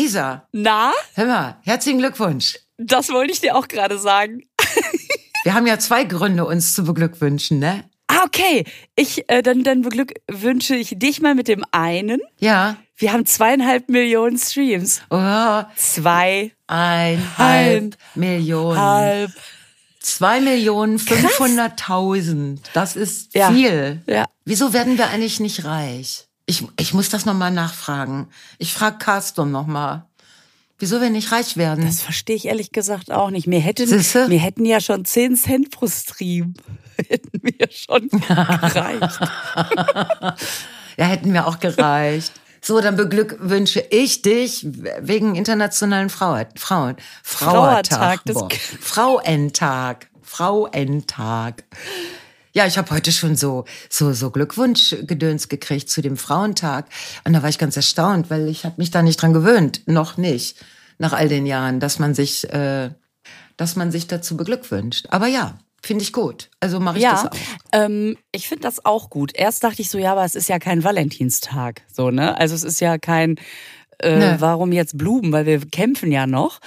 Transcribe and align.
Lisa, 0.00 0.46
Na, 0.52 0.92
hör 1.14 1.24
mal, 1.26 1.56
herzlichen 1.62 1.98
Glückwunsch. 2.00 2.58
das 2.76 3.08
wollte 3.08 3.32
ich 3.32 3.40
dir 3.40 3.56
auch 3.56 3.66
gerade 3.66 3.98
sagen. 3.98 4.42
Wir 5.44 5.54
haben 5.54 5.66
ja 5.66 5.78
zwei 5.78 6.04
Gründe, 6.04 6.44
uns 6.44 6.74
zu 6.74 6.84
beglückwünschen, 6.84 7.58
ne? 7.60 7.84
Ah, 8.08 8.20
okay. 8.24 8.64
Ich, 8.94 9.24
äh, 9.30 9.42
dann, 9.42 9.62
dann 9.64 9.80
beglückwünsche 9.80 10.76
ich 10.76 10.94
dich 10.98 11.22
mal 11.22 11.34
mit 11.34 11.48
dem 11.48 11.64
einen. 11.72 12.20
Ja. 12.40 12.76
Wir 12.96 13.12
haben 13.14 13.24
zweieinhalb 13.24 13.88
Millionen 13.88 14.38
Streams. 14.38 15.00
Oh, 15.08 15.62
Zwei, 15.76 16.52
eineinhalb 16.66 17.96
Millionen. 18.14 18.78
halb. 18.78 19.30
Zwei 20.00 20.40
Millionen 20.40 20.98
fünfhunderttausend. 20.98 22.68
Das 22.74 22.96
ist 22.96 23.34
Ja. 23.34 23.50
viel. 23.50 24.02
Ja. 24.06 24.26
Wieso 24.44 24.72
werden 24.74 24.98
wir 24.98 25.08
eigentlich 25.08 25.40
nicht 25.40 25.64
reich? 25.64 26.25
Ich, 26.46 26.64
ich 26.78 26.94
muss 26.94 27.08
das 27.08 27.24
nochmal 27.26 27.50
nachfragen. 27.50 28.28
Ich 28.58 28.72
frage 28.72 28.98
Carston 28.98 29.50
nochmal. 29.50 30.04
Wieso 30.78 31.00
wir 31.00 31.10
nicht 31.10 31.32
reich 31.32 31.56
werden? 31.56 31.84
Das 31.84 32.02
verstehe 32.02 32.36
ich 32.36 32.44
ehrlich 32.46 32.70
gesagt 32.70 33.10
auch 33.10 33.30
nicht. 33.30 33.46
Mir 33.46 33.60
hätten, 33.60 33.88
mir 34.28 34.38
hätten 34.38 34.64
ja 34.66 34.80
schon 34.80 35.04
10 35.04 35.36
Cent 35.36 35.70
pro 35.70 35.86
Stream. 35.88 36.54
Hätten 37.08 37.40
mir 37.42 37.68
schon 37.70 38.08
gereicht. 38.26 39.20
Ja, 40.96 41.04
hätten 41.04 41.32
wir 41.34 41.46
auch 41.46 41.58
gereicht. 41.60 42.32
So, 42.62 42.80
dann 42.80 42.96
beglückwünsche 42.96 43.80
ich 43.90 44.22
dich 44.22 44.66
wegen 45.00 45.34
internationalen 45.34 46.08
Frau, 46.08 46.42
Frauen, 46.56 46.96
Frauentag, 47.22 47.86
Frauentag. 47.86 48.20
das- 48.24 48.34
Boah. 48.34 48.48
Frauentag. 48.80 50.08
Frauentag. 50.22 51.64
Ja, 52.56 52.66
ich 52.66 52.78
habe 52.78 52.90
heute 52.90 53.12
schon 53.12 53.36
so 53.36 53.66
so 53.90 54.14
so 54.14 54.30
Glückwunschgedöns 54.30 55.48
gekriegt 55.48 55.90
zu 55.90 56.00
dem 56.00 56.16
Frauentag 56.16 56.86
und 57.24 57.34
da 57.34 57.42
war 57.42 57.50
ich 57.50 57.58
ganz 57.58 57.76
erstaunt, 57.76 58.30
weil 58.30 58.48
ich 58.48 58.64
habe 58.64 58.76
mich 58.78 58.90
da 58.90 59.02
nicht 59.02 59.20
dran 59.20 59.34
gewöhnt, 59.34 59.82
noch 59.86 60.16
nicht 60.16 60.56
nach 60.98 61.12
all 61.12 61.28
den 61.28 61.44
Jahren, 61.44 61.80
dass 61.80 61.98
man 61.98 62.14
sich 62.14 62.48
äh, 62.50 62.88
dass 63.58 63.76
man 63.76 63.90
sich 63.92 64.06
dazu 64.06 64.38
beglückwünscht. 64.38 65.06
Aber 65.10 65.26
ja, 65.26 65.58
finde 65.82 66.02
ich 66.02 66.14
gut. 66.14 66.48
Also 66.58 66.80
mache 66.80 66.96
ich 66.96 67.04
das 67.04 67.24
Ja, 67.24 67.30
auch. 67.30 67.36
ähm, 67.72 68.16
ich 68.32 68.48
finde 68.48 68.62
das 68.62 68.86
auch 68.86 69.10
gut. 69.10 69.32
Erst 69.34 69.62
dachte 69.62 69.82
ich 69.82 69.90
so, 69.90 69.98
ja, 69.98 70.12
aber 70.12 70.24
es 70.24 70.34
ist 70.34 70.48
ja 70.48 70.58
kein 70.58 70.82
Valentinstag, 70.82 71.82
so 71.92 72.10
ne? 72.10 72.38
Also 72.38 72.54
es 72.54 72.64
ist 72.64 72.80
ja 72.80 72.96
kein, 72.96 73.36
äh, 73.98 74.16
Nee. 74.18 74.36
warum 74.38 74.72
jetzt 74.72 74.96
Blumen, 74.96 75.30
weil 75.32 75.44
wir 75.44 75.60
kämpfen 75.66 76.10
ja 76.10 76.26
noch. 76.26 76.60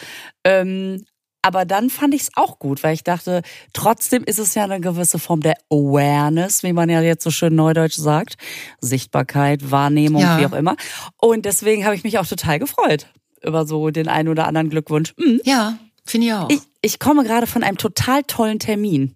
Ähm, 0.44 1.04
aber 1.42 1.66
dann 1.66 1.90
fand 1.90 2.14
ich 2.14 2.24
es 2.24 2.32
auch 2.36 2.60
gut, 2.60 2.84
weil 2.84 2.94
ich 2.94 3.04
dachte, 3.04 3.42
trotzdem 3.74 4.24
ist 4.24 4.40
es 4.40 4.56
ja 4.56 4.64
eine 4.66 4.80
gewisse 4.80 5.20
Form 5.20 5.42
der 5.42 5.56
Awareness, 5.72 6.64
wie 6.64 6.74
man 6.74 6.90
ja 6.90 7.02
jetzt 7.02 7.24
so 7.24 7.32
schön 7.32 7.56
neudeutsch 7.56 7.96
sagt. 7.96 8.36
Sichtbarkeit, 8.82 9.72
Wahrnehmung, 9.72 10.22
Ja. 10.22 10.40
wie 10.40 10.46
auch 10.46 10.54
immer. 10.54 10.76
Und 11.18 11.46
deswegen 11.46 11.86
habe 11.86 11.96
ich 11.96 12.04
mich 12.04 12.18
auch 12.20 12.28
total 12.28 12.60
gefreut 12.60 13.08
über 13.42 13.66
so 13.66 13.90
den 13.90 14.08
einen 14.08 14.28
oder 14.30 14.48
anderen 14.48 14.70
Glückwunsch. 14.70 15.14
Mhm. 15.18 15.42
Ja, 15.46 15.78
finde 16.06 16.28
ich 16.28 16.34
auch. 16.34 16.50
Ich, 16.50 16.60
ich 16.82 17.00
komme 17.00 17.24
gerade 17.24 17.48
von 17.48 17.64
einem 17.64 17.78
total 17.78 18.24
tollen 18.24 18.60
Termin. 18.60 19.16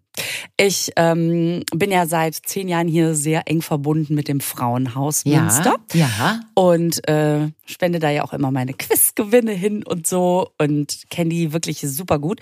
Ich 0.58 0.92
ähm, 0.96 1.64
bin 1.74 1.92
ja 1.92 2.06
seit 2.06 2.36
zehn 2.36 2.68
Jahren 2.68 2.88
hier 2.88 3.16
sehr 3.16 3.48
eng 3.48 3.64
verbunden 3.64 4.14
mit 4.14 4.28
dem 4.28 4.40
Frauenhaus 4.40 5.24
ja, 5.26 5.42
Münster 5.42 5.78
ja. 5.94 6.42
und 6.54 7.08
äh, 7.08 7.50
spende 7.66 7.98
da 8.00 8.12
ja 8.12 8.24
auch 8.24 8.34
immer 8.34 8.52
meine 8.52 8.74
Quizgewinne 8.76 9.54
hin 9.54 9.84
und 9.84 10.06
so 10.06 10.52
und 10.60 11.06
kenne 11.10 11.32
die 11.32 11.54
wirklich 11.54 11.80
super 11.82 12.20
gut. 12.20 12.40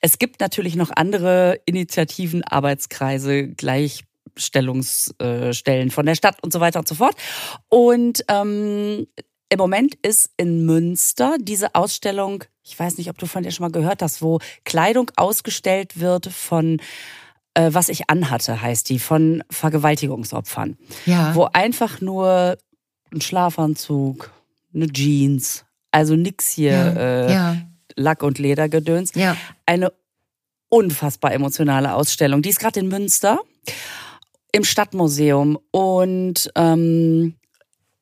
Es 0.00 0.18
gibt 0.18 0.40
natürlich 0.40 0.76
noch 0.76 0.90
andere 0.94 1.58
Initiativen, 1.64 2.44
Arbeitskreise, 2.44 3.48
Gleichstellungsstellen 3.48 5.90
von 5.90 6.04
der 6.06 6.16
Stadt 6.16 6.36
und 6.42 6.52
so 6.52 6.60
weiter 6.60 6.80
und 6.80 6.88
so 6.88 6.94
fort. 6.94 7.16
Und 7.70 8.26
ähm, 8.28 9.06
im 9.50 9.58
Moment 9.58 9.94
ist 10.02 10.30
in 10.36 10.64
Münster 10.66 11.36
diese 11.40 11.74
Ausstellung, 11.74 12.44
ich 12.62 12.78
weiß 12.78 12.98
nicht, 12.98 13.10
ob 13.10 13.18
du 13.18 13.26
von 13.26 13.42
der 13.42 13.50
schon 13.50 13.64
mal 13.64 13.72
gehört 13.72 14.02
hast, 14.02 14.22
wo 14.22 14.38
Kleidung 14.64 15.10
ausgestellt 15.16 16.00
wird 16.00 16.26
von 16.26 16.80
äh, 17.54 17.70
was 17.72 17.88
ich 17.88 18.10
anhatte, 18.10 18.60
heißt 18.62 18.88
die, 18.88 18.98
von 18.98 19.44
Vergewaltigungsopfern 19.50 20.76
Ja. 21.06 21.34
wo 21.36 21.44
einfach 21.52 22.00
nur 22.00 22.56
ein 23.12 23.20
Schlafanzug, 23.20 24.32
eine 24.74 24.88
Jeans, 24.92 25.64
also 25.92 26.16
nix 26.16 26.50
hier 26.50 26.72
ja, 26.72 26.88
äh, 26.96 27.32
ja, 27.32 27.56
Lack- 27.96 28.24
und 28.24 28.38
Ledergedöns. 28.40 29.12
ja. 29.14 29.36
Eine 29.66 29.92
unfassbar 30.68 31.32
emotionale 31.32 31.94
Ausstellung. 31.94 32.42
Die 32.42 32.48
ist 32.48 32.58
gerade 32.58 32.80
in 32.80 32.88
Münster 32.88 33.38
im 34.50 34.64
Stadtmuseum 34.64 35.56
und 35.70 36.50
ähm, 36.56 37.36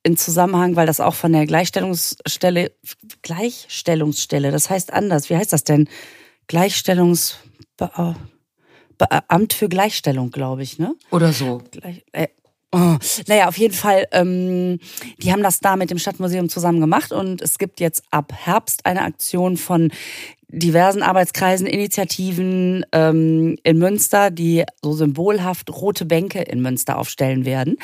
in 0.02 0.16
Zusammenhang, 0.16 0.76
weil 0.76 0.86
das 0.86 1.00
auch 1.00 1.14
von 1.14 1.32
der 1.32 1.46
Gleichstellungsstelle, 1.46 2.72
Gleichstellungsstelle, 3.22 4.50
das 4.50 4.68
heißt 4.68 4.92
anders. 4.92 5.30
Wie 5.30 5.36
heißt 5.36 5.52
das 5.52 5.64
denn? 5.64 5.88
Gleichstellungs 6.48 7.38
Be 7.76 8.16
Beamt 8.98 9.52
für 9.52 9.68
Gleichstellung, 9.68 10.30
glaube 10.30 10.62
ich, 10.62 10.78
ne? 10.78 10.94
Oder 11.10 11.32
so. 11.32 11.62
Gleich, 11.70 12.04
äh, 12.12 12.28
oh. 12.72 12.96
Naja, 13.26 13.48
auf 13.48 13.58
jeden 13.58 13.74
Fall, 13.74 14.06
ähm, 14.12 14.78
die 15.18 15.32
haben 15.32 15.42
das 15.42 15.60
da 15.60 15.76
mit 15.76 15.90
dem 15.90 15.98
Stadtmuseum 15.98 16.48
zusammen 16.48 16.80
gemacht 16.80 17.12
und 17.12 17.40
es 17.42 17.58
gibt 17.58 17.80
jetzt 17.80 18.02
ab 18.10 18.32
Herbst 18.34 18.84
eine 18.86 19.02
Aktion 19.02 19.56
von 19.56 19.90
diversen 20.54 21.02
Arbeitskreisen, 21.02 21.66
Initiativen 21.66 22.84
ähm, 22.92 23.56
in 23.62 23.78
Münster, 23.78 24.30
die 24.30 24.64
so 24.82 24.92
symbolhaft 24.92 25.70
rote 25.70 26.04
Bänke 26.04 26.42
in 26.42 26.60
Münster 26.60 26.98
aufstellen 26.98 27.46
werden. 27.46 27.76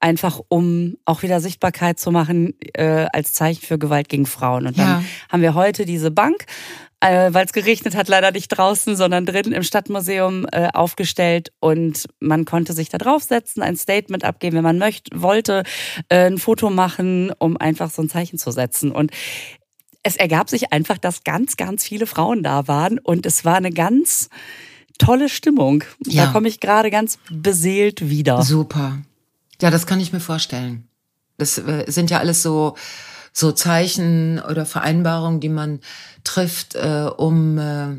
Einfach 0.00 0.38
um 0.48 0.96
auch 1.06 1.22
wieder 1.22 1.40
Sichtbarkeit 1.40 1.98
zu 1.98 2.10
machen 2.10 2.52
äh, 2.74 3.06
als 3.12 3.32
Zeichen 3.32 3.62
für 3.62 3.78
Gewalt 3.78 4.10
gegen 4.10 4.26
Frauen. 4.26 4.66
Und 4.66 4.78
dann 4.78 4.86
Ja. 4.86 5.04
haben 5.30 5.40
wir 5.42 5.54
heute 5.54 5.86
diese 5.86 6.10
Bank, 6.10 6.44
äh, 7.00 7.32
weil 7.32 7.46
es 7.46 7.52
geregnet 7.52 7.96
hat, 7.96 8.08
leider 8.08 8.30
nicht 8.30 8.48
draußen, 8.48 8.94
sondern 8.94 9.26
drinnen 9.26 9.52
im 9.52 9.62
Stadtmuseum 9.62 10.46
äh, 10.52 10.68
aufgestellt 10.72 11.50
und 11.58 12.06
man 12.20 12.44
konnte 12.44 12.72
sich 12.72 12.90
da 12.90 12.98
draufsetzen, 12.98 13.62
ein 13.62 13.76
Statement 13.76 14.24
abgeben, 14.24 14.56
wenn 14.56 14.64
man 14.64 14.78
möchte, 14.78 15.20
wollte, 15.20 15.62
äh, 16.08 16.26
ein 16.26 16.38
Foto 16.38 16.70
machen, 16.70 17.32
um 17.38 17.56
einfach 17.56 17.90
so 17.90 18.02
ein 18.02 18.10
Zeichen 18.10 18.38
zu 18.38 18.50
setzen. 18.50 18.92
Und 18.92 19.10
es 20.02 20.16
ergab 20.16 20.50
sich 20.50 20.72
einfach, 20.72 20.98
dass 20.98 21.24
ganz, 21.24 21.56
ganz 21.56 21.84
viele 21.84 22.06
Frauen 22.06 22.42
da 22.42 22.68
waren 22.68 22.98
und 22.98 23.26
es 23.26 23.44
war 23.44 23.56
eine 23.56 23.72
ganz 23.72 24.28
tolle 24.98 25.28
Stimmung. 25.28 25.84
Ja. 26.06 26.26
Da 26.26 26.32
komme 26.32 26.48
ich 26.48 26.60
gerade 26.60 26.90
ganz 26.90 27.18
beseelt 27.30 28.08
wieder. 28.08 28.42
Super. 28.42 28.98
Ja, 29.60 29.70
das 29.70 29.86
kann 29.86 30.00
ich 30.00 30.12
mir 30.12 30.20
vorstellen. 30.20 30.86
Das 31.38 31.58
äh, 31.58 31.84
sind 31.88 32.10
ja 32.10 32.18
alles 32.18 32.42
so 32.42 32.76
so 33.32 33.52
Zeichen 33.52 34.40
oder 34.40 34.66
Vereinbarungen, 34.66 35.40
die 35.40 35.48
man 35.48 35.80
trifft, 36.24 36.74
äh, 36.74 37.08
um 37.16 37.58
äh, 37.58 37.96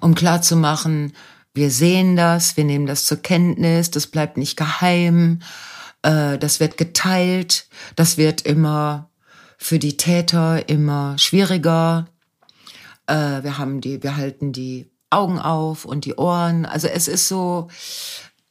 um 0.00 0.14
klar 0.14 0.42
zu 0.42 0.56
machen, 0.56 1.12
wir 1.54 1.70
sehen 1.70 2.16
das, 2.16 2.56
wir 2.56 2.64
nehmen 2.64 2.86
das 2.86 3.04
zur 3.04 3.18
Kenntnis, 3.18 3.90
das 3.90 4.06
bleibt 4.06 4.36
nicht 4.36 4.56
geheim, 4.56 5.40
äh, 6.02 6.38
das 6.38 6.60
wird 6.60 6.76
geteilt, 6.76 7.66
das 7.96 8.16
wird 8.16 8.42
immer 8.42 9.10
für 9.58 9.78
die 9.78 9.96
Täter 9.96 10.68
immer 10.68 11.16
schwieriger. 11.18 12.08
Äh, 13.06 13.42
wir 13.42 13.58
haben 13.58 13.80
die, 13.80 14.02
wir 14.02 14.16
halten 14.16 14.52
die 14.52 14.90
Augen 15.10 15.38
auf 15.38 15.84
und 15.84 16.04
die 16.04 16.14
Ohren. 16.14 16.64
Also 16.64 16.88
es 16.88 17.06
ist 17.06 17.28
so, 17.28 17.68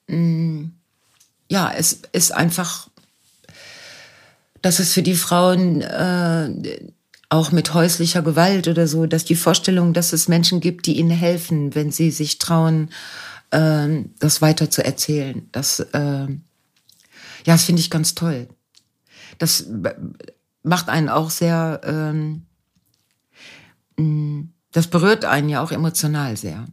mh, 0.07 0.69
ja, 1.49 1.71
es 1.75 2.01
ist 2.13 2.33
einfach, 2.33 2.87
dass 4.61 4.79
es 4.79 4.93
für 4.93 5.03
die 5.03 5.15
Frauen 5.15 5.81
äh, 5.81 6.79
auch 7.29 7.51
mit 7.51 7.73
häuslicher 7.73 8.21
Gewalt 8.21 8.67
oder 8.67 8.87
so, 8.87 9.05
dass 9.05 9.23
die 9.23 9.35
Vorstellung, 9.35 9.93
dass 9.93 10.13
es 10.13 10.27
Menschen 10.27 10.59
gibt, 10.59 10.85
die 10.85 10.97
ihnen 10.97 11.11
helfen, 11.11 11.73
wenn 11.75 11.91
sie 11.91 12.11
sich 12.11 12.39
trauen, 12.39 12.89
äh, 13.51 14.03
das 14.19 14.41
weiter 14.41 14.69
zu 14.69 14.83
erzählen. 14.83 15.47
Das, 15.51 15.79
äh, 15.79 16.27
ja, 16.27 16.37
das 17.45 17.63
finde 17.63 17.79
ich 17.79 17.89
ganz 17.89 18.15
toll. 18.15 18.47
Das 19.37 19.65
macht 20.63 20.89
einen 20.89 21.09
auch 21.09 21.29
sehr, 21.29 21.81
ähm, 21.83 22.45
mh, 23.97 24.47
das 24.71 24.87
berührt 24.87 25.25
einen 25.25 25.49
ja 25.49 25.63
auch 25.63 25.71
emotional 25.71 26.37
sehr. 26.37 26.67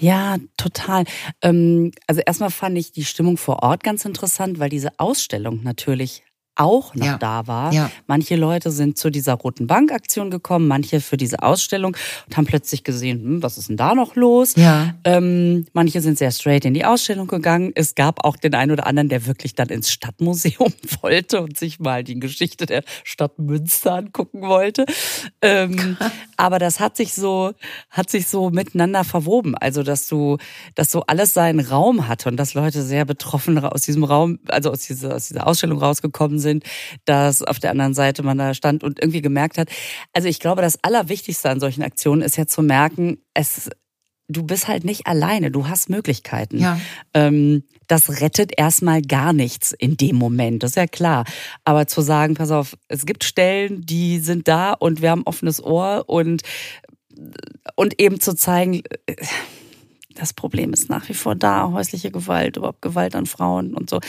Ja, 0.00 0.36
total. 0.56 1.04
Ähm, 1.42 1.90
also 2.06 2.20
erstmal 2.24 2.50
fand 2.50 2.78
ich 2.78 2.92
die 2.92 3.04
Stimmung 3.04 3.36
vor 3.36 3.62
Ort 3.62 3.82
ganz 3.82 4.04
interessant, 4.04 4.58
weil 4.60 4.70
diese 4.70 4.98
Ausstellung 4.98 5.62
natürlich 5.64 6.22
auch 6.58 6.94
noch 6.94 7.06
Ja. 7.06 7.18
da 7.18 7.46
war. 7.46 7.72
Ja. 7.72 7.90
Manche 8.06 8.36
Leute 8.36 8.70
sind 8.70 8.98
zu 8.98 9.10
dieser 9.10 9.34
Roten 9.34 9.66
Bank-Aktion 9.66 10.30
gekommen, 10.30 10.68
manche 10.68 11.00
für 11.00 11.16
diese 11.16 11.42
Ausstellung 11.42 11.96
und 12.26 12.36
haben 12.36 12.46
plötzlich 12.46 12.84
gesehen, 12.84 13.20
hm, 13.22 13.42
was 13.42 13.56
ist 13.58 13.68
denn 13.68 13.76
da 13.76 13.94
noch 13.94 14.16
los? 14.16 14.54
Ja. 14.56 14.94
Ähm, 15.04 15.66
manche 15.72 16.00
sind 16.00 16.18
sehr 16.18 16.32
straight 16.32 16.64
in 16.64 16.74
die 16.74 16.84
Ausstellung 16.84 17.28
gegangen. 17.28 17.72
Es 17.74 17.94
gab 17.94 18.24
auch 18.24 18.36
den 18.36 18.54
einen 18.54 18.72
oder 18.72 18.86
anderen, 18.86 19.08
der 19.08 19.26
wirklich 19.26 19.54
dann 19.54 19.68
ins 19.68 19.90
Stadtmuseum 19.90 20.72
wollte 21.02 21.40
und 21.42 21.56
sich 21.56 21.78
mal 21.78 22.02
die 22.02 22.18
Geschichte 22.18 22.66
der 22.66 22.82
Stadt 23.04 23.38
Münster 23.38 23.94
angucken 23.94 24.42
wollte. 24.42 24.84
Ähm, 25.42 25.96
aber 26.36 26.58
das 26.58 26.80
hat 26.80 26.96
sich 26.96 27.14
so, 27.14 27.52
hat 27.90 28.10
sich 28.10 28.26
so 28.26 28.50
miteinander 28.50 29.04
verwoben. 29.04 29.54
Also, 29.56 29.82
dass 29.84 30.08
du, 30.08 30.38
dass 30.74 30.90
so 30.90 31.02
alles 31.06 31.34
seinen 31.34 31.60
Raum 31.60 32.08
hatte 32.08 32.28
und 32.28 32.36
dass 32.36 32.54
Leute 32.54 32.82
sehr 32.82 33.04
betroffen 33.04 33.58
aus 33.58 33.82
diesem 33.82 34.02
Raum, 34.04 34.38
also 34.48 34.70
aus 34.70 34.86
dieser, 34.86 35.14
aus 35.14 35.28
dieser 35.28 35.46
Ausstellung 35.46 35.78
rausgekommen 35.78 36.38
sind 36.38 36.47
sind, 36.48 36.64
dass 37.04 37.42
auf 37.42 37.58
der 37.58 37.70
anderen 37.70 37.94
Seite 37.94 38.22
man 38.22 38.38
da 38.38 38.54
stand 38.54 38.82
und 38.82 39.00
irgendwie 39.00 39.22
gemerkt 39.22 39.58
hat. 39.58 39.68
Also 40.12 40.28
ich 40.28 40.40
glaube, 40.40 40.62
das 40.62 40.82
Allerwichtigste 40.82 41.50
an 41.50 41.60
solchen 41.60 41.82
Aktionen 41.82 42.22
ist 42.22 42.36
ja 42.36 42.46
zu 42.46 42.62
merken, 42.62 43.18
es 43.34 43.70
du 44.28 44.42
bist 44.42 44.68
halt 44.68 44.84
nicht 44.84 45.06
alleine, 45.06 45.50
du 45.50 45.68
hast 45.68 45.88
Möglichkeiten. 45.88 46.58
Ja. 46.58 46.78
Ähm, 47.14 47.64
das 47.86 48.20
rettet 48.20 48.52
erstmal 48.56 49.00
gar 49.00 49.32
nichts 49.32 49.72
in 49.72 49.96
dem 49.96 50.16
Moment, 50.16 50.62
das 50.62 50.72
ist 50.72 50.76
ja 50.76 50.86
klar. 50.86 51.24
Aber 51.64 51.86
zu 51.86 52.02
sagen, 52.02 52.34
pass 52.34 52.50
auf, 52.50 52.76
es 52.88 53.06
gibt 53.06 53.24
Stellen, 53.24 53.86
die 53.86 54.18
sind 54.18 54.46
da 54.46 54.74
und 54.74 55.00
wir 55.00 55.10
haben 55.10 55.22
offenes 55.24 55.62
Ohr 55.62 56.04
und, 56.06 56.42
und 57.74 58.00
eben 58.00 58.20
zu 58.20 58.34
zeigen, 58.34 58.82
das 60.14 60.34
Problem 60.34 60.72
ist 60.72 60.90
nach 60.90 61.08
wie 61.08 61.14
vor 61.14 61.34
da, 61.34 61.70
häusliche 61.70 62.10
Gewalt, 62.10 62.56
überhaupt 62.56 62.82
Gewalt 62.82 63.14
an 63.14 63.26
Frauen 63.26 63.74
und 63.74 63.88
so. 63.88 64.00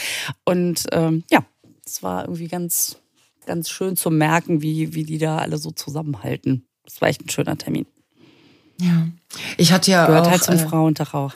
Und 0.44 0.86
ähm, 0.92 1.24
ja, 1.32 1.46
es 1.90 2.04
war 2.04 2.24
irgendwie 2.24 2.48
ganz, 2.48 2.98
ganz 3.46 3.70
schön 3.70 3.96
zu 3.96 4.10
merken, 4.10 4.62
wie, 4.62 4.94
wie 4.94 5.04
die 5.04 5.18
da 5.18 5.38
alle 5.40 5.58
so 5.58 5.72
zusammenhalten. 5.72 6.66
Das 6.86 7.02
war 7.02 7.10
echt 7.10 7.22
ein 7.26 7.30
schöner 7.30 7.58
Termin. 7.58 7.86
Ja. 8.80 9.08
Ich 9.58 9.72
hatte 9.72 9.92
ja 9.92 10.06
Gehört 10.06 10.28
auch, 10.28 10.32
halt 10.32 10.44
zum 10.44 10.56
äh, 10.56 10.60
Frauentag 10.60 11.14
auch. 11.14 11.34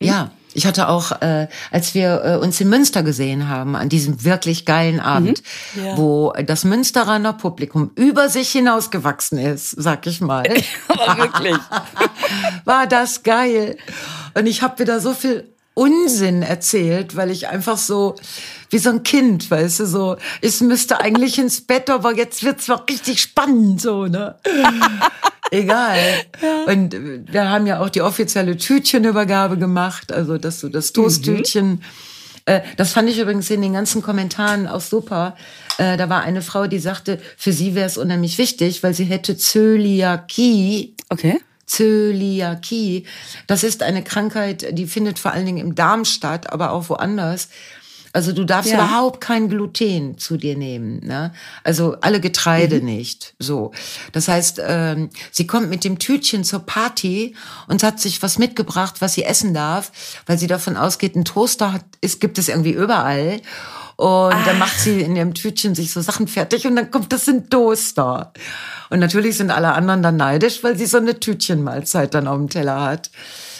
Ja, 0.00 0.30
ich 0.54 0.64
hatte 0.66 0.88
auch, 0.88 1.10
äh, 1.22 1.48
als 1.70 1.94
wir 1.94 2.22
äh, 2.24 2.36
uns 2.36 2.60
in 2.60 2.68
Münster 2.68 3.02
gesehen 3.02 3.48
haben, 3.48 3.74
an 3.74 3.88
diesem 3.88 4.24
wirklich 4.24 4.64
geilen 4.64 5.00
Abend, 5.00 5.42
Mhm. 5.74 5.84
Ja. 5.84 5.96
wo 5.98 6.32
das 6.46 6.64
Münsteraner 6.64 7.32
Publikum 7.32 7.90
über 7.96 8.28
sich 8.28 8.50
hinausgewachsen 8.50 9.38
ist, 9.38 9.70
sag 9.70 10.06
ich 10.06 10.20
mal, 10.20 10.44
Aber 10.88 11.18
wirklich. 11.22 11.56
war 12.64 12.86
das 12.86 13.22
geil. 13.24 13.76
Und 14.34 14.46
ich 14.46 14.62
habe 14.62 14.78
wieder 14.78 15.00
so 15.00 15.14
viel 15.14 15.48
Unsinn 15.78 16.42
erzählt, 16.42 17.14
weil 17.14 17.30
ich 17.30 17.46
einfach 17.48 17.78
so 17.78 18.16
wie 18.70 18.78
so 18.78 18.90
ein 18.90 19.02
Kind, 19.04 19.50
weißt 19.50 19.80
du, 19.80 19.86
so, 19.86 20.16
ich 20.40 20.60
müsste 20.60 21.00
eigentlich 21.00 21.38
ins 21.38 21.60
Bett, 21.62 21.88
aber 21.88 22.14
jetzt 22.16 22.42
wird's 22.42 22.66
mal 22.68 22.82
richtig 22.90 23.20
spannend, 23.22 23.80
so, 23.80 24.06
ne? 24.06 24.34
Egal. 25.50 25.98
Und 26.66 26.92
äh, 26.94 27.20
wir 27.26 27.48
haben 27.48 27.66
ja 27.66 27.80
auch 27.80 27.88
die 27.88 28.02
offizielle 28.02 28.56
Tütchenübergabe 28.56 29.56
gemacht, 29.56 30.12
also 30.12 30.36
das 30.36 30.60
so 30.60 30.68
das 30.68 30.92
Toasttütchen. 30.92 31.82
Äh, 32.44 32.60
Das 32.76 32.92
fand 32.92 33.08
ich 33.08 33.18
übrigens 33.18 33.48
in 33.50 33.62
den 33.62 33.72
ganzen 33.72 34.02
Kommentaren 34.02 34.66
auch 34.66 34.80
super. 34.82 35.36
Äh, 35.78 35.96
Da 35.96 36.08
war 36.10 36.20
eine 36.22 36.42
Frau, 36.42 36.66
die 36.66 36.78
sagte, 36.80 37.18
für 37.38 37.52
sie 37.52 37.74
wäre 37.74 37.86
es 37.86 37.96
unheimlich 37.96 38.36
wichtig, 38.36 38.82
weil 38.82 38.92
sie 38.94 39.04
hätte 39.04 39.36
Zöliakie. 39.38 40.94
Okay. 41.08 41.40
Zöliakie. 41.68 43.04
Das 43.46 43.62
ist 43.62 43.82
eine 43.82 44.02
Krankheit, 44.02 44.66
die 44.76 44.86
findet 44.86 45.18
vor 45.18 45.32
allen 45.32 45.46
Dingen 45.46 45.58
im 45.58 45.74
Darm 45.74 46.04
statt, 46.04 46.52
aber 46.52 46.72
auch 46.72 46.88
woanders. 46.88 47.48
Also 48.14 48.32
du 48.32 48.44
darfst 48.44 48.70
Ja. 48.72 48.78
überhaupt 48.78 49.20
kein 49.20 49.50
Gluten 49.50 50.16
zu 50.16 50.38
dir 50.38 50.56
nehmen, 50.56 51.00
ne? 51.06 51.32
Also 51.62 51.96
alle 52.00 52.20
Getreide 52.20 52.80
nicht. 52.80 53.34
So, 53.38 53.72
das 54.12 54.28
heißt, 54.28 54.62
ähm, 54.66 55.10
sie 55.30 55.46
kommt 55.46 55.68
mit 55.68 55.84
dem 55.84 55.98
Tütchen 55.98 56.42
zur 56.42 56.60
Party 56.60 57.36
und 57.68 57.82
hat 57.82 58.00
sich 58.00 58.22
was 58.22 58.38
mitgebracht, 58.38 58.96
was 59.00 59.12
sie 59.12 59.24
essen 59.24 59.52
darf, 59.52 59.92
weil 60.26 60.38
sie 60.38 60.46
davon 60.46 60.76
ausgeht, 60.76 61.16
ein 61.16 61.26
Toaster 61.26 61.72
hat, 61.74 61.84
ist, 62.00 62.20
gibt 62.20 62.38
es 62.38 62.48
irgendwie 62.48 62.72
überall. 62.72 63.40
Und 63.98 64.46
dann 64.46 64.60
macht 64.60 64.78
sie 64.78 65.00
in 65.00 65.16
ihrem 65.16 65.34
Tütchen 65.34 65.74
sich 65.74 65.92
so 65.92 66.00
Sachen 66.00 66.28
fertig 66.28 66.68
und 66.68 66.76
dann 66.76 66.92
kommt 66.92 67.12
das 67.12 67.26
in 67.26 67.50
Toaster. 67.50 68.32
Und 68.90 69.00
natürlich 69.00 69.36
sind 69.36 69.50
alle 69.50 69.72
anderen 69.72 70.04
dann 70.04 70.16
neidisch, 70.16 70.62
weil 70.62 70.78
sie 70.78 70.86
so 70.86 70.98
eine 70.98 71.18
Tütchenmahlzeit 71.18 72.14
dann 72.14 72.28
auf 72.28 72.36
dem 72.36 72.48
Teller 72.48 72.80
hat. 72.80 73.10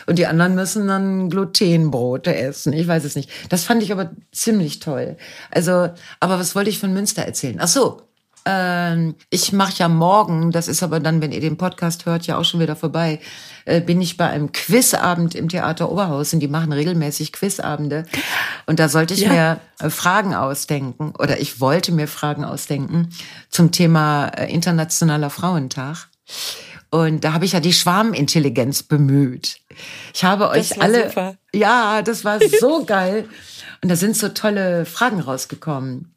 Und 0.06 0.16
die 0.16 0.28
anderen 0.28 0.54
müssen 0.54 0.86
dann 0.86 1.28
Glutenbrote 1.28 2.36
essen. 2.36 2.72
Ich 2.72 2.86
weiß 2.86 3.02
es 3.02 3.16
nicht. 3.16 3.28
Das 3.48 3.64
fand 3.64 3.82
ich 3.82 3.90
aber 3.90 4.12
ziemlich 4.30 4.78
toll. 4.78 5.16
Also, 5.50 5.90
aber 6.20 6.38
was 6.38 6.54
wollte 6.54 6.70
ich 6.70 6.78
von 6.78 6.92
Münster 6.92 7.22
erzählen? 7.22 7.58
Ach 7.60 7.66
so. 7.66 8.07
Ähm, 8.44 9.14
ich 9.30 9.52
mache 9.52 9.74
ja 9.76 9.88
morgen, 9.88 10.52
das 10.52 10.68
ist 10.68 10.82
aber 10.82 11.00
dann, 11.00 11.20
wenn 11.20 11.32
ihr 11.32 11.40
den 11.40 11.56
Podcast 11.56 12.06
hört, 12.06 12.26
ja 12.26 12.38
auch 12.38 12.44
schon 12.44 12.60
wieder 12.60 12.76
vorbei, 12.76 13.20
äh, 13.64 13.80
bin 13.80 14.00
ich 14.00 14.16
bei 14.16 14.26
einem 14.28 14.52
Quizabend 14.52 15.34
im 15.34 15.48
Theater 15.48 15.90
Oberhausen. 15.90 16.40
Die 16.40 16.48
machen 16.48 16.72
regelmäßig 16.72 17.32
Quizabende. 17.32 18.04
Und 18.66 18.78
da 18.78 18.88
sollte 18.88 19.14
ich 19.14 19.20
Ja. 19.20 19.32
mir 19.32 19.60
äh, 19.80 19.90
Fragen 19.90 20.34
ausdenken 20.34 21.12
oder 21.18 21.40
ich 21.40 21.60
wollte 21.60 21.92
mir 21.92 22.08
Fragen 22.08 22.44
ausdenken 22.44 23.10
zum 23.50 23.70
Thema 23.72 24.26
äh, 24.28 24.52
Internationaler 24.52 25.30
Frauentag. 25.30 26.08
Und 26.90 27.24
da 27.24 27.34
habe 27.34 27.44
ich 27.44 27.52
ja 27.52 27.60
die 27.60 27.74
Schwarmintelligenz 27.74 28.82
bemüht. 28.82 29.58
Ich 30.14 30.24
habe 30.24 30.48
euch 30.48 30.76
war 30.78 30.84
alle. 30.84 31.08
super. 31.08 31.34
Ja, 31.54 32.00
das 32.02 32.24
war 32.24 32.38
so 32.60 32.84
geil. 32.84 33.28
Und 33.82 33.90
da 33.90 33.96
sind 33.96 34.16
so 34.16 34.28
tolle 34.30 34.86
Fragen 34.86 35.20
rausgekommen. 35.20 36.14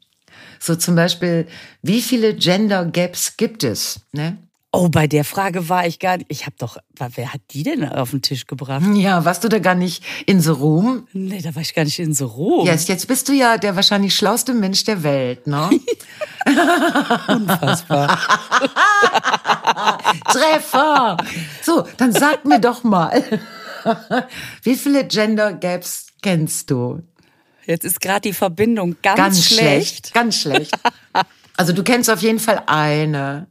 So 0.62 0.75
zum 0.75 0.96
Beispiel, 0.96 1.48
wie 1.81 2.02
viele 2.04 2.36
Gender 2.36 2.86
Gaps 2.86 3.36
gibt 3.36 3.63
es? 3.63 4.02
Ne? 4.12 4.38
Oh, 4.72 4.90
bei 4.90 5.08
der 5.08 5.25
Frage 5.25 5.68
war 5.69 5.88
ich 5.88 5.98
gar 5.98 6.18
nicht. 6.18 6.28
Ich 6.30 6.46
habe 6.46 6.56
doch, 6.60 6.78
wer 6.98 7.34
hat 7.34 7.42
die 7.50 7.63
denn 7.63 7.84
auf 7.84 8.12
den 8.12 8.22
Tisch 8.22 8.46
gebracht? 8.46 8.84
Ja, 8.94 9.25
warst 9.25 9.44
du 9.44 9.50
da 9.50 9.58
gar 9.58 9.74
nicht 9.74 10.04
in 10.28 10.40
the 10.40 10.52
room? 10.52 11.08
Nee, 11.13 11.42
da 11.42 11.54
war 11.56 11.63
ich 11.63 11.74
gar 11.74 11.84
nicht 11.84 11.98
in 12.00 12.13
so 12.13 12.28
Rom. 12.28 12.68
Yes, 12.68 12.88
jetzt 12.88 13.08
bist 13.08 13.28
du 13.28 13.34
ja 13.34 13.58
der 13.58 13.75
wahrscheinlich 13.75 14.16
schlauste 14.16 14.54
Mensch 14.54 14.84
der 14.84 15.02
Welt, 15.02 15.48
ne? 15.48 15.72
Unfassbar. 17.28 18.18
Treffer! 20.31 21.18
So, 21.63 21.86
dann 21.98 22.13
sag 22.13 22.46
mir 22.46 22.60
doch 22.60 22.84
mal, 22.84 23.42
wie 24.63 24.75
viele 24.75 25.06
Gender 25.06 25.54
Gaps 25.54 26.08
kennst 26.22 26.69
du? 26.69 27.02
Jetzt 27.66 27.86
ist 27.86 28.02
gerade 28.02 28.22
die 28.22 28.34
Verbindung 28.34 28.96
ganz, 29.02 29.18
Ganz 29.18 29.46
schlecht. 29.46 29.60
schlecht. 30.08 30.13
Ganz 30.13 30.38
schlecht. 30.40 30.74
Also 31.58 31.74
du 31.74 31.84
kennst 31.84 32.10
auf 32.10 32.24
jeden 32.24 32.40
Fall 32.40 32.63
eine, 32.66 33.46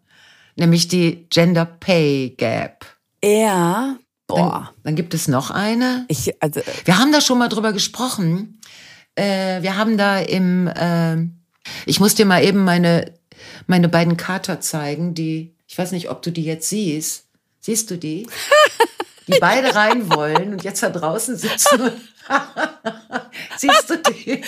nämlich 0.57 0.89
die 0.89 1.29
Gender 1.31 1.65
Pay 1.65 2.31
Gap. 2.37 2.85
Ja. 3.23 3.99
Boah. 4.27 4.73
Dann, 4.77 4.83
dann 4.83 4.97
gibt 4.97 5.15
es 5.15 5.29
noch 5.29 5.51
eine. 5.53 6.07
Ich, 6.09 6.43
also, 6.43 6.61
Wir 6.87 6.99
haben 6.99 7.13
da 7.13 7.21
schon 7.21 7.39
mal 7.39 7.49
drüber 7.49 7.73
gesprochen. 7.73 8.59
Äh, 9.15 9.63
wir 9.63 9.77
haben 9.77 9.97
da 9.97 10.19
im, 10.19 10.67
äh, 10.67 11.19
ich 11.87 12.01
muss 12.01 12.17
dir 12.17 12.27
mal 12.27 12.43
eben 12.43 12.65
meine, 12.65 13.15
meine 13.69 13.89
beiden 13.89 14.17
Kater 14.17 14.61
zeigen, 14.61 15.15
die, 15.15 15.55
ich 15.69 15.79
weiß 15.79 15.93
nicht, 15.93 16.11
ob 16.11 16.23
du 16.23 16.33
die 16.33 16.45
jetzt 16.45 16.69
siehst. 16.69 17.27
Siehst 17.61 17.91
du 17.93 17.97
die? 17.99 18.27
Die 19.27 19.39
beide 19.41 19.75
rein 19.75 20.11
wollen 20.11 20.53
und 20.55 20.65
jetzt 20.65 20.83
da 20.83 20.91
draußen 20.91 21.37
sitzen. 21.37 21.93
Siehst 23.57 23.91
du 23.91 23.97
die? 23.99 24.43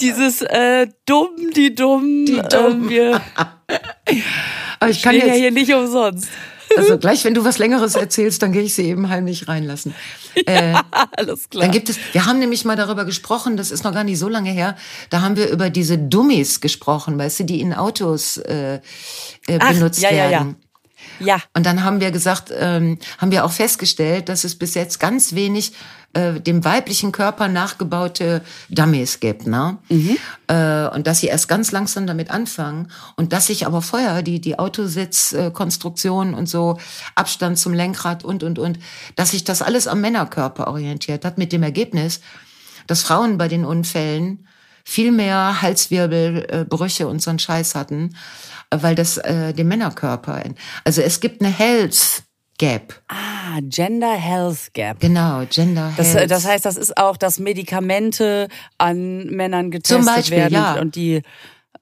dieses 0.00 0.42
äh, 0.42 0.88
dumm, 1.06 1.36
die 1.54 1.74
dumm, 1.74 2.26
Die 2.26 2.42
dumm. 2.50 2.86
Äh, 2.86 2.90
wir 2.90 3.20
Aber 4.80 4.90
ich 4.90 5.02
kann 5.02 5.14
stehen 5.14 5.26
ja 5.28 5.34
jetzt, 5.34 5.40
hier 5.40 5.50
nicht 5.50 5.72
umsonst. 5.72 6.28
also 6.76 6.98
gleich, 6.98 7.24
wenn 7.24 7.34
du 7.34 7.44
was 7.44 7.58
Längeres 7.58 7.94
erzählst, 7.94 8.42
dann 8.42 8.52
gehe 8.52 8.62
ich 8.62 8.74
sie 8.74 8.84
eben 8.84 9.08
heimlich 9.08 9.48
reinlassen. 9.48 9.94
Äh, 10.46 10.74
Alles 11.16 11.48
klar. 11.48 11.62
Dann 11.62 11.70
gibt 11.70 11.88
es, 11.88 11.96
wir 12.10 12.26
haben 12.26 12.40
nämlich 12.40 12.64
mal 12.64 12.74
darüber 12.74 13.04
gesprochen, 13.04 13.56
das 13.56 13.70
ist 13.70 13.84
noch 13.84 13.94
gar 13.94 14.02
nicht 14.02 14.18
so 14.18 14.28
lange 14.28 14.50
her, 14.50 14.76
da 15.10 15.20
haben 15.20 15.36
wir 15.36 15.48
über 15.48 15.70
diese 15.70 15.96
Dummies 15.96 16.60
gesprochen, 16.60 17.16
weißt 17.16 17.38
du, 17.38 17.44
die 17.44 17.60
in 17.60 17.72
Autos 17.72 18.38
äh, 18.38 18.80
äh, 19.46 19.58
Ach, 19.60 19.72
benutzt 19.72 20.02
ja, 20.02 20.10
ja, 20.10 20.28
ja. 20.28 20.54
Ja. 21.20 21.38
Und 21.54 21.66
dann 21.66 21.84
haben 21.84 22.00
wir 22.00 22.10
gesagt, 22.10 22.52
ähm, 22.56 22.98
haben 23.18 23.30
wir 23.30 23.44
auch 23.44 23.52
festgestellt, 23.52 24.28
dass 24.28 24.44
es 24.44 24.56
bis 24.56 24.74
jetzt 24.74 25.00
ganz 25.00 25.34
wenig 25.34 25.72
äh, 26.14 26.40
dem 26.40 26.64
weiblichen 26.64 27.12
Körper 27.12 27.48
nachgebaute 27.48 28.42
Dummies 28.68 29.20
gibt, 29.20 29.46
ne? 29.46 29.78
Äh, 30.46 30.94
und 30.94 31.06
dass 31.06 31.20
sie 31.20 31.26
erst 31.26 31.48
ganz 31.48 31.72
langsam 31.72 32.06
damit 32.06 32.30
anfangen 32.30 32.90
und 33.16 33.32
dass 33.32 33.48
sich 33.48 33.66
aber 33.66 33.82
vorher 33.82 34.22
die 34.22 34.40
die 34.40 34.58
Autositzkonstruktion 34.58 36.34
und 36.34 36.48
so 36.48 36.78
Abstand 37.14 37.58
zum 37.58 37.74
Lenkrad 37.74 38.24
und 38.24 38.42
und 38.42 38.58
und, 38.58 38.78
dass 39.16 39.32
sich 39.32 39.44
das 39.44 39.60
alles 39.60 39.88
am 39.88 40.00
Männerkörper 40.00 40.68
orientiert 40.68 41.24
hat 41.24 41.36
mit 41.36 41.52
dem 41.52 41.62
Ergebnis, 41.62 42.20
dass 42.86 43.02
Frauen 43.02 43.36
bei 43.36 43.48
den 43.48 43.64
Unfällen 43.64 44.46
viel 44.84 45.10
mehr 45.12 45.62
Halswirbelbrüche 45.62 47.08
und 47.08 47.22
so 47.22 47.30
einen 47.30 47.38
Scheiß 47.38 47.74
hatten, 47.74 48.10
äh, 48.10 48.14
weil 48.82 48.94
das 48.94 49.18
äh, 49.18 49.52
dem 49.52 49.68
Männerkörper. 49.68 50.42
Also 50.84 51.02
es 51.02 51.20
gibt 51.20 51.42
eine 51.42 51.50
Health 51.50 52.24
Gap. 52.58 53.02
Ah, 53.08 53.58
Gender 53.62 54.14
Health 54.14 54.72
Gap. 54.74 55.00
Genau, 55.00 55.42
Gender 55.50 55.92
Das, 55.96 56.14
Health. 56.14 56.30
das 56.30 56.46
heißt, 56.46 56.64
das 56.64 56.76
ist 56.76 56.96
auch, 56.96 57.16
dass 57.16 57.38
Medikamente 57.38 58.48
an 58.78 59.26
Männern 59.26 59.70
getestet 59.70 60.04
Zum 60.04 60.14
Beispiel, 60.14 60.38
werden 60.38 60.54
ja. 60.54 60.80
und 60.80 60.94
die, 60.94 61.22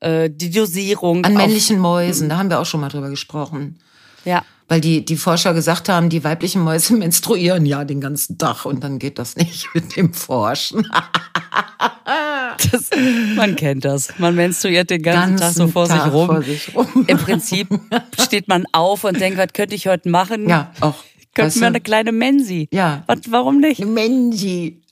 äh, 0.00 0.30
die 0.30 0.50
Dosierung. 0.50 1.24
An 1.24 1.34
männlichen 1.34 1.78
Mäusen, 1.78 2.28
da 2.28 2.38
haben 2.38 2.48
wir 2.48 2.58
auch 2.58 2.66
schon 2.66 2.80
mal 2.80 2.88
drüber 2.88 3.10
gesprochen. 3.10 3.78
Ja. 4.24 4.44
Weil 4.68 4.80
die, 4.80 5.04
die 5.04 5.16
Forscher 5.16 5.52
gesagt 5.52 5.90
haben, 5.90 6.08
die 6.08 6.24
weiblichen 6.24 6.62
Mäuse 6.62 6.94
menstruieren 6.96 7.66
ja 7.66 7.84
den 7.84 8.00
ganzen 8.00 8.38
Tag 8.38 8.64
und 8.64 8.82
dann 8.82 8.98
geht 8.98 9.18
das 9.18 9.36
nicht 9.36 9.68
mit 9.74 9.96
dem 9.96 10.14
Forschen. 10.14 10.88
Das, 12.72 12.90
man 13.36 13.56
kennt 13.56 13.84
das. 13.84 14.18
Man 14.18 14.34
menstruiert 14.34 14.90
den 14.90 15.02
ganzen, 15.02 15.36
Tag 15.36 15.52
so 15.52 15.60
Ganzen 15.60 15.72
vor 15.72 15.88
Tag 15.88 16.04
sich 16.04 16.12
rum. 16.12 16.26
vor 16.26 16.42
sich 16.42 16.74
rum. 16.74 17.04
Im 17.06 17.18
Prinzip 17.18 17.68
steht 18.20 18.48
man 18.48 18.64
auf 18.72 19.04
und 19.04 19.20
denkt, 19.20 19.38
was 19.38 19.52
könnte 19.52 19.74
ich 19.74 19.86
heute 19.86 20.08
machen? 20.08 20.48
Ja, 20.48 20.72
auch. 20.80 20.96
Könnten 21.34 21.48
weißt 21.48 21.60
wir 21.60 21.66
eine 21.68 21.80
kleine 21.80 22.12
Mensi. 22.12 22.68
Ja. 22.72 23.04
Was, 23.06 23.20
warum 23.30 23.58
nicht? 23.58 23.84
Menji. 23.84 24.82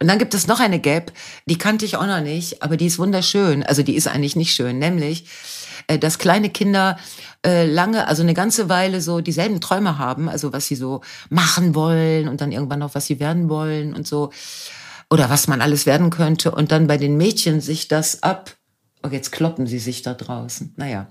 Und 0.00 0.08
dann 0.08 0.18
gibt 0.18 0.34
es 0.34 0.46
noch 0.46 0.60
eine 0.60 0.78
Gap, 0.78 1.12
die 1.46 1.58
kannte 1.58 1.84
ich 1.84 1.96
auch 1.96 2.06
noch 2.06 2.20
nicht, 2.20 2.62
aber 2.62 2.76
die 2.76 2.86
ist 2.86 2.98
wunderschön. 2.98 3.62
Also 3.64 3.82
die 3.82 3.96
ist 3.96 4.06
eigentlich 4.06 4.36
nicht 4.36 4.54
schön, 4.54 4.78
nämlich, 4.78 5.24
äh, 5.88 5.98
dass 5.98 6.18
kleine 6.18 6.50
Kinder 6.50 6.98
äh, 7.44 7.66
lange, 7.66 8.06
also 8.06 8.22
eine 8.22 8.34
ganze 8.34 8.68
Weile 8.68 9.00
so 9.00 9.20
dieselben 9.20 9.60
Träume 9.60 9.98
haben, 9.98 10.28
also 10.28 10.52
was 10.52 10.66
sie 10.66 10.76
so 10.76 11.00
machen 11.30 11.74
wollen 11.74 12.28
und 12.28 12.40
dann 12.40 12.52
irgendwann 12.52 12.78
noch, 12.78 12.94
was 12.94 13.06
sie 13.06 13.20
werden 13.20 13.48
wollen 13.48 13.94
und 13.94 14.06
so. 14.06 14.30
Oder 15.10 15.30
was 15.30 15.48
man 15.48 15.60
alles 15.60 15.86
werden 15.86 16.10
könnte. 16.10 16.50
Und 16.50 16.70
dann 16.72 16.86
bei 16.86 16.96
den 16.96 17.16
Mädchen 17.16 17.60
sich 17.60 17.88
das 17.88 18.22
ab 18.22 18.58
Oh, 19.04 19.08
jetzt 19.08 19.30
kloppen 19.30 19.68
sie 19.68 19.78
sich 19.78 20.02
da 20.02 20.12
draußen. 20.12 20.74
Naja, 20.76 21.06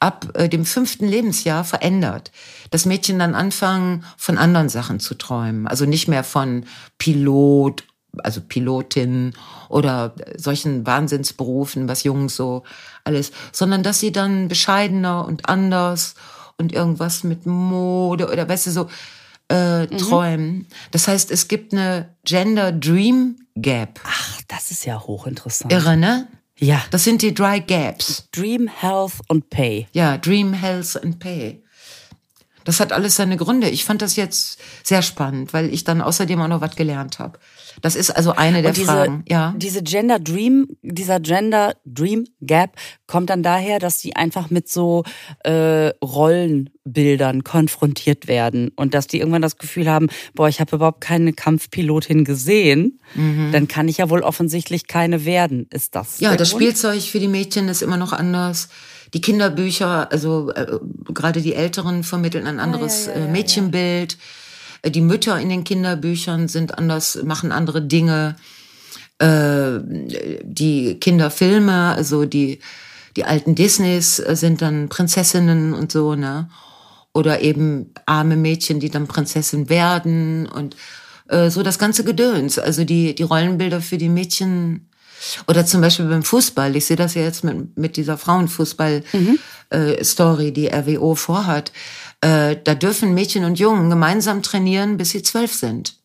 ab 0.00 0.28
äh, 0.32 0.48
dem 0.48 0.64
fünften 0.64 1.06
Lebensjahr 1.06 1.62
verändert. 1.62 2.32
Das 2.70 2.86
Mädchen 2.86 3.18
dann 3.18 3.34
anfangen, 3.34 4.04
von 4.16 4.38
anderen 4.38 4.70
Sachen 4.70 4.98
zu 4.98 5.14
träumen. 5.14 5.66
Also 5.66 5.84
nicht 5.84 6.08
mehr 6.08 6.24
von 6.24 6.64
Pilot, 6.96 7.84
also 8.16 8.40
Pilotin 8.40 9.34
oder 9.68 10.14
solchen 10.36 10.86
Wahnsinnsberufen, 10.86 11.86
was 11.86 12.02
Jungs 12.02 12.34
so 12.34 12.62
alles, 13.04 13.30
sondern 13.52 13.82
dass 13.82 14.00
sie 14.00 14.10
dann 14.10 14.48
bescheidener 14.48 15.26
und 15.26 15.50
anders 15.50 16.14
und 16.56 16.72
irgendwas 16.72 17.24
mit 17.24 17.44
Mode 17.44 18.30
oder 18.32 18.48
weißt 18.48 18.68
du 18.68 18.70
so 18.70 18.88
äh, 19.50 19.82
mhm. 19.82 19.98
träumen. 19.98 20.66
Das 20.90 21.08
heißt, 21.08 21.30
es 21.30 21.48
gibt 21.48 21.72
eine 21.72 22.14
Gender 22.24 22.72
Dream 22.72 23.36
Gap. 23.56 24.00
Ach, 24.04 24.42
das 24.48 24.70
ist 24.70 24.84
ja 24.84 25.00
hochinteressant. 25.00 25.72
Irre, 25.72 25.96
ne? 25.96 26.28
Ja. 26.58 26.84
Das 26.90 27.04
sind 27.04 27.22
die 27.22 27.32
Dry 27.32 27.60
Gaps. 27.60 28.28
Dream, 28.32 28.68
Health 28.68 29.14
und 29.28 29.48
Pay. 29.50 29.86
Ja, 29.92 30.18
Dream, 30.18 30.52
Health 30.52 31.02
and 31.02 31.18
Pay. 31.18 31.62
Das 32.64 32.80
hat 32.80 32.92
alles 32.92 33.16
seine 33.16 33.36
Gründe. 33.36 33.70
Ich 33.70 33.84
fand 33.84 34.02
das 34.02 34.16
jetzt 34.16 34.60
sehr 34.82 35.00
spannend, 35.00 35.54
weil 35.54 35.72
ich 35.72 35.84
dann 35.84 36.02
außerdem 36.02 36.40
auch 36.42 36.48
noch 36.48 36.60
was 36.60 36.76
gelernt 36.76 37.18
habe. 37.18 37.38
Das 37.80 37.96
ist 37.96 38.10
also 38.10 38.32
eine 38.32 38.62
der 38.62 38.72
diese, 38.72 38.86
Fragen. 38.86 39.24
Ja. 39.28 39.54
Diese 39.56 39.82
Gender 39.82 40.18
Dream, 40.18 40.68
dieser 40.82 41.20
Gender 41.20 41.74
Dream 41.84 42.24
Gap 42.40 42.76
kommt 43.06 43.30
dann 43.30 43.42
daher, 43.42 43.78
dass 43.78 43.98
die 43.98 44.16
einfach 44.16 44.50
mit 44.50 44.68
so 44.68 45.04
äh, 45.44 45.88
Rollenbildern 46.02 47.44
konfrontiert 47.44 48.28
werden 48.28 48.70
und 48.76 48.94
dass 48.94 49.06
die 49.06 49.18
irgendwann 49.18 49.42
das 49.42 49.58
Gefühl 49.58 49.88
haben, 49.88 50.08
boah, 50.34 50.48
ich 50.48 50.60
habe 50.60 50.76
überhaupt 50.76 51.00
keine 51.00 51.32
Kampfpilotin 51.32 52.24
gesehen, 52.24 53.00
mhm. 53.14 53.50
dann 53.52 53.68
kann 53.68 53.88
ich 53.88 53.98
ja 53.98 54.10
wohl 54.10 54.22
offensichtlich 54.22 54.86
keine 54.86 55.24
werden. 55.24 55.66
Ist 55.70 55.94
das? 55.94 56.20
Ja, 56.20 56.36
das 56.36 56.50
Grund? 56.50 56.62
Spielzeug 56.62 57.02
für 57.02 57.20
die 57.20 57.28
Mädchen 57.28 57.68
ist 57.68 57.82
immer 57.82 57.96
noch 57.96 58.12
anders. 58.12 58.68
Die 59.14 59.20
Kinderbücher, 59.20 60.12
also 60.12 60.50
äh, 60.50 60.78
gerade 61.14 61.40
die 61.40 61.54
Älteren 61.54 62.04
vermitteln 62.04 62.46
ein 62.46 62.60
anderes 62.60 63.08
ah, 63.08 63.12
ja, 63.12 63.18
ja, 63.20 63.24
ja, 63.24 63.32
Mädchenbild. 63.32 64.18
Äh, 64.82 64.90
die 64.90 65.00
Mütter 65.00 65.38
in 65.38 65.48
den 65.48 65.64
Kinderbüchern 65.64 66.48
sind 66.48 66.76
anders, 66.76 67.18
machen 67.24 67.52
andere 67.52 67.82
Dinge. 67.82 68.36
Äh, 69.18 69.80
die 70.42 70.98
Kinderfilme, 71.00 71.94
also 71.96 72.24
die, 72.24 72.60
die 73.16 73.24
alten 73.24 73.54
Disneys 73.54 74.20
äh, 74.20 74.36
sind 74.36 74.62
dann 74.62 74.88
Prinzessinnen 74.88 75.74
und 75.74 75.90
so, 75.90 76.14
ne? 76.14 76.48
Oder 77.14 77.40
eben 77.40 77.92
arme 78.06 78.36
Mädchen, 78.36 78.80
die 78.80 78.90
dann 78.90 79.08
Prinzessin 79.08 79.68
werden 79.68 80.46
und 80.46 80.76
äh, 81.28 81.50
so 81.50 81.62
das 81.62 81.78
ganze 81.78 82.04
Gedöns. 82.04 82.58
Also 82.58 82.84
die, 82.84 83.14
die 83.14 83.22
Rollenbilder 83.22 83.80
für 83.80 83.98
die 83.98 84.08
Mädchen 84.08 84.88
oder 85.46 85.64
zum 85.66 85.80
Beispiel 85.80 86.06
beim 86.06 86.22
Fußball. 86.22 86.76
Ich 86.76 86.86
sehe 86.86 86.96
das 86.96 87.14
ja 87.14 87.22
jetzt 87.22 87.44
mit, 87.44 87.76
mit 87.76 87.96
dieser 87.96 88.18
Frauenfußball-Story, 88.18 90.44
mhm. 90.44 90.48
äh, 90.48 90.52
die 90.52 90.68
RWO 90.68 91.14
vorhat. 91.14 91.72
Äh, 92.20 92.56
da 92.62 92.74
dürfen 92.74 93.14
Mädchen 93.14 93.44
und 93.44 93.58
Jungen 93.58 93.90
gemeinsam 93.90 94.42
trainieren, 94.42 94.96
bis 94.96 95.10
sie 95.10 95.22
zwölf 95.22 95.54
sind. 95.54 95.96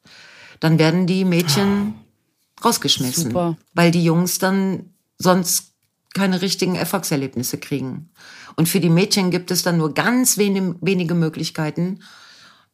Dann 0.59 0.79
werden 0.79 1.07
die 1.07 1.25
Mädchen 1.25 1.95
oh, 2.59 2.67
rausgeschmissen, 2.67 3.31
super. 3.31 3.57
weil 3.73 3.91
die 3.91 4.03
Jungs 4.03 4.39
dann 4.39 4.93
sonst 5.17 5.73
keine 6.13 6.41
richtigen 6.41 6.75
Erfolgserlebnisse 6.75 7.57
kriegen. 7.57 8.11
Und 8.55 8.69
für 8.69 8.79
die 8.79 8.89
Mädchen 8.89 9.31
gibt 9.31 9.49
es 9.49 9.63
dann 9.63 9.77
nur 9.77 9.93
ganz 9.93 10.37
wenig, 10.37 10.75
wenige 10.81 11.15
Möglichkeiten, 11.15 11.99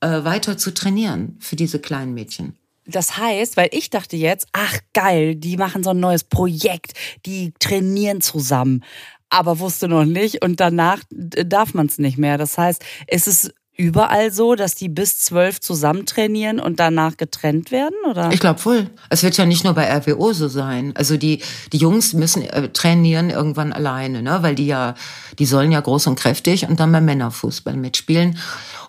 äh, 0.02 0.24
weiter 0.24 0.58
zu 0.58 0.74
trainieren 0.74 1.38
für 1.40 1.56
diese 1.56 1.80
kleinen 1.80 2.14
Mädchen. 2.14 2.58
Das 2.86 3.18
heißt, 3.18 3.56
weil 3.56 3.70
ich 3.72 3.90
dachte 3.90 4.18
jetzt, 4.18 4.48
ach 4.52 4.80
geil, 4.94 5.36
die 5.36 5.58
machen 5.58 5.84
so 5.84 5.92
ein 5.92 6.00
neues 6.00 6.24
Projekt, 6.24 6.94
die 7.26 7.54
trainieren 7.60 8.20
zusammen 8.20 8.84
aber 9.30 9.60
wusste 9.60 9.88
noch 9.88 10.06
nicht 10.06 10.44
und 10.44 10.60
danach 10.60 11.00
darf 11.10 11.74
man 11.74 11.86
es 11.86 11.98
nicht 11.98 12.18
mehr. 12.18 12.38
Das 12.38 12.58
heißt, 12.58 12.84
es 13.08 13.28
ist 13.28 13.54
überall 13.80 14.34
so, 14.34 14.56
dass 14.56 14.76
die 14.76 14.90
bis 14.90 15.20
zwölf 15.20 15.62
zusammen 15.62 16.06
trainieren 16.06 16.60
und 16.60 16.82
danach 16.82 17.16
getrennt 17.16 17.72
werden, 17.72 17.96
oder? 18.10 18.30
Ich 18.34 18.42
glaube 18.42 18.64
wohl. 18.66 18.90
Es 19.10 19.24
wird 19.24 19.38
ja 19.38 19.46
nicht 19.46 19.64
nur 19.64 19.74
bei 19.74 19.90
RWO 19.90 20.34
so 20.34 20.50
sein. 20.50 20.94
Also 20.98 21.16
die 21.16 21.42
die 21.72 21.78
Jungs 21.78 22.14
müssen 22.14 22.44
äh, 22.44 22.70
trainieren 22.70 23.30
irgendwann 23.30 23.72
alleine, 23.72 24.22
ne, 24.22 24.40
weil 24.42 24.56
die 24.56 24.68
ja 24.68 24.96
die 25.40 25.46
sollen 25.46 25.72
ja 25.72 25.80
groß 25.80 26.08
und 26.08 26.20
kräftig 26.20 26.68
und 26.68 26.82
dann 26.82 26.92
beim 26.92 27.06
Männerfußball 27.06 27.78
mitspielen. 27.78 28.38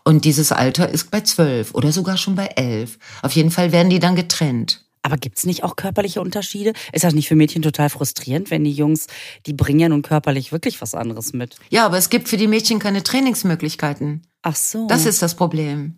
Und 0.03 0.25
dieses 0.25 0.51
Alter 0.51 0.89
ist 0.89 1.13
bei 1.13 1.21
zwölf 1.21 1.73
oder 1.73 1.93
sogar 1.93 2.17
schon 2.17 2.35
bei 2.35 2.47
elf. 2.57 2.99
Auf 3.23 3.33
jeden 3.33 3.53
Fall 3.53 3.71
werden 3.71 3.91
die 3.91 4.01
dann 4.01 4.17
getrennt. 4.17 4.85
Aber 5.03 5.17
gibt's 5.17 5.47
nicht 5.47 5.65
auch 5.65 5.77
körperliche 5.77 6.21
Unterschiede? 6.21 6.73
Ist 6.93 7.05
das 7.05 7.15
nicht 7.15 7.29
für 7.29 7.37
Mädchen 7.37 7.63
total 7.63 7.89
frustrierend, 7.89 8.51
wenn 8.51 8.65
die 8.65 8.73
Jungs, 8.73 9.07
die 9.47 9.55
bringen 9.55 9.81
ja 9.81 9.89
nun 9.89 10.03
körperlich 10.03 10.53
wirklich 10.53 10.81
was 10.83 10.95
anderes 10.95 11.33
mit? 11.33 11.57
Ja, 11.71 11.87
aber 11.87 11.97
es 11.97 12.11
gibt 12.11 12.29
für 12.29 12.37
die 12.37 12.47
Mädchen 12.47 12.79
keine 12.79 13.03
Trainingsmöglichkeiten. 13.03 14.23
Ach 14.43 14.57
so. 14.57 14.87
Das 14.89 15.07
ist 15.07 15.23
das 15.23 15.35
Problem. 15.35 15.97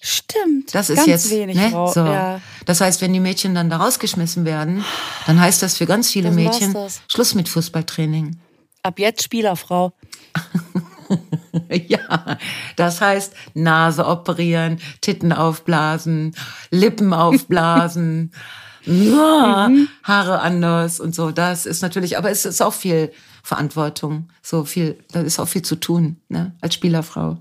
Stimmt. 0.00 0.74
Das 0.74 0.90
ist 0.90 0.96
ganz 0.96 1.08
jetzt 1.08 1.30
wenig, 1.30 1.56
ne? 1.56 1.70
Frau. 1.70 1.90
So. 1.90 2.00
Ja. 2.00 2.40
Das 2.66 2.80
heißt, 2.80 3.00
wenn 3.00 3.12
die 3.12 3.20
Mädchen 3.20 3.54
dann 3.54 3.68
da 3.68 3.78
rausgeschmissen 3.78 4.44
werden, 4.44 4.84
dann 5.26 5.40
heißt 5.40 5.62
das 5.62 5.76
für 5.76 5.86
ganz 5.86 6.10
viele 6.10 6.28
das 6.28 6.36
Mädchen 6.36 6.76
Schluss 7.08 7.34
mit 7.34 7.48
Fußballtraining. 7.48 8.38
Ab 8.82 8.98
jetzt 8.98 9.22
Spielerfrau. 9.22 9.92
ja, 11.88 12.38
das 12.76 13.00
heißt 13.00 13.34
Nase 13.54 14.06
operieren, 14.06 14.78
Titten 15.00 15.32
aufblasen, 15.32 16.34
Lippen 16.70 17.12
aufblasen, 17.12 18.32
mhm. 18.86 19.88
Haare 20.02 20.40
anders 20.40 21.00
und 21.00 21.14
so. 21.14 21.30
Das 21.30 21.66
ist 21.66 21.82
natürlich, 21.82 22.18
aber 22.18 22.30
es 22.30 22.44
ist 22.44 22.62
auch 22.62 22.74
viel 22.74 23.12
Verantwortung, 23.42 24.28
so 24.42 24.64
viel, 24.64 24.98
da 25.12 25.20
ist 25.20 25.38
auch 25.38 25.48
viel 25.48 25.62
zu 25.62 25.76
tun, 25.76 26.16
ne, 26.28 26.56
als 26.60 26.74
Spielerfrau. 26.74 27.38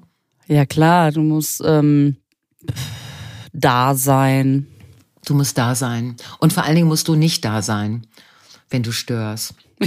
Ja 0.47 0.65
klar, 0.65 1.11
du 1.11 1.21
musst 1.21 1.61
ähm, 1.65 2.17
da 3.53 3.95
sein. 3.95 4.67
Du 5.25 5.33
musst 5.33 5.57
da 5.57 5.75
sein. 5.75 6.15
Und 6.39 6.53
vor 6.53 6.63
allen 6.63 6.75
Dingen 6.75 6.87
musst 6.87 7.09
du 7.09 7.15
nicht 7.15 7.43
da 7.43 7.61
sein, 7.61 8.07
wenn 8.69 8.83
du 8.83 8.93
störst. 8.93 9.55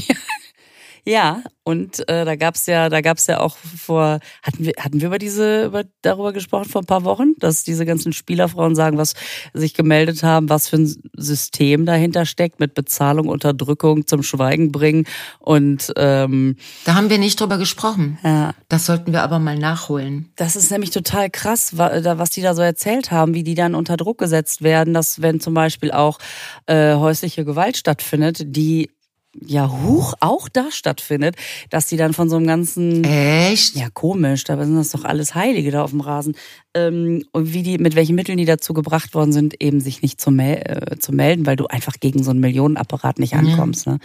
Ja, 1.04 1.42
und 1.62 2.08
äh, 2.08 2.24
da 2.24 2.36
gab's 2.36 2.66
ja, 2.66 2.88
da 2.88 3.00
gab's 3.00 3.26
ja 3.26 3.40
auch 3.40 3.56
vor, 3.56 4.18
hatten 4.42 4.64
wir, 4.64 4.72
hatten 4.78 5.00
wir 5.00 5.06
über 5.06 5.18
diese, 5.18 5.66
über, 5.66 5.84
darüber 6.02 6.32
gesprochen 6.32 6.68
vor 6.68 6.82
ein 6.82 6.86
paar 6.86 7.04
Wochen, 7.04 7.34
dass 7.38 7.62
diese 7.62 7.86
ganzen 7.86 8.12
Spielerfrauen 8.12 8.74
sagen, 8.74 8.98
was 8.98 9.14
sich 9.54 9.74
gemeldet 9.74 10.22
haben, 10.22 10.48
was 10.48 10.68
für 10.68 10.76
ein 10.76 10.94
System 11.16 11.86
dahinter 11.86 12.26
steckt 12.26 12.60
mit 12.60 12.74
Bezahlung, 12.74 13.28
Unterdrückung, 13.28 14.06
zum 14.06 14.22
Schweigen 14.22 14.72
bringen 14.72 15.06
und 15.38 15.92
ähm, 15.96 16.56
da 16.84 16.94
haben 16.94 17.10
wir 17.10 17.18
nicht 17.18 17.40
drüber 17.40 17.58
gesprochen. 17.58 18.18
Ja. 18.24 18.54
Das 18.68 18.86
sollten 18.86 19.12
wir 19.12 19.22
aber 19.22 19.38
mal 19.38 19.58
nachholen. 19.58 20.32
Das 20.36 20.56
ist 20.56 20.70
nämlich 20.70 20.90
total 20.90 21.30
krass, 21.30 21.76
was 21.76 22.30
die 22.30 22.42
da 22.42 22.54
so 22.54 22.62
erzählt 22.62 23.10
haben, 23.10 23.34
wie 23.34 23.42
die 23.42 23.54
dann 23.54 23.74
unter 23.74 23.96
Druck 23.96 24.18
gesetzt 24.18 24.62
werden, 24.62 24.94
dass 24.94 25.22
wenn 25.22 25.40
zum 25.40 25.54
Beispiel 25.54 25.92
auch 25.92 26.18
äh, 26.66 26.94
häusliche 26.94 27.44
Gewalt 27.44 27.76
stattfindet, 27.76 28.42
die 28.44 28.90
ja 29.34 29.70
hoch 29.70 30.14
auch 30.20 30.48
da 30.48 30.70
stattfindet, 30.70 31.36
dass 31.70 31.86
die 31.86 31.96
dann 31.96 32.12
von 32.12 32.28
so 32.28 32.36
einem 32.36 32.46
ganzen 32.46 33.04
echt 33.04 33.76
ja 33.76 33.88
komisch, 33.90 34.44
da 34.44 34.62
sind 34.62 34.76
das 34.76 34.90
doch 34.90 35.04
alles 35.04 35.34
Heilige 35.34 35.70
da 35.70 35.82
auf 35.82 35.90
dem 35.90 36.00
Rasen 36.00 36.34
ähm, 36.74 37.24
und 37.32 37.52
wie 37.52 37.62
die 37.62 37.78
mit 37.78 37.94
welchen 37.94 38.16
Mitteln 38.16 38.38
die 38.38 38.44
dazu 38.44 38.74
gebracht 38.74 39.14
worden 39.14 39.32
sind, 39.32 39.62
eben 39.62 39.80
sich 39.80 40.02
nicht 40.02 40.20
zu, 40.20 40.30
mel 40.30 40.62
äh, 40.64 40.98
zu 40.98 41.12
melden, 41.12 41.46
weil 41.46 41.56
du 41.56 41.66
einfach 41.66 41.94
gegen 42.00 42.22
so 42.22 42.30
einen 42.30 42.40
Millionenapparat 42.40 43.18
nicht 43.18 43.34
ankommst. 43.34 43.86
Ja. 43.86 43.92
Ne? 43.92 43.98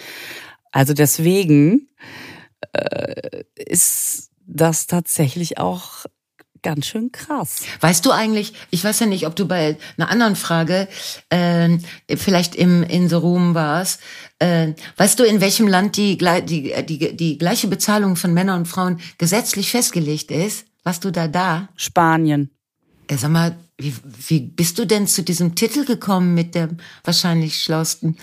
Also 0.71 0.93
deswegen 0.93 1.87
äh, 2.73 3.43
ist 3.55 4.29
das 4.45 4.87
tatsächlich 4.87 5.57
auch 5.57 6.05
ganz 6.65 6.87
schön 6.87 7.11
krass. 7.11 7.61
Weißt 7.79 8.03
du 8.05 8.11
eigentlich, 8.11 8.53
ich 8.71 8.83
weiß 8.83 8.99
ja 8.99 9.05
nicht, 9.05 9.27
ob 9.27 9.35
du 9.35 9.47
bei 9.47 9.77
einer 9.97 10.09
anderen 10.09 10.35
Frage 10.35 10.87
äh, 11.29 11.77
vielleicht 12.17 12.55
im 12.55 12.81
in 12.81 13.07
the 13.07 13.15
Room 13.15 13.53
warst. 13.53 14.01
Äh, 14.39 14.73
weißt 14.97 15.19
du, 15.19 15.23
in 15.23 15.39
welchem 15.41 15.67
Land 15.67 15.97
die, 15.97 16.17
die, 16.17 16.73
die, 16.85 17.15
die 17.15 17.37
gleiche 17.37 17.67
Bezahlung 17.67 18.15
von 18.15 18.33
Männern 18.33 18.59
und 18.59 18.67
Frauen 18.67 18.99
gesetzlich 19.17 19.71
festgelegt 19.71 20.31
ist? 20.31 20.65
Warst 20.83 21.03
du 21.05 21.11
da 21.11 21.27
da? 21.27 21.69
Spanien. 21.75 22.51
Äh, 23.07 23.17
sag 23.17 23.31
mal, 23.31 23.55
Wie, 23.77 23.93
wie 24.29 24.39
bist 24.39 24.79
du 24.79 24.85
denn 24.85 25.05
zu 25.05 25.21
diesem 25.21 25.53
Titel 25.53 25.83
gekommen 25.83 26.33
mit 26.33 26.55
dem 26.55 26.77
wahrscheinlich 27.03 27.61
schlausten 27.61 28.17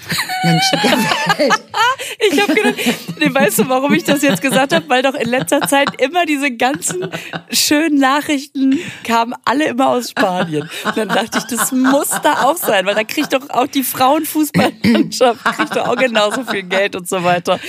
Menschen 0.44 0.78
der 0.82 0.92
Welt? 1.38 1.62
Ich 2.30 2.40
habe 2.40 2.54
gedacht, 2.54 2.76
nee, 3.18 3.34
weißt 3.34 3.58
du, 3.58 3.68
warum 3.68 3.92
ich 3.92 4.02
das 4.04 4.22
jetzt 4.22 4.40
gesagt 4.40 4.72
habe? 4.72 4.88
Weil 4.88 5.02
doch 5.02 5.12
in 5.12 5.28
letzter 5.28 5.60
Zeit 5.68 6.00
immer 6.00 6.24
diese 6.24 6.52
ganzen 6.52 7.06
schönen 7.50 7.98
Nachrichten 7.98 8.78
kamen 9.04 9.34
alle 9.44 9.66
immer 9.66 9.88
aus 9.90 10.10
Spanien. 10.10 10.70
Und 10.84 10.96
dann 10.96 11.08
dachte 11.08 11.36
ich, 11.38 11.44
das 11.44 11.70
muss 11.70 12.08
da 12.22 12.44
auch 12.44 12.56
sein, 12.56 12.86
weil 12.86 12.94
da 12.94 13.04
kriegt 13.04 13.34
doch 13.34 13.50
auch 13.50 13.66
die 13.66 13.82
Frauenfußballmannschaft 13.82 15.44
kriegt 15.44 15.76
doch 15.76 15.86
auch 15.86 15.96
genauso 15.96 16.44
viel 16.44 16.62
Geld 16.62 16.96
und 16.96 17.06
so 17.06 17.24
weiter. 17.24 17.60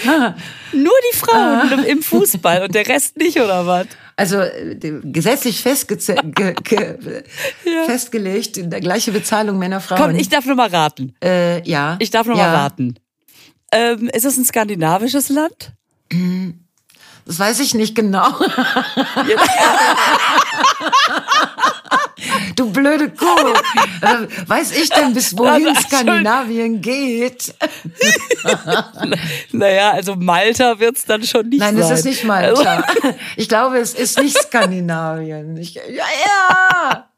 Nur 0.72 0.94
die 1.12 1.18
Frauen 1.18 1.84
im 1.84 2.02
Fußball 2.02 2.64
und 2.64 2.76
der 2.76 2.88
Rest 2.88 3.18
nicht, 3.18 3.42
oder 3.42 3.68
was? 3.68 3.88
Also 4.16 4.40
äh, 4.40 4.78
gesetzlich 5.04 5.62
festge 5.62 5.98
ge 5.98 6.54
ge 6.64 6.98
ja. 7.66 7.84
festgelegt, 7.86 8.58
in 8.58 8.70
der 8.70 8.80
gleiche 8.80 9.12
Bezahlung 9.12 9.58
Männer, 9.58 9.82
Frauen. 9.82 10.02
Komm, 10.02 10.16
ich 10.16 10.30
darf 10.30 10.46
nur 10.46 10.56
mal 10.56 10.70
raten. 10.70 11.16
Äh, 11.24 11.68
ja. 11.68 11.98
Ich 12.00 12.12
darf 12.12 12.28
nur 12.28 12.38
ja. 12.38 12.44
mal 12.44 12.56
raten. 12.56 12.96
Ähm, 13.72 14.10
ist 14.14 14.26
es 14.26 14.38
ein 14.38 14.46
skandinavisches 14.46 15.30
Land? 15.30 15.72
Das 17.26 17.40
weiß 17.40 17.60
ich 17.62 17.74
nicht 17.74 17.96
genau. 17.96 18.28
du 22.56 22.72
blöde 22.72 23.10
Kuh. 23.10 23.26
Äh, 24.02 24.28
weiß 24.48 24.72
ich 24.72 24.90
denn, 24.90 25.14
bis 25.14 25.38
wohin 25.38 25.68
Also, 25.68 25.82
Skandinavien 25.82 26.82
geht? 26.82 27.54
Naja, 29.52 29.92
also 29.92 30.16
Malta 30.16 30.80
wird's 30.80 31.06
dann 31.06 31.24
schon 31.24 31.50
nicht 31.50 31.60
Nein, 31.60 31.78
sein. 31.78 31.92
es 31.92 32.00
ist 32.00 32.06
nicht 32.06 32.24
Malta. 32.24 32.84
Ich 33.38 33.50
glaube, 33.50 33.78
es 33.78 33.94
ist 33.94 34.20
nicht 34.20 34.38
Skandinavien. 34.38 35.58
Ich, 35.58 35.76
ja, 35.76 35.82
ja. 35.90 37.10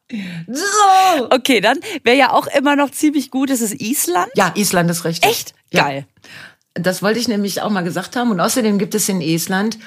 So. 0.47 1.29
Okay, 1.31 1.61
dann 1.61 1.79
wäre 2.03 2.17
ja 2.17 2.31
auch 2.31 2.47
immer 2.47 2.75
noch 2.75 2.91
ziemlich 2.91 3.31
gut, 3.31 3.49
es 3.49 3.61
ist 3.61 3.81
Island. 3.81 4.29
Ja, 4.35 4.51
Island 4.55 4.91
ist 4.91 5.05
richtig. 5.05 5.29
Echt? 5.29 5.53
Ja. 5.71 5.83
Geil. 5.83 6.05
Das 6.73 7.01
wollte 7.01 7.19
ich 7.19 7.27
nämlich 7.27 7.61
auch 7.61 7.69
mal 7.69 7.83
gesagt 7.83 8.15
haben. 8.15 8.31
Und 8.31 8.39
außerdem 8.39 8.77
gibt 8.77 8.95
es 8.95 9.09
in 9.09 9.21
Island 9.21 9.77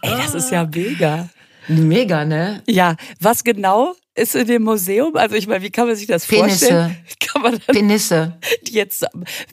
Ey, 0.00 0.16
das 0.16 0.34
ist 0.34 0.50
ja 0.50 0.64
mega. 0.64 1.28
Mega, 1.68 2.24
ne? 2.24 2.62
Ja, 2.66 2.96
was 3.20 3.44
genau 3.44 3.94
ist 4.20 4.34
in 4.34 4.46
dem 4.46 4.62
Museum? 4.62 5.16
Also 5.16 5.34
ich 5.34 5.46
meine, 5.46 5.62
wie 5.62 5.70
kann 5.70 5.86
man 5.86 5.96
sich 5.96 6.06
das 6.06 6.26
Penisse. 6.26 6.66
vorstellen? 6.66 6.96
Kann 7.20 7.42
man 7.42 7.52
dann, 7.52 7.74
Penisse. 7.74 8.38
die 8.62 8.74
jetzt, 8.74 9.06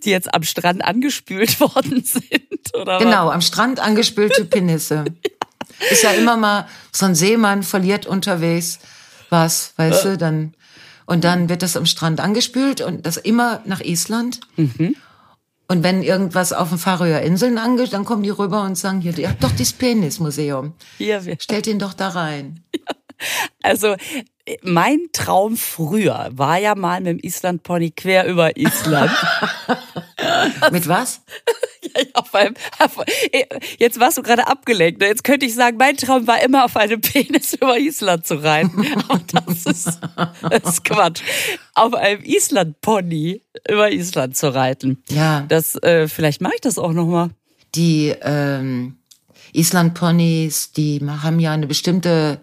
die 0.03 0.09
jetzt 0.09 0.33
am 0.33 0.43
Strand 0.43 0.83
angespült 0.83 1.59
worden 1.59 2.03
sind? 2.03 2.75
Oder 2.75 2.99
Genau, 2.99 3.29
am 3.29 3.41
Strand 3.41 3.79
angespülte 3.79 4.45
Penisse. 4.45 5.05
Ist 5.91 6.03
ja 6.03 6.11
immer 6.11 6.37
mal 6.37 6.67
so 6.91 7.05
ein 7.05 7.13
Seemann 7.13 7.61
verliert 7.63 8.07
unterwegs 8.07 8.79
was, 9.29 9.73
weißt 9.77 10.05
du, 10.05 10.17
dann 10.17 10.53
und 11.05 11.23
dann 11.23 11.47
wird 11.47 11.63
das 11.63 11.77
am 11.77 11.85
Strand 11.85 12.19
angespült 12.19 12.81
und 12.81 13.05
das 13.05 13.17
immer 13.17 13.61
nach 13.65 13.79
Island. 13.79 14.41
Und 15.69 15.83
wenn 15.83 16.03
irgendwas 16.03 16.53
auf 16.53 16.69
den 16.69 16.77
Färöer 16.77 17.21
Inseln 17.21 17.57
angeht, 17.57 17.93
dann 17.93 18.05
kommen 18.05 18.23
die 18.23 18.29
rüber 18.29 18.63
und 18.63 18.77
sagen 18.77 19.01
hier, 19.01 19.17
ihr 19.17 19.29
habt 19.29 19.43
doch 19.43 19.51
das 19.51 19.73
Penismuseum. 19.73 20.73
was? 21.25 21.43
Stellt 21.43 21.67
ihn 21.67 21.79
doch 21.79 21.93
da 21.93 22.09
rein. 22.09 22.63
Also 23.63 23.95
mein 24.61 24.99
Traum 25.11 25.57
früher 25.57 26.29
war 26.31 26.57
ja 26.57 26.75
mal 26.75 27.01
mit 27.01 27.07
dem 27.07 27.19
Island 27.21 27.63
Pony 27.63 27.91
quer 27.91 28.25
über 28.27 28.55
Island. 28.57 29.11
Mit 30.71 30.87
was? 30.87 31.21
Ja, 31.81 32.03
auf 32.13 32.33
einem, 32.33 32.55
auf, 32.79 32.97
jetzt 33.77 33.99
warst 33.99 34.17
du 34.17 34.21
gerade 34.21 34.47
abgelenkt. 34.47 35.01
ne? 35.01 35.07
Jetzt 35.07 35.23
könnte 35.23 35.45
ich 35.45 35.55
sagen, 35.55 35.77
mein 35.77 35.97
Traum 35.97 36.27
war 36.27 36.41
immer 36.41 36.65
auf 36.65 36.75
einem 36.75 37.01
Penis 37.01 37.53
über 37.53 37.77
Island 37.77 38.25
zu 38.25 38.41
reiten. 38.41 38.85
Aber 39.07 39.21
das 39.31 39.65
ist, 39.65 39.99
das 40.41 40.63
ist 40.63 40.83
Quatsch. 40.83 41.21
Auf 41.73 41.93
einem 41.93 42.23
Island-Pony 42.23 43.41
über 43.69 43.91
Island 43.91 44.35
zu 44.35 44.53
reiten. 44.53 45.03
Ja. 45.09 45.45
Das, 45.47 45.75
äh, 45.83 46.07
vielleicht 46.07 46.41
mache 46.41 46.55
ich 46.55 46.61
das 46.61 46.77
auch 46.77 46.93
nochmal. 46.93 47.29
Die 47.75 48.13
ähm, 48.21 48.97
Island-Ponys, 49.53 50.71
die 50.73 51.01
haben 51.05 51.39
ja 51.39 51.53
eine 51.53 51.67
bestimmte, 51.67 52.41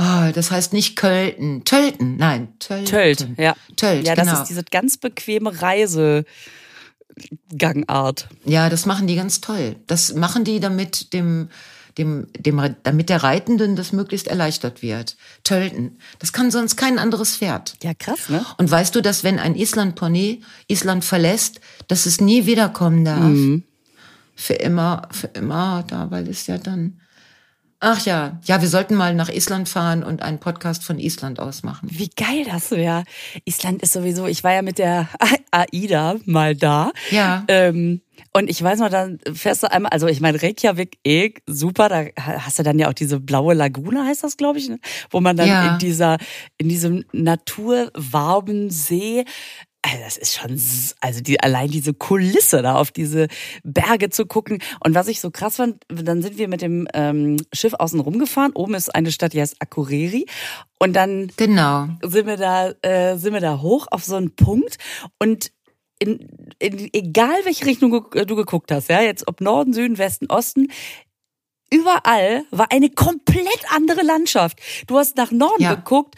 oh, 0.00 0.32
das 0.32 0.50
heißt 0.50 0.72
nicht 0.72 0.96
Költen, 0.96 1.64
Tölten, 1.64 2.16
nein, 2.16 2.48
Tölten. 2.58 2.86
Tölt, 2.86 3.28
ja. 3.36 3.54
Tölt, 3.76 4.06
ja, 4.06 4.14
das 4.14 4.26
genau. 4.26 4.40
ist 4.40 4.48
diese 4.48 4.64
ganz 4.64 4.96
bequeme 4.96 5.60
Reisegangart. 5.60 8.28
Ja, 8.44 8.70
das 8.70 8.86
machen 8.86 9.06
die 9.06 9.16
ganz 9.16 9.40
toll. 9.40 9.76
Das 9.86 10.14
machen 10.14 10.44
die, 10.44 10.60
damit 10.60 11.12
dem, 11.12 11.48
dem, 11.98 12.28
dem, 12.38 12.76
damit 12.82 13.08
der 13.08 13.22
Reitenden 13.22 13.76
das 13.76 13.92
möglichst 13.92 14.26
erleichtert 14.26 14.82
wird. 14.82 15.16
Tölten. 15.44 15.98
Das 16.18 16.32
kann 16.32 16.50
sonst 16.50 16.76
kein 16.76 16.98
anderes 16.98 17.36
Pferd. 17.36 17.74
Ja, 17.82 17.94
krass, 17.94 18.28
ne? 18.28 18.44
Und 18.58 18.70
weißt 18.70 18.94
du, 18.94 19.02
dass 19.02 19.24
wenn 19.24 19.38
ein 19.38 19.54
Island-Pony 19.54 20.42
Island 20.68 21.04
verlässt, 21.04 21.60
dass 21.88 22.06
es 22.06 22.20
nie 22.20 22.46
wiederkommen 22.46 23.04
darf? 23.04 23.24
Mhm. 23.24 23.64
Für 24.34 24.54
immer, 24.54 25.08
für 25.10 25.26
immer 25.28 25.84
da, 25.86 26.10
weil 26.10 26.26
es 26.28 26.46
ja 26.46 26.56
dann. 26.56 27.00
Ach 27.82 28.04
ja, 28.04 28.38
ja, 28.44 28.60
wir 28.60 28.68
sollten 28.68 28.94
mal 28.94 29.14
nach 29.14 29.30
Island 29.30 29.66
fahren 29.66 30.02
und 30.02 30.20
einen 30.20 30.38
Podcast 30.38 30.84
von 30.84 30.98
Island 30.98 31.40
aus 31.40 31.62
machen. 31.62 31.88
Wie 31.90 32.10
geil 32.10 32.44
das 32.44 32.70
wäre. 32.72 33.04
Island 33.46 33.82
ist 33.82 33.94
sowieso, 33.94 34.26
ich 34.26 34.44
war 34.44 34.52
ja 34.52 34.60
mit 34.60 34.76
der 34.76 35.08
AIDA 35.50 36.16
mal 36.26 36.54
da. 36.54 36.90
Ja. 37.10 37.42
Ähm, 37.48 38.02
und 38.34 38.50
ich 38.50 38.62
weiß 38.62 38.80
noch, 38.80 38.90
dann 38.90 39.18
fährst 39.32 39.62
du 39.62 39.70
einmal, 39.72 39.90
also 39.92 40.08
ich 40.08 40.20
meine, 40.20 40.42
Reykjavik, 40.42 40.98
eh, 41.04 41.32
super, 41.46 41.88
da 41.88 42.04
hast 42.22 42.58
du 42.58 42.62
dann 42.62 42.78
ja 42.78 42.88
auch 42.90 42.92
diese 42.92 43.18
blaue 43.18 43.54
Lagune, 43.54 44.04
heißt 44.04 44.24
das, 44.24 44.36
glaube 44.36 44.58
ich, 44.58 44.68
ne? 44.68 44.78
wo 45.10 45.20
man 45.20 45.38
dann 45.38 45.48
Ja. 45.48 45.72
in 45.72 45.78
dieser, 45.78 46.18
in 46.58 46.68
diesem 46.68 47.04
naturwarmen 47.12 48.68
See 48.70 49.24
also 49.82 49.98
das 50.04 50.16
ist 50.18 50.34
schon, 50.34 50.52
s- 50.54 50.94
also 51.00 51.20
die, 51.20 51.40
allein 51.40 51.70
diese 51.70 51.94
Kulisse 51.94 52.62
da 52.62 52.74
auf 52.74 52.90
diese 52.90 53.28
Berge 53.64 54.10
zu 54.10 54.26
gucken. 54.26 54.62
Und 54.84 54.94
was 54.94 55.08
ich 55.08 55.20
so 55.20 55.30
krass 55.30 55.56
fand, 55.56 55.82
dann 55.88 56.20
sind 56.22 56.36
wir 56.38 56.48
mit 56.48 56.60
dem 56.62 56.86
ähm, 56.94 57.38
Schiff 57.52 57.72
außen 57.74 57.98
rumgefahren. 58.00 58.52
Oben 58.52 58.74
ist 58.74 58.94
eine 58.94 59.10
Stadt, 59.10 59.32
die 59.32 59.40
heißt 59.40 59.56
Akureyri. 59.60 60.26
Und 60.78 60.94
dann 60.94 61.32
Genau. 61.36 61.88
sind 62.02 62.26
wir 62.26 62.36
da, 62.36 62.72
äh, 62.82 63.16
sind 63.16 63.32
wir 63.32 63.40
da 63.40 63.60
hoch 63.60 63.86
auf 63.90 64.04
so 64.04 64.16
einen 64.16 64.34
Punkt 64.36 64.76
und 65.18 65.50
in, 66.02 66.28
in, 66.58 66.88
egal 66.94 67.34
welche 67.44 67.66
Richtung 67.66 67.90
du, 67.90 68.00
du 68.24 68.34
geguckt 68.36 68.72
hast, 68.72 68.88
ja, 68.88 69.02
jetzt 69.02 69.28
ob 69.28 69.42
Norden, 69.42 69.74
Süden, 69.74 69.98
Westen, 69.98 70.26
Osten, 70.30 70.68
überall 71.72 72.44
war 72.50 72.68
eine 72.72 72.90
komplett 72.90 73.60
andere 73.74 74.02
Landschaft. 74.02 74.58
Du 74.86 74.98
hast 74.98 75.16
nach 75.16 75.30
Norden 75.30 75.62
Ja. 75.62 75.74
geguckt, 75.74 76.16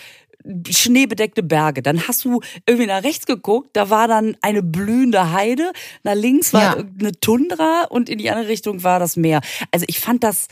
schneebedeckte 0.68 1.42
Berge. 1.42 1.82
Dann 1.82 2.06
hast 2.08 2.24
du 2.24 2.40
irgendwie 2.66 2.86
nach 2.86 3.02
rechts 3.02 3.26
geguckt, 3.26 3.70
da 3.74 3.90
war 3.90 4.08
dann 4.08 4.36
eine 4.42 4.62
blühende 4.62 5.32
Heide. 5.32 5.72
Nach 6.02 6.14
links 6.14 6.52
war 6.52 6.78
Ja. 6.78 6.84
eine 7.00 7.12
Tundra 7.20 7.84
und 7.88 8.08
in 8.08 8.18
die 8.18 8.30
andere 8.30 8.48
Richtung 8.48 8.82
war 8.82 8.98
das 8.98 9.16
Meer. 9.16 9.40
Also 9.70 9.84
ich 9.88 10.00
fand 10.00 10.24
das, 10.24 10.48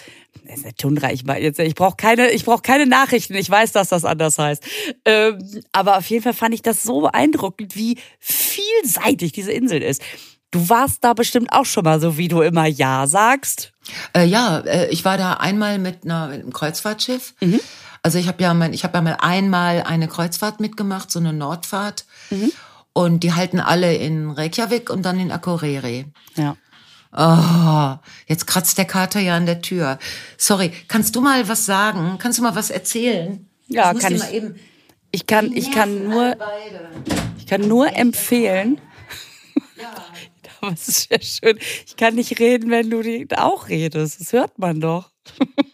das 0.46 0.58
ist 0.58 0.64
eine 0.64 0.74
Tundra, 0.74 1.10
ich 1.12 1.24
meine 1.24 1.40
jetzt, 1.40 1.58
ich 1.58 1.74
brauche 1.74 1.96
keine, 1.96 2.30
ich 2.30 2.44
brauche 2.44 2.62
keine 2.62 2.86
Nachrichten. 2.86 3.34
Ich 3.34 3.50
weiß, 3.50 3.72
dass 3.72 3.88
das 3.88 4.04
anders 4.04 4.38
heißt. 4.38 4.62
Ähm, 5.04 5.62
aber 5.72 5.98
auf 5.98 6.06
jeden 6.06 6.22
Fall 6.22 6.34
fand 6.34 6.54
ich 6.54 6.62
das 6.62 6.82
so 6.82 7.00
beeindruckend, 7.00 7.76
wie 7.76 7.98
vielseitig 8.18 9.32
diese 9.32 9.52
Insel 9.52 9.82
ist. 9.82 10.02
Du 10.52 10.68
warst 10.68 11.04
da 11.04 11.14
bestimmt 11.14 11.52
auch 11.52 11.64
schon 11.64 11.84
mal 11.84 12.00
so, 12.00 12.18
wie 12.18 12.26
du 12.26 12.40
immer 12.40 12.66
Ja 12.66 13.06
sagst. 13.06 13.72
Äh, 14.16 14.24
ja, 14.26 14.58
äh, 14.60 14.88
ich 14.90 15.04
war 15.04 15.16
da 15.16 15.34
einmal 15.34 15.78
mit, 15.78 16.04
einer, 16.04 16.26
mit 16.28 16.40
einem 16.40 16.52
Kreuzfahrtschiff. 16.52 17.34
Also 18.02 18.18
ich 18.18 18.28
habe 18.28 18.42
ja 18.42 18.54
mein, 18.54 18.72
ich 18.72 18.84
habe 18.84 18.96
ja 18.96 19.02
mal 19.02 19.16
einmal 19.20 19.82
eine 19.82 20.08
Kreuzfahrt 20.08 20.60
mitgemacht, 20.60 21.10
so 21.10 21.18
eine 21.18 21.32
Nordfahrt. 21.32 22.06
Und 22.92 23.22
die 23.22 23.32
halten 23.34 23.60
alle 23.60 23.94
in 23.94 24.30
Reykjavik 24.30 24.90
und 24.90 25.02
dann 25.02 25.20
in 25.20 25.30
Akureyri. 25.30 26.06
Ja. 26.36 26.56
Oh, 27.16 27.98
jetzt 28.26 28.46
kratzt 28.46 28.78
der 28.78 28.84
Kater 28.84 29.20
ja 29.20 29.36
an 29.36 29.46
der 29.46 29.62
Tür. 29.62 29.98
Sorry, 30.36 30.72
kannst 30.88 31.16
du 31.16 31.20
mal 31.20 31.48
was 31.48 31.66
sagen? 31.66 32.16
Kannst 32.18 32.38
du 32.38 32.42
mal 32.42 32.54
was 32.54 32.70
erzählen? 32.70 33.48
Ja, 33.66 33.92
muss 33.92 34.02
kann 34.02 34.14
ich. 34.14 34.20
Mal 34.20 34.34
eben 34.34 34.54
Ich 35.10 35.26
kann, 35.26 35.52
ich 35.52 35.72
kann 35.72 36.08
nur, 36.08 36.36
ich 37.38 37.46
kann 37.46 37.66
nur 37.66 37.94
empfehlen. 37.96 38.80
Aber 40.60 40.72
es 40.72 40.88
ist 40.88 41.10
ja 41.10 41.20
schön. 41.20 41.58
Ich 41.86 41.96
kann 41.96 42.14
nicht 42.14 42.38
reden, 42.38 42.70
wenn 42.70 42.90
du 42.90 43.02
auch 43.36 43.68
redest. 43.68 44.20
Das 44.20 44.32
hört 44.32 44.58
man 44.58 44.80
doch. 44.80 45.10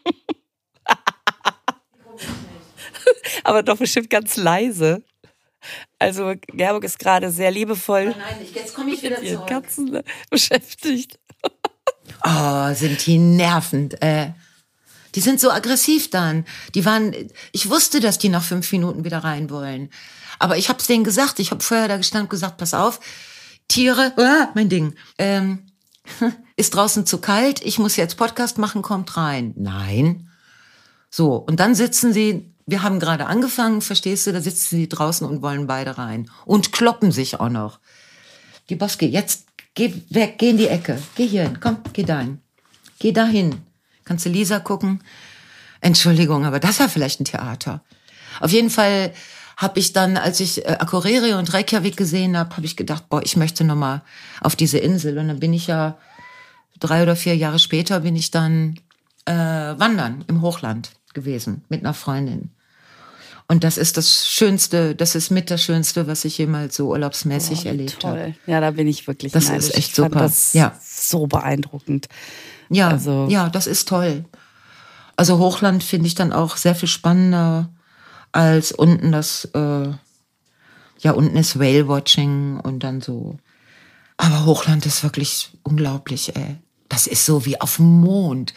Aber 3.46 3.62
doch 3.62 3.78
bestimmt 3.78 4.10
ganz 4.10 4.36
leise. 4.36 5.04
Also 6.00 6.34
Gerburg 6.48 6.82
ist 6.82 6.98
gerade 6.98 7.30
sehr 7.30 7.52
liebevoll 7.52 8.12
Oh 8.12 8.18
nein, 8.18 8.46
jetzt 8.52 8.74
komme 8.74 8.92
ich 8.92 9.02
wieder 9.04 9.22
zurück. 9.22 9.46
Katzen 9.46 10.02
beschäftigt. 10.30 11.20
Oh, 12.24 12.74
sind 12.74 13.06
die 13.06 13.18
nervend. 13.18 14.02
Äh. 14.02 14.32
Die 15.14 15.20
sind 15.20 15.38
so 15.38 15.52
aggressiv 15.52 16.10
dann. 16.10 16.44
Die 16.74 16.84
waren, 16.84 17.14
ich 17.52 17.70
wusste, 17.70 18.00
dass 18.00 18.18
die 18.18 18.30
nach 18.30 18.42
fünf 18.42 18.70
Minuten 18.72 19.04
wieder 19.04 19.18
rein 19.18 19.48
wollen. 19.48 19.90
Aber 20.40 20.56
ich 20.56 20.68
hab's 20.68 20.88
denen 20.88 21.04
gesagt. 21.04 21.38
Ich 21.38 21.52
habe 21.52 21.62
vorher 21.62 21.86
da 21.86 21.98
gestanden 21.98 22.26
und 22.26 22.30
gesagt, 22.30 22.56
pass 22.58 22.74
auf, 22.74 22.98
Tiere, 23.68 24.12
ah, 24.16 24.50
mein 24.56 24.68
Ding, 24.68 24.96
ähm, 25.18 25.66
ist 26.56 26.74
draußen 26.74 27.06
zu 27.06 27.18
kalt, 27.18 27.64
ich 27.64 27.78
muss 27.78 27.94
jetzt 27.94 28.16
Podcast 28.16 28.58
machen, 28.58 28.82
kommt 28.82 29.16
rein. 29.16 29.54
Nein. 29.56 30.30
So, 31.10 31.36
und 31.36 31.60
dann 31.60 31.76
sitzen 31.76 32.12
sie, 32.12 32.55
wir 32.66 32.82
haben 32.82 32.98
gerade 32.98 33.26
angefangen, 33.26 33.80
verstehst 33.80 34.26
du, 34.26 34.32
da 34.32 34.40
sitzen 34.40 34.76
sie 34.76 34.88
draußen 34.88 35.26
und 35.26 35.40
wollen 35.40 35.68
beide 35.68 35.98
rein. 35.98 36.30
Und 36.44 36.72
kloppen 36.72 37.12
sich 37.12 37.38
auch 37.38 37.48
noch. 37.48 37.78
Die 38.68 38.74
Boske, 38.74 39.06
jetzt 39.06 39.46
geh 39.74 39.94
weg, 40.10 40.34
geh 40.38 40.50
in 40.50 40.58
die 40.58 40.66
Ecke. 40.66 41.00
Geh 41.14 41.28
hier 41.28 41.44
hin, 41.44 41.60
komm, 41.60 41.78
geh 41.92 42.02
dahin. 42.02 42.40
Geh 42.98 43.12
dahin. 43.12 43.62
Kannst 44.04 44.26
du 44.26 44.30
Lisa 44.30 44.58
gucken? 44.58 45.02
Entschuldigung, 45.80 46.44
aber 46.44 46.58
das 46.58 46.80
war 46.80 46.88
vielleicht 46.88 47.20
ein 47.20 47.24
Theater. 47.24 47.84
Auf 48.40 48.50
jeden 48.50 48.70
Fall 48.70 49.12
habe 49.56 49.78
ich 49.78 49.92
dann, 49.92 50.16
als 50.16 50.40
ich 50.40 50.66
äh, 50.66 50.76
Akureyri 50.80 51.34
und 51.34 51.52
Reykjavik 51.52 51.96
gesehen 51.96 52.36
habe, 52.36 52.56
habe 52.56 52.66
ich 52.66 52.76
gedacht, 52.76 53.08
boah, 53.08 53.22
ich 53.22 53.36
möchte 53.36 53.62
noch 53.62 53.76
mal 53.76 54.02
auf 54.40 54.56
diese 54.56 54.78
Insel. 54.78 55.18
Und 55.18 55.28
dann 55.28 55.40
bin 55.40 55.52
ich 55.52 55.68
ja 55.68 55.98
drei 56.80 57.02
oder 57.02 57.14
vier 57.16 57.36
Jahre 57.36 57.58
später 57.58 58.00
bin 58.00 58.16
ich 58.16 58.30
dann 58.30 58.80
äh, 59.24 59.32
wandern 59.32 60.24
im 60.28 60.42
Hochland 60.42 60.90
gewesen 61.14 61.64
mit 61.68 61.80
einer 61.80 61.94
Freundin. 61.94 62.50
Und 63.48 63.62
das 63.62 63.78
ist 63.78 63.96
das 63.96 64.26
Schönste, 64.28 64.96
das 64.96 65.14
ist 65.14 65.30
mit 65.30 65.50
das 65.52 65.62
Schönste, 65.62 66.06
was 66.08 66.24
ich 66.24 66.36
jemals 66.38 66.74
so 66.76 66.88
urlaubsmäßig 66.88 67.64
Oh, 67.64 67.68
erlebt 67.68 68.04
habe. 68.04 68.18
Toll. 68.18 68.34
Ja, 68.46 68.60
da 68.60 68.72
bin 68.72 68.88
ich 68.88 69.06
wirklich 69.06 69.32
Das 69.32 69.48
neidisch. 69.48 69.68
ist 69.68 69.74
echt 69.76 69.88
ich 69.90 69.94
super. 69.94 70.18
Das 70.18 70.52
Ja. 70.52 70.74
so 70.82 71.26
beeindruckend. 71.28 72.08
Ja, 72.70 72.88
Also- 72.88 73.28
ja, 73.30 73.48
das 73.48 73.68
ist 73.68 73.88
toll. 73.88 74.24
Also 75.16 75.38
Hochland 75.38 75.84
finde 75.84 76.08
ich 76.08 76.14
dann 76.16 76.32
auch 76.32 76.56
sehr 76.56 76.74
viel 76.74 76.88
spannender 76.88 77.70
als 78.32 78.72
unten 78.72 79.12
das, 79.12 79.44
äh, 79.54 79.88
ja, 80.98 81.12
unten 81.12 81.36
ist 81.36 81.58
Whale-Watching 81.58 82.58
und 82.60 82.80
dann 82.80 83.00
so. 83.00 83.38
Aber 84.16 84.44
Hochland 84.44 84.84
ist 84.86 85.04
wirklich 85.04 85.52
unglaublich, 85.62 86.34
ey. 86.36 86.56
Das 86.88 87.06
ist 87.06 87.24
so 87.24 87.46
wie 87.46 87.60
auf 87.60 87.76
dem 87.76 88.00
Mond. 88.00 88.54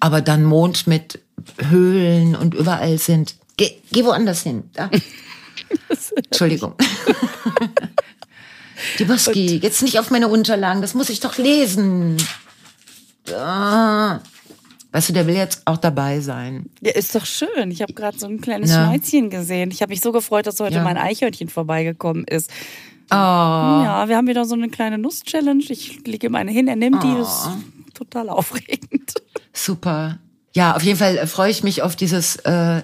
Aber 0.00 0.20
dann 0.20 0.44
Mond 0.44 0.86
mit 0.86 1.20
Höhlen 1.58 2.36
und 2.36 2.54
überall 2.54 2.98
sind. 2.98 3.34
Geh, 3.58 3.72
geh 3.92 4.04
woanders 4.04 4.42
hin. 4.42 4.64
Da. 4.72 4.90
Entschuldigung. 6.16 6.74
Die 8.98 9.04
Boski, 9.04 9.58
jetzt 9.58 9.82
nicht 9.82 9.98
auf 9.98 10.10
meine 10.10 10.28
Unterlagen, 10.28 10.80
das 10.80 10.94
muss 10.94 11.10
ich 11.10 11.20
doch 11.20 11.36
lesen. 11.36 12.16
Ah. 13.34 14.20
Weißt 14.92 15.10
du, 15.10 15.12
der 15.12 15.26
will 15.26 15.34
jetzt 15.34 15.62
auch 15.66 15.76
dabei 15.76 16.20
sein. 16.20 16.70
Ja, 16.80 16.92
ist 16.92 17.14
doch 17.14 17.26
schön. 17.26 17.70
Ich 17.70 17.82
habe 17.82 17.92
gerade 17.92 18.18
so 18.18 18.26
ein 18.26 18.40
kleines 18.40 18.70
Ja. 18.70 18.86
Schneizchen 18.86 19.28
gesehen. 19.28 19.70
Ich 19.70 19.82
habe 19.82 19.90
mich 19.90 20.00
so 20.00 20.12
gefreut, 20.12 20.46
dass 20.46 20.58
heute 20.60 20.76
Ja. 20.76 20.82
mein 20.84 20.96
Eichhörnchen 20.96 21.48
vorbeigekommen 21.48 22.24
ist. 22.24 22.50
Oh. 23.10 23.14
Ja, 23.14 24.04
wir 24.08 24.16
haben 24.16 24.28
wieder 24.28 24.44
so 24.44 24.54
eine 24.54 24.68
kleine 24.68 24.96
Nuss-Challenge. 24.98 25.64
Ich 25.68 26.06
lege 26.06 26.28
ihm 26.28 26.34
eine 26.36 26.50
hin, 26.52 26.68
er 26.68 26.76
nimmt 26.76 27.02
die. 27.02 27.14
Das 27.16 27.46
ist 27.46 27.94
total 27.94 28.28
aufregend. 28.30 29.12
Super. 29.52 30.18
Ja, 30.54 30.74
auf 30.76 30.82
jeden 30.82 30.98
Fall 30.98 31.18
äh, 31.18 31.26
freue 31.26 31.50
ich 31.50 31.62
mich 31.62 31.82
auf 31.82 31.96
dieses, 31.96 32.36
äh, 32.36 32.82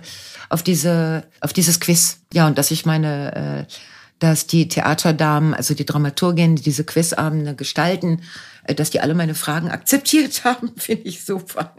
auf 0.54 0.62
diese, 0.62 1.24
auf 1.40 1.52
dieses 1.52 1.80
Quiz. 1.80 2.20
Ja, 2.32 2.46
und 2.46 2.58
dass 2.58 2.70
ich 2.70 2.86
meine, 2.86 3.66
äh, 3.68 3.72
dass 4.20 4.46
die 4.46 4.68
Theaterdamen, 4.68 5.52
also 5.52 5.74
die 5.74 5.84
Dramaturgien, 5.84 6.54
die 6.54 6.62
diese 6.62 6.84
Quizabende 6.84 7.56
gestalten, 7.56 8.22
äh, 8.62 8.74
dass 8.76 8.90
die 8.90 9.00
alle 9.00 9.14
meine 9.14 9.34
Fragen 9.34 9.68
akzeptiert 9.68 10.44
haben, 10.44 10.72
finde 10.76 11.08
ich 11.08 11.24
super. 11.24 11.74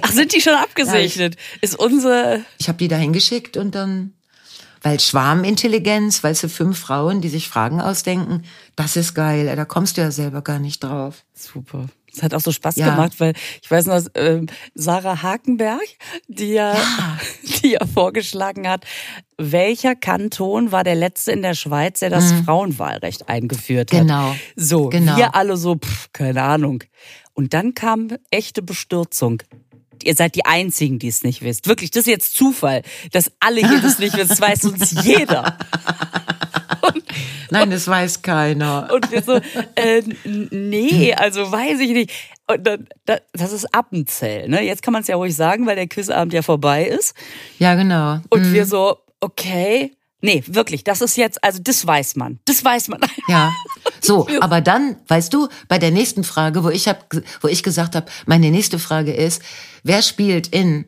Ach, 0.00 0.12
sind 0.12 0.32
die 0.32 0.40
schon 0.40 0.54
abgesegnet? 0.54 1.36
Ist 1.60 1.76
unsere. 1.76 2.44
Ich 2.58 2.68
habe 2.68 2.78
die 2.78 2.86
da 2.86 2.96
hingeschickt 2.96 3.56
und 3.56 3.74
dann, 3.74 4.12
weil 4.80 5.00
Schwarmintelligenz, 5.00 6.22
weißt 6.22 6.44
du, 6.44 6.48
fünf 6.48 6.78
Frauen, 6.78 7.20
die 7.20 7.30
sich 7.30 7.48
Fragen 7.48 7.80
ausdenken, 7.80 8.44
das 8.76 8.94
ist 8.94 9.14
geil. 9.14 9.52
Da 9.56 9.64
kommst 9.64 9.96
du 9.96 10.02
ja 10.02 10.12
selber 10.12 10.42
gar 10.42 10.60
nicht 10.60 10.84
drauf. 10.84 11.24
Super. 11.34 11.86
Es 12.14 12.22
hat 12.22 12.34
auch 12.34 12.40
so 12.40 12.52
Spaß 12.52 12.76
Ja. 12.76 12.90
gemacht, 12.90 13.12
weil 13.18 13.34
ich 13.62 13.70
weiß 13.70 13.86
noch, 13.86 14.02
ähm, 14.14 14.46
Sarah 14.74 15.22
Hakenberg, 15.22 15.80
die 16.28 16.52
ja, 16.52 16.76
die 17.62 17.72
ja 17.72 17.86
vorgeschlagen 17.86 18.68
hat, 18.68 18.84
welcher 19.38 19.94
Kanton 19.94 20.72
war 20.72 20.84
der 20.84 20.94
letzte 20.96 21.32
in 21.32 21.42
der 21.42 21.54
Schweiz, 21.54 22.00
der 22.00 22.10
das 22.10 22.32
Frauenwahlrecht 22.44 23.28
eingeführt 23.28 23.92
hat. 23.92 24.00
Mhm. 24.02 24.06
Genau. 24.08 24.36
So, 24.56 24.88
Genau. 24.88 25.16
wir 25.16 25.34
alle 25.34 25.56
so, 25.56 25.76
pff, 25.76 26.08
keine 26.12 26.42
Ahnung. 26.42 26.84
Und 27.32 27.54
dann 27.54 27.74
kam 27.74 28.08
echte 28.30 28.60
Bestürzung. 28.60 29.42
Ihr 30.02 30.14
seid 30.14 30.34
die 30.34 30.46
Einzigen, 30.46 30.98
die 30.98 31.08
es 31.08 31.22
nicht 31.24 31.42
wisst. 31.42 31.66
Wirklich, 31.68 31.90
das 31.90 32.00
ist 32.02 32.06
jetzt 32.06 32.34
Zufall, 32.34 32.82
dass 33.12 33.30
alle 33.38 33.60
hier 33.66 33.80
das 33.80 33.98
nicht 33.98 34.16
wissen. 34.16 34.28
Das 34.30 34.40
weiß 34.40 34.64
uns 34.64 34.90
jeder. 35.04 35.58
Nein, 37.50 37.70
das 37.70 37.86
weiß 37.88 38.22
keiner. 38.22 38.88
Und 38.92 39.10
wir 39.10 39.22
so, 39.22 39.40
äh, 39.74 40.02
nee, 40.24 41.14
also 41.14 41.50
weiß 41.50 41.80
ich 41.80 41.90
nicht. 41.90 42.10
Und 42.46 42.66
dann, 42.66 42.86
da- 43.06 43.20
das 43.32 43.52
ist 43.52 43.72
Appenzell, 43.74 44.48
ne? 44.48 44.62
Jetzt 44.62 44.82
kann 44.82 44.92
man 44.92 45.02
es 45.02 45.08
ja 45.08 45.16
ruhig 45.16 45.34
sagen, 45.34 45.66
weil 45.66 45.76
der 45.76 45.86
Quizabend 45.88 46.32
ja 46.32 46.42
vorbei 46.42 46.84
ist. 46.84 47.14
Ja, 47.58 47.74
genau. 47.74 48.20
Und 48.28 48.52
wir 48.52 48.66
so, 48.66 48.98
okay. 49.20 49.92
Nee, 50.22 50.44
wirklich, 50.46 50.84
das 50.84 51.00
ist 51.00 51.16
jetzt, 51.16 51.42
also 51.42 51.60
das 51.62 51.86
weiß 51.86 52.16
man. 52.16 52.40
Das 52.44 52.62
weiß 52.64 52.88
man. 52.88 53.00
Ja. 53.28 53.52
So, 54.02 54.26
aber 54.40 54.60
dann, 54.60 54.96
weißt 55.08 55.32
du, 55.32 55.48
bei 55.68 55.78
der 55.78 55.90
nächsten 55.92 56.24
Frage, 56.24 56.62
wo 56.64 56.68
ich 56.68 56.88
hab, 56.88 57.06
wo 57.40 57.48
ich 57.48 57.62
gesagt 57.62 57.94
habe, 57.94 58.06
meine 58.26 58.50
nächste 58.50 58.78
Frage 58.78 59.12
ist, 59.12 59.40
wer 59.82 60.02
spielt 60.02 60.48
in 60.48 60.84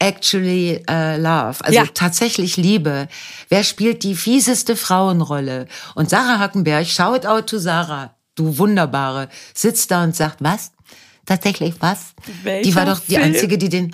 Actually 0.00 0.82
äh, 0.88 1.16
Love, 1.18 1.62
also 1.62 1.72
Ja. 1.78 1.84
tatsächlich 1.92 2.56
Liebe, 2.56 3.06
wer 3.50 3.62
spielt 3.62 4.02
die 4.02 4.16
fieseste 4.16 4.74
Frauenrolle? 4.74 5.68
Und 5.94 6.08
Sarah 6.10 6.38
Hackenberg, 6.38 6.86
shout 6.86 7.26
out 7.26 7.46
to 7.48 7.58
Sarah, 7.58 8.14
du 8.34 8.58
Wunderbare, 8.58 9.28
sitzt 9.54 9.90
da 9.90 10.02
und 10.02 10.16
sagt, 10.16 10.38
was? 10.40 10.72
Tatsächlich 11.26 11.74
was? 11.80 12.14
Welcher 12.42 12.62
die 12.62 12.74
war 12.74 12.86
doch 12.86 13.00
die 13.00 13.14
Film? 13.14 13.22
einzige, 13.24 13.58
die 13.58 13.68
den, 13.68 13.90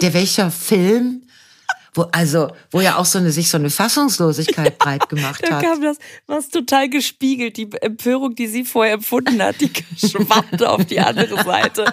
der 0.00 0.14
welcher 0.14 0.50
Film? 0.50 1.23
Wo, 1.94 2.02
also, 2.10 2.50
wo 2.72 2.80
ja 2.80 2.96
auch 2.96 3.04
so 3.04 3.18
eine, 3.18 3.30
sich 3.30 3.48
so 3.48 3.56
eine 3.56 3.70
Fassungslosigkeit 3.70 4.78
breit 4.78 5.08
gemacht 5.08 5.42
Da 5.46 5.56
hat. 5.56 5.64
kam 5.64 5.80
das, 5.80 5.96
was 6.26 6.48
total 6.48 6.88
gespiegelt. 6.88 7.56
Die 7.56 7.70
Empörung, 7.80 8.34
die 8.34 8.48
sie 8.48 8.64
vorher 8.64 8.94
empfunden 8.94 9.40
hat, 9.40 9.60
die 9.60 9.70
schwappte 9.96 10.68
auf 10.70 10.84
die 10.84 10.98
andere 11.00 11.42
Seite. 11.44 11.84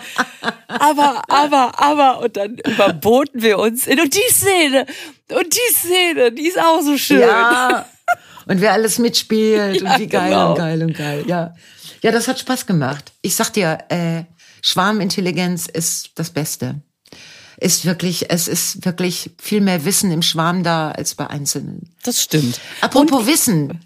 Aber, 0.68 1.22
aber, 1.28 1.80
aber, 1.80 2.20
und 2.22 2.36
dann 2.36 2.58
überboten 2.58 3.42
wir 3.42 3.60
uns 3.60 3.86
in, 3.86 4.00
und 4.00 4.14
die 4.14 4.34
Szene, 4.34 4.86
und 5.30 5.54
die 5.54 5.74
Szene, 5.74 6.32
die 6.32 6.48
ist 6.48 6.60
auch 6.60 6.82
so 6.82 6.98
schön. 6.98 7.22
Ja. 7.22 7.86
Und 8.48 8.60
wer 8.60 8.74
alles 8.74 8.98
mitspielt 8.98 9.82
Ja, 9.82 9.94
und 9.94 10.00
wie 10.00 10.08
geil 10.08 10.30
genau. 10.30 10.50
und 10.50 10.58
geil 10.58 10.82
und 10.84 10.98
geil. 10.98 11.24
Ja. 11.28 11.54
Ja, 12.02 12.12
das 12.12 12.28
hat 12.28 12.40
Spaß 12.40 12.66
gemacht. 12.66 13.12
Ich 13.22 13.36
sag 13.36 13.52
dir, 13.52 13.78
äh, 13.90 14.24
Schwarmintelligenz 14.64 15.68
ist 15.68 16.10
das 16.16 16.32
Beste. 16.32 16.82
Ist 17.62 17.86
wirklich, 17.86 18.32
es 18.32 18.48
ist 18.48 18.84
wirklich 18.86 19.30
viel 19.40 19.62
mehr 19.62 19.86
Wissen 19.86 20.12
im 20.12 20.24
Schwarm 20.24 20.64
da 20.64 20.92
als 20.92 21.14
bei 21.14 21.28
Einzelnen. 21.28 21.94
Das 22.04 22.20
stimmt. 22.22 22.60
Apropos 22.82 23.26
Wissen. 23.28 23.80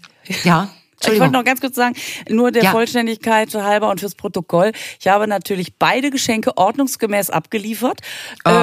Ja. 0.44 0.68
Ich 1.02 1.20
wollte 1.20 1.34
noch 1.34 1.44
ganz 1.44 1.60
kurz 1.60 1.76
sagen, 1.76 1.94
nur 2.30 2.50
der 2.50 2.64
Ja. 2.64 2.70
Vollständigkeit 2.72 3.54
halber 3.54 3.90
und 3.90 4.00
fürs 4.00 4.14
Protokoll. 4.14 4.72
Ich 4.98 5.06
habe 5.08 5.28
natürlich 5.28 5.76
beide 5.76 6.10
Geschenke 6.10 6.56
ordnungsgemäß 6.56 7.28
abgeliefert. 7.28 8.00
Oh. 8.46 8.48
Ähm, 8.48 8.54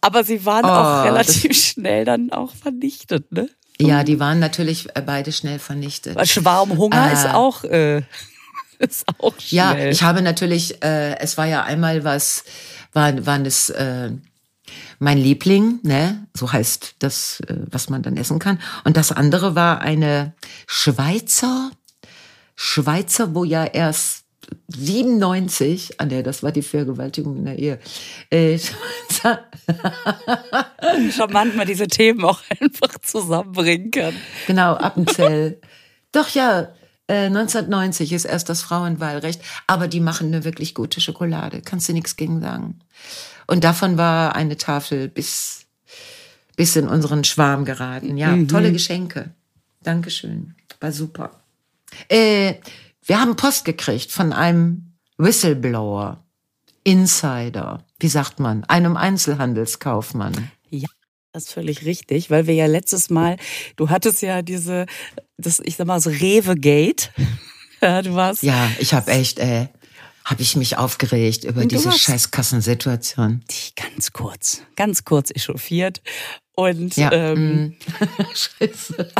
aber 0.00 0.24
sie 0.24 0.44
waren 0.46 0.64
auch 0.64 1.00
Oh, 1.00 1.06
relativ 1.06 1.54
schnell 1.54 2.06
dann 2.06 2.32
auch 2.32 2.50
vernichtet, 2.56 3.30
ne? 3.30 3.50
Ja, 3.78 4.04
die 4.04 4.18
waren 4.18 4.38
natürlich 4.38 4.88
äh, 4.96 5.02
beide 5.02 5.32
schnell 5.32 5.58
vernichtet. 5.58 6.16
Schwarmhunger 6.26 7.10
Äh. 7.10 7.12
ist 7.12 7.26
auch, 7.26 7.62
äh, 7.64 7.98
ist 8.78 9.04
auch 9.18 9.34
schnell. 9.38 9.58
Ja, 9.58 9.76
ich 9.90 10.02
habe 10.02 10.22
natürlich, 10.22 10.82
äh, 10.82 11.18
es 11.18 11.36
war 11.36 11.44
ja 11.46 11.62
einmal 11.62 12.04
was, 12.04 12.44
war, 12.94 13.26
waren 13.26 13.44
es 13.44 13.68
äh, 13.70 14.10
mein 14.98 15.18
Liebling, 15.18 15.80
ne? 15.82 16.26
So 16.34 16.50
heißt 16.50 16.96
das, 17.00 17.40
äh, 17.40 17.56
was 17.70 17.90
man 17.90 18.02
dann 18.02 18.16
essen 18.16 18.38
kann. 18.38 18.60
Und 18.84 18.96
das 18.96 19.12
andere 19.12 19.54
war 19.54 19.80
eine 19.82 20.32
Schweizer, 20.66 21.70
Schweizer, 22.56 23.34
wo 23.34 23.44
ja 23.44 23.64
erst 23.64 24.24
97, 24.68 26.00
ah 26.00 26.06
ne, 26.06 26.22
das 26.22 26.42
war 26.42 26.52
die 26.52 26.62
Vergewaltigung 26.62 27.36
in 27.38 27.44
der 27.44 27.58
Ehe. 27.58 27.78
Äh, 28.30 28.58
Schweizer, 28.58 29.44
charmant, 31.10 31.56
man 31.56 31.66
diese 31.66 31.86
Themen 31.86 32.24
auch 32.24 32.40
einfach 32.60 32.98
zusammenbringen 33.02 33.90
kann. 33.90 34.14
genau, 34.46 34.74
Appenzell. 34.74 35.60
Doch 36.12 36.28
ja, 36.28 36.68
äh, 37.08 37.26
1990 37.26 38.12
ist 38.12 38.24
erst 38.24 38.48
das 38.48 38.62
Frauenwahlrecht, 38.62 39.40
aber 39.66 39.88
die 39.88 40.00
machen 40.00 40.28
eine 40.28 40.44
wirklich 40.44 40.74
gute 40.74 41.00
Schokolade, 41.00 41.60
kannst 41.62 41.88
du 41.88 41.92
nichts 41.92 42.16
gegen 42.16 42.40
sagen. 42.40 42.80
Und 43.46 43.64
davon 43.64 43.98
war 43.98 44.34
eine 44.34 44.56
Tafel 44.56 45.08
bis 45.08 45.64
bis 46.56 46.76
in 46.76 46.88
unseren 46.88 47.24
Schwarm 47.24 47.64
geraten. 47.64 48.16
Ja, 48.16 48.36
tolle 48.44 48.72
Geschenke. 48.72 49.30
Dankeschön. 49.82 50.54
War 50.80 50.92
super. 50.92 51.30
Äh, 52.08 52.54
wir 53.04 53.20
haben 53.20 53.36
Post 53.36 53.64
gekriegt 53.64 54.10
von 54.10 54.32
einem 54.32 54.92
Whistleblower, 55.18 56.24
Insider, 56.84 57.84
wie 57.98 58.08
sagt 58.08 58.40
man, 58.40 58.64
einem 58.64 58.96
Einzelhandelskaufmann. 58.96 60.50
Ja, 60.70 60.88
das 61.34 61.46
ist 61.46 61.52
völlig 61.52 61.84
richtig, 61.84 62.30
weil 62.30 62.46
wir 62.46 62.54
ja 62.54 62.66
letztes 62.66 63.10
Mal, 63.10 63.36
du 63.74 63.90
hattest 63.90 64.22
ja 64.22 64.40
diese, 64.42 64.86
das, 65.36 65.60
ich 65.64 65.74
sag 65.74 65.86
mal, 65.88 66.00
so 66.00 66.08
Rewe-Gate. 66.10 67.10
Ja, 67.82 68.00
du 68.00 68.14
warst. 68.14 68.42
Ja, 68.42 68.70
ich 68.78 68.94
habe 68.94 69.10
echt, 69.10 69.38
äh, 69.40 69.66
habe 70.24 70.40
ich 70.40 70.56
mich 70.56 70.78
aufgeregt 70.78 71.44
über 71.44 71.66
diese 71.66 71.90
hast- 71.90 72.00
scheiß 72.00 72.30
Kassensituation. 72.30 73.42
dich 73.50 73.74
ganz 73.74 74.12
kurz, 74.12 74.62
ganz 74.74 75.04
kurz 75.04 75.30
echauffiert. 75.34 76.00
Und, 76.54 76.96
Ja, 76.96 77.12
ähm, 77.12 77.62
mm. 77.66 77.76
Scheiße. 78.34 79.10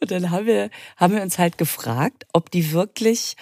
und 0.00 0.10
dann 0.12 0.30
haben 0.30 0.46
wir, 0.46 0.70
haben 0.96 1.14
wir 1.14 1.22
uns 1.22 1.38
halt 1.38 1.58
gefragt, 1.58 2.24
ob 2.32 2.52
die 2.52 2.70
wirklich 2.70 3.34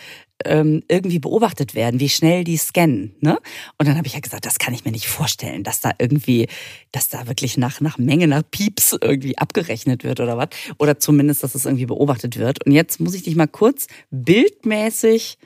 ähm, 0.44 0.82
irgendwie 0.88 1.18
beobachtet 1.18 1.74
werden, 1.74 2.00
wie 2.00 2.08
schnell 2.08 2.44
die 2.44 2.56
scannen. 2.56 3.14
Ne? 3.20 3.38
Und 3.78 3.88
dann 3.88 3.96
habe 3.96 4.06
ich 4.06 4.14
ja 4.14 4.20
gesagt, 4.20 4.46
das 4.46 4.58
kann 4.58 4.74
ich 4.74 4.84
mir 4.84 4.92
nicht 4.92 5.08
vorstellen, 5.08 5.62
dass 5.64 5.80
da 5.80 5.92
irgendwie, 5.98 6.48
dass 6.92 7.08
da 7.08 7.26
wirklich 7.26 7.56
nach, 7.56 7.80
nach 7.80 7.98
Menge, 7.98 8.26
nach 8.28 8.42
Pieps 8.50 8.96
irgendwie 9.00 9.38
abgerechnet 9.38 10.04
wird 10.04 10.20
oder 10.20 10.36
was. 10.36 10.48
Oder 10.78 10.98
zumindest, 10.98 11.42
dass 11.42 11.54
es 11.54 11.64
irgendwie 11.64 11.86
beobachtet 11.86 12.38
wird. 12.38 12.64
Und 12.66 12.72
jetzt 12.72 13.00
muss 13.00 13.14
ich 13.14 13.22
dich 13.22 13.34
mal 13.36 13.46
kurz 13.48 13.86
bildmäßig 14.10 15.38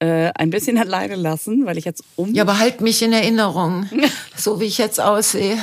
äh, 0.00 0.30
ein 0.36 0.50
bisschen 0.50 0.78
alleine 0.84 1.16
lassen, 1.16 1.66
weil 1.66 1.76
ich 1.78 1.84
jetzt 1.84 2.04
um. 2.16 2.32
Ja, 2.34 2.42
aber 2.44 2.58
halt 2.58 2.80
mich 2.80 3.02
in 3.02 3.12
Erinnerung, 3.12 3.88
so 4.36 4.60
wie 4.60 4.64
ich 4.66 4.78
jetzt 4.78 5.00
aussehe. 5.00 5.58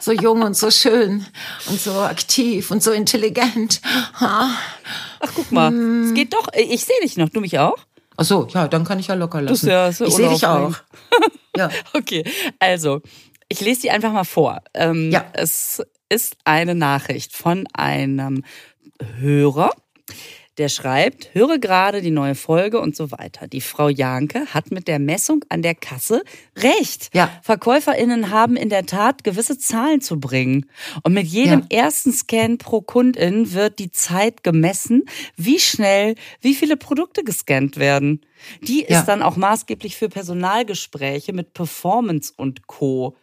So 0.00 0.12
jung 0.12 0.42
und 0.42 0.56
so 0.56 0.70
schön 0.70 1.24
und 1.68 1.80
so 1.80 1.92
aktiv 2.00 2.70
und 2.70 2.82
so 2.82 2.90
intelligent. 2.92 3.80
Ha. 4.20 4.50
Ach, 5.20 5.32
guck 5.34 5.52
mal, 5.52 5.70
Hm. 5.70 6.08
es 6.08 6.14
geht 6.14 6.32
doch. 6.34 6.48
Ich 6.54 6.84
sehe 6.84 6.96
dich 7.02 7.16
noch, 7.16 7.28
du 7.28 7.40
mich 7.40 7.58
auch. 7.58 7.76
Ach 8.16 8.24
so, 8.24 8.46
ja, 8.52 8.68
dann 8.68 8.84
kann 8.84 8.98
ich 8.98 9.08
ja 9.08 9.14
locker 9.14 9.42
lassen. 9.42 9.68
ja- 9.68 9.88
ich 9.90 9.96
sehe 9.96 10.28
dich 10.28 10.46
auch. 10.46 10.74
Ja. 11.56 11.70
Okay, 11.94 12.22
also, 12.58 13.00
ich 13.48 13.62
lese 13.62 13.80
die 13.82 13.90
einfach 13.90 14.12
mal 14.12 14.24
vor. 14.24 14.60
Ähm, 14.74 15.10
Ja. 15.10 15.24
Es 15.32 15.82
ist 16.10 16.36
eine 16.44 16.74
Nachricht 16.74 17.34
von 17.34 17.66
einem 17.72 18.44
Hörer, 19.18 19.70
der 20.58 20.68
schreibt, 20.68 21.34
höre 21.34 21.58
gerade 21.58 22.00
die 22.00 22.10
neue 22.10 22.34
Folge 22.34 22.80
und 22.80 22.96
so 22.96 23.10
weiter. 23.10 23.46
Die 23.46 23.60
Frau 23.60 23.88
Janke 23.88 24.46
hat 24.54 24.70
mit 24.70 24.88
der 24.88 24.98
Messung 24.98 25.44
an 25.48 25.62
der 25.62 25.74
Kasse 25.74 26.22
recht. 26.56 27.10
Ja. 27.14 27.30
VerkäuferInnen 27.42 28.30
haben 28.30 28.56
in 28.56 28.68
der 28.68 28.86
Tat 28.86 29.22
gewisse 29.24 29.58
Zahlen 29.58 30.00
zu 30.00 30.18
bringen. 30.18 30.66
Und 31.02 31.12
mit 31.12 31.26
jedem 31.26 31.64
ersten 31.70 32.12
Scan 32.12 32.58
pro 32.58 32.80
Kundin 32.80 33.52
wird 33.52 33.78
die 33.78 33.90
Zeit 33.90 34.42
gemessen, 34.42 35.04
wie 35.36 35.58
schnell, 35.58 36.14
wie 36.40 36.54
viele 36.54 36.76
Produkte 36.76 37.22
gescannt 37.24 37.76
werden. 37.76 38.22
Die 38.62 38.80
ist 38.82 38.90
Ja. 38.90 39.02
dann 39.02 39.22
auch 39.22 39.36
maßgeblich 39.36 39.96
für 39.96 40.08
Personalgespräche 40.08 41.32
mit 41.32 41.52
Performance 41.54 42.32
und 42.36 42.66
Co. 42.66 43.16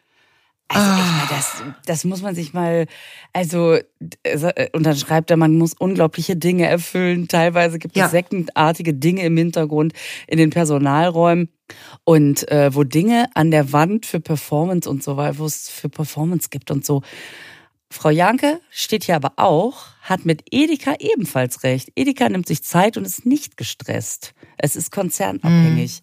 Also 0.74 0.92
ich 0.92 1.12
meine, 1.12 1.28
das, 1.30 1.64
das 1.86 2.04
muss 2.04 2.22
man 2.22 2.36
sich 2.36 2.54
mal, 2.54 2.86
also 3.34 3.78
äh, 4.24 4.70
und 4.74 4.84
dann 4.86 4.96
schreibt 4.98 5.32
er, 5.32 5.38
man 5.38 5.58
muss 5.58 5.74
unglaubliche 5.74 6.36
Dinge 6.36 6.66
erfüllen. 6.68 7.28
Teilweise 7.28 7.80
gibt 7.80 7.96
Ja. 7.96 8.06
es 8.06 8.12
sektendartige 8.12 8.94
Dinge 8.94 9.24
im 9.24 9.38
Hintergrund 9.38 9.94
in 10.28 10.38
den 10.38 10.50
Personalräumen 10.50 11.50
und 12.04 12.48
äh, 12.52 12.74
wo 12.74 12.84
Dinge 12.84 13.28
an 13.36 13.52
der 13.52 13.72
Wand 13.72 14.06
für 14.06 14.20
Performance 14.20 14.90
und 14.90 15.04
so 15.04 15.18
weiter, 15.18 15.38
wo 15.40 15.46
es 15.46 15.70
für 15.70 15.90
Performance 15.90 16.50
gibt 16.50 16.72
und 16.72 16.86
so. 16.86 17.02
Frau 17.90 18.10
Janke 18.10 18.60
steht 18.72 19.04
hier 19.04 19.16
aber 19.16 19.34
auch, 19.36 19.86
hat 20.02 20.26
mit 20.26 20.44
Edeka 20.50 20.96
ebenfalls 20.98 21.62
recht. 21.64 21.92
Edeka 21.96 22.28
nimmt 22.28 22.48
sich 22.48 22.64
Zeit 22.64 22.98
und 22.98 23.06
ist 23.06 23.26
nicht 23.28 23.56
gestresst. 23.56 24.34
Es 24.58 24.76
ist 24.76 24.92
konzernabhängig. 24.92 26.02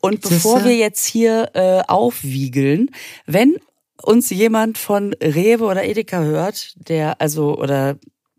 Und 0.00 0.22
bevor 0.22 0.64
wir 0.64 0.76
jetzt 0.76 1.04
hier 1.04 1.50
äh, 1.52 1.82
aufwiegeln, 1.86 2.90
wenn 3.26 3.58
uns 4.02 4.30
jemand 4.30 4.78
von 4.78 5.14
Rewe 5.14 5.64
oder 5.64 5.84
Edeka 5.84 6.20
hört, 6.22 6.74
der 6.88 7.20
also 7.20 7.56
oder 7.56 7.96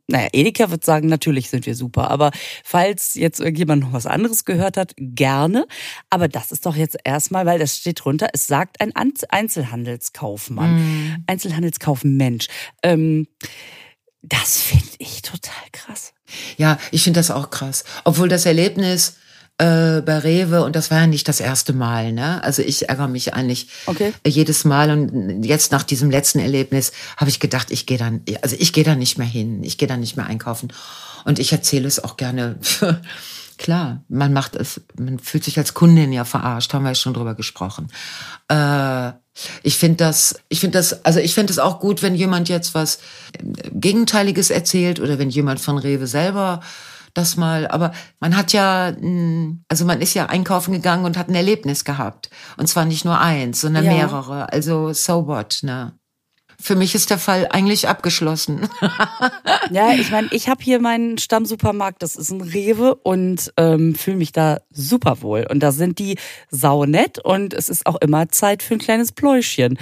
naja, 0.07 0.27
Edeka 0.33 0.69
wird 0.71 0.83
sagen, 0.83 1.07
natürlich 1.07 1.49
sind 1.49 1.65
wir 1.65 1.73
super. 1.75 2.11
Aber 2.11 2.31
falls 2.65 3.13
jetzt 3.13 3.39
irgendjemand 3.39 3.83
noch 3.83 3.93
was 3.93 4.05
anderes 4.05 4.43
gehört 4.43 4.75
hat, 4.75 4.93
gerne. 4.97 5.65
Aber 6.09 6.27
das 6.27 6.51
ist 6.51 6.65
doch 6.65 6.75
jetzt 6.75 6.97
erstmal, 7.05 7.45
weil 7.45 7.59
das 7.59 7.77
steht 7.77 8.03
drunter, 8.03 8.27
es 8.33 8.45
sagt 8.45 8.81
ein 8.81 8.93
An- 8.93 9.13
Einzelhandelskaufmann, 9.29 11.23
Einzelhandelskaufmensch. 11.27 12.47
Ähm, 12.83 13.27
das 14.21 14.59
finde 14.59 14.85
ich 14.97 15.21
total 15.21 15.63
krass. 15.71 16.13
Ja, 16.57 16.77
ich 16.91 17.03
finde 17.03 17.19
das 17.19 17.31
auch 17.31 17.49
krass. 17.49 17.85
Obwohl 18.03 18.27
das 18.27 18.45
Erlebnis 18.45 19.15
äh, 19.61 20.01
bei 20.01 20.17
Rewe, 20.17 20.63
und 20.63 20.75
das 20.75 20.89
war 20.89 21.01
ja 21.01 21.07
nicht 21.07 21.27
das 21.27 21.39
erste 21.39 21.71
Mal, 21.73 22.11
ne? 22.13 22.43
Also 22.43 22.63
ich 22.63 22.89
ärgere 22.89 23.07
mich 23.07 23.35
eigentlich 23.35 23.67
Okay. 23.85 24.11
jedes 24.25 24.65
Mal. 24.65 24.89
Und 24.89 25.43
jetzt 25.43 25.71
nach 25.71 25.83
diesem 25.83 26.09
letzten 26.09 26.39
Erlebnis 26.39 26.91
habe 27.17 27.29
ich 27.29 27.39
gedacht, 27.39 27.69
ich 27.69 27.85
gehe 27.85 27.99
dann, 27.99 28.21
also 28.41 28.55
ich 28.57 28.73
gehe 28.73 28.83
da 28.83 28.95
nicht 28.95 29.19
mehr 29.19 29.27
hin, 29.27 29.63
ich 29.63 29.77
gehe 29.77 29.87
da 29.87 29.97
nicht 29.97 30.17
mehr 30.17 30.25
einkaufen. 30.25 30.73
Und 31.25 31.37
ich 31.37 31.51
erzähle 31.51 31.87
es 31.87 32.03
auch 32.03 32.17
gerne. 32.17 32.55
Klar, 33.59 34.03
man 34.09 34.33
macht 34.33 34.55
es, 34.55 34.81
man 34.97 35.19
fühlt 35.19 35.43
sich 35.43 35.59
als 35.59 35.75
Kundin 35.75 36.11
ja 36.11 36.25
verarscht, 36.25 36.73
haben 36.73 36.81
wir 36.83 36.89
ja 36.89 36.95
schon 36.95 37.13
drüber 37.13 37.35
gesprochen. 37.35 37.89
Äh, 38.47 39.11
ich 39.61 39.77
finde 39.77 39.97
das, 39.97 40.39
ich 40.49 40.59
finde 40.59 40.79
das, 40.79 41.05
also 41.05 41.19
ich 41.19 41.35
finde 41.35 41.53
es 41.53 41.59
auch 41.59 41.79
gut, 41.79 42.01
wenn 42.01 42.15
jemand 42.15 42.49
jetzt 42.49 42.73
was 42.73 42.97
Gegenteiliges 43.71 44.49
erzählt 44.49 44.99
oder 44.99 45.19
wenn 45.19 45.29
jemand 45.29 45.59
von 45.59 45.77
Rewe 45.77 46.07
selber 46.07 46.61
das 47.13 47.37
mal, 47.37 47.67
aber 47.67 47.91
man 48.19 48.35
hat 48.35 48.53
ja, 48.53 48.93
also 49.67 49.85
man 49.85 50.01
ist 50.01 50.13
ja 50.13 50.27
einkaufen 50.27 50.73
gegangen 50.73 51.05
und 51.05 51.17
hat 51.17 51.29
ein 51.29 51.35
Erlebnis 51.35 51.83
gehabt. 51.85 52.29
Und 52.57 52.67
zwar 52.67 52.85
nicht 52.85 53.05
nur 53.05 53.19
eins, 53.19 53.61
sondern 53.61 53.85
Ja. 53.85 53.93
mehrere. 53.93 54.51
Also 54.51 54.93
so 54.93 55.27
what, 55.27 55.59
ne? 55.63 55.93
Für 56.59 56.75
mich 56.75 56.93
ist 56.93 57.09
der 57.09 57.17
Fall 57.17 57.47
eigentlich 57.49 57.87
abgeschlossen. 57.87 58.69
Ja, 59.69 59.93
ich 59.93 60.11
meine, 60.11 60.27
ich 60.31 60.49
habe 60.49 60.61
hier 60.61 60.81
meinen 60.81 61.17
Stammsupermarkt, 61.17 62.03
das 62.03 62.15
ist 62.17 62.29
ein 62.29 62.41
Rewe 62.41 62.93
und 62.95 63.53
ähm, 63.55 63.95
fühle 63.95 64.17
mich 64.17 64.31
da 64.33 64.59
super 64.69 65.21
wohl. 65.21 65.47
Und 65.49 65.61
da 65.61 65.71
sind 65.71 65.97
die 65.97 66.17
saunett 66.49 67.19
und 67.19 67.53
es 67.53 67.69
ist 67.69 67.85
auch 67.85 67.95
immer 68.01 68.27
Zeit 68.29 68.63
für 68.63 68.73
ein 68.73 68.79
kleines 68.79 69.13
Pläuschchen. 69.13 69.77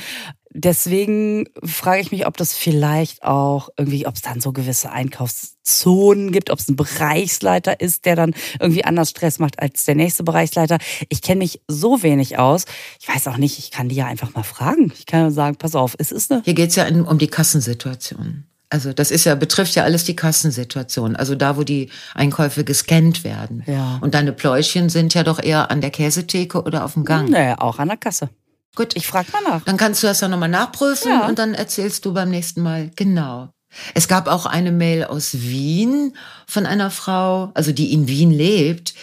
Deswegen 0.52 1.46
frage 1.64 2.02
ich 2.02 2.12
mich, 2.12 2.26
ob 2.26 2.36
das 2.36 2.54
vielleicht 2.54 3.24
auch 3.24 3.70
irgendwie, 3.78 4.08
ob 4.08 4.16
es 4.16 4.24
dann 4.24 4.42
so 4.42 4.52
gewisse 4.52 4.92
Einkaufszonen 4.92 6.32
gibt, 6.32 6.50
ob 6.50 6.58
es 6.58 6.68
ein 6.68 6.76
Bereichsleiter 6.76 7.80
ist, 7.80 8.06
der 8.06 8.16
dann 8.16 8.34
irgendwie 8.60 8.84
anders 8.84 9.12
Stress 9.12 9.38
macht 9.38 9.62
als 9.62 9.86
der 9.86 9.94
nächste 9.94 10.24
Bereichsleiter. 10.24 10.80
Ich 11.10 11.22
kenne 11.22 11.40
mich 11.40 11.62
so 11.68 12.02
wenig 12.02 12.40
aus. 12.40 12.66
Ich 13.00 13.08
weiß 13.08 13.28
auch 13.28 13.38
nicht, 13.38 13.60
ich 13.60 13.70
kann 13.70 13.90
die 13.90 13.96
ja 13.96 14.08
einfach 14.08 14.34
mal 14.34 14.44
fragen. 14.44 14.92
Ich 14.98 15.06
kann 15.06 15.22
ja 15.22 15.32
sagen, 15.32 15.56
pass 15.56 15.76
auf, 15.76 15.94
es 16.00 16.12
ist 16.12 16.32
eine 16.32 16.42
Hier 16.44 16.56
geht's 16.56 16.76
ja 16.76 16.88
um 16.88 17.20
die 17.20 17.28
Kassensituation. 17.28 18.46
Also 18.72 18.94
das 18.94 19.10
ist 19.12 19.26
ja, 19.26 19.36
betrifft 19.36 19.76
ja 19.76 19.84
alles 19.84 20.04
die 20.04 20.16
Kassensituation. 20.16 21.16
Also 21.16 21.36
da, 21.36 21.58
wo 21.58 21.64
die 21.64 21.90
Einkäufe 22.14 22.64
gescannt 22.64 23.24
werden. 23.24 23.64
Ja. 23.66 23.98
Und 24.02 24.14
deine 24.14 24.32
Pläuschen 24.32 24.90
sind 24.90 25.14
ja 25.14 25.24
doch 25.24 25.42
eher 25.42 25.72
an 25.72 25.82
der 25.82 25.90
Käsetheke 25.90 26.62
oder 26.62 26.86
auf 26.86 26.94
dem 26.94 27.04
Gang. 27.04 27.30
Naja, 27.30 27.60
auch 27.60 27.80
an 27.80 27.88
der 27.88 27.98
Kasse. 27.98 28.30
Gut, 28.76 28.96
Ich 28.96 29.08
frage 29.08 29.28
mal 29.32 29.42
nach. 29.44 29.64
Dann 29.66 29.78
kannst 29.78 30.04
du 30.04 30.08
das 30.08 30.20
dann 30.20 30.32
nochmal 30.32 30.50
nachprüfen 30.50 31.12
Ja. 31.12 31.28
und 31.28 31.40
dann 31.40 31.54
erzählst 31.54 32.06
du 32.06 32.14
beim 32.14 32.30
nächsten 32.30 32.62
Mal. 32.62 32.92
Genau. 32.96 33.50
Es 33.94 34.08
gab 34.08 34.28
auch 34.28 34.46
eine 34.46 34.72
Mail 34.72 35.04
aus 35.04 35.42
Wien 35.42 36.16
von 36.48 36.66
einer 36.66 36.90
Frau, 36.92 37.52
also 37.54 37.72
die 37.72 37.94
in 37.94 38.08
Wien 38.08 38.32
lebt, 38.32 38.94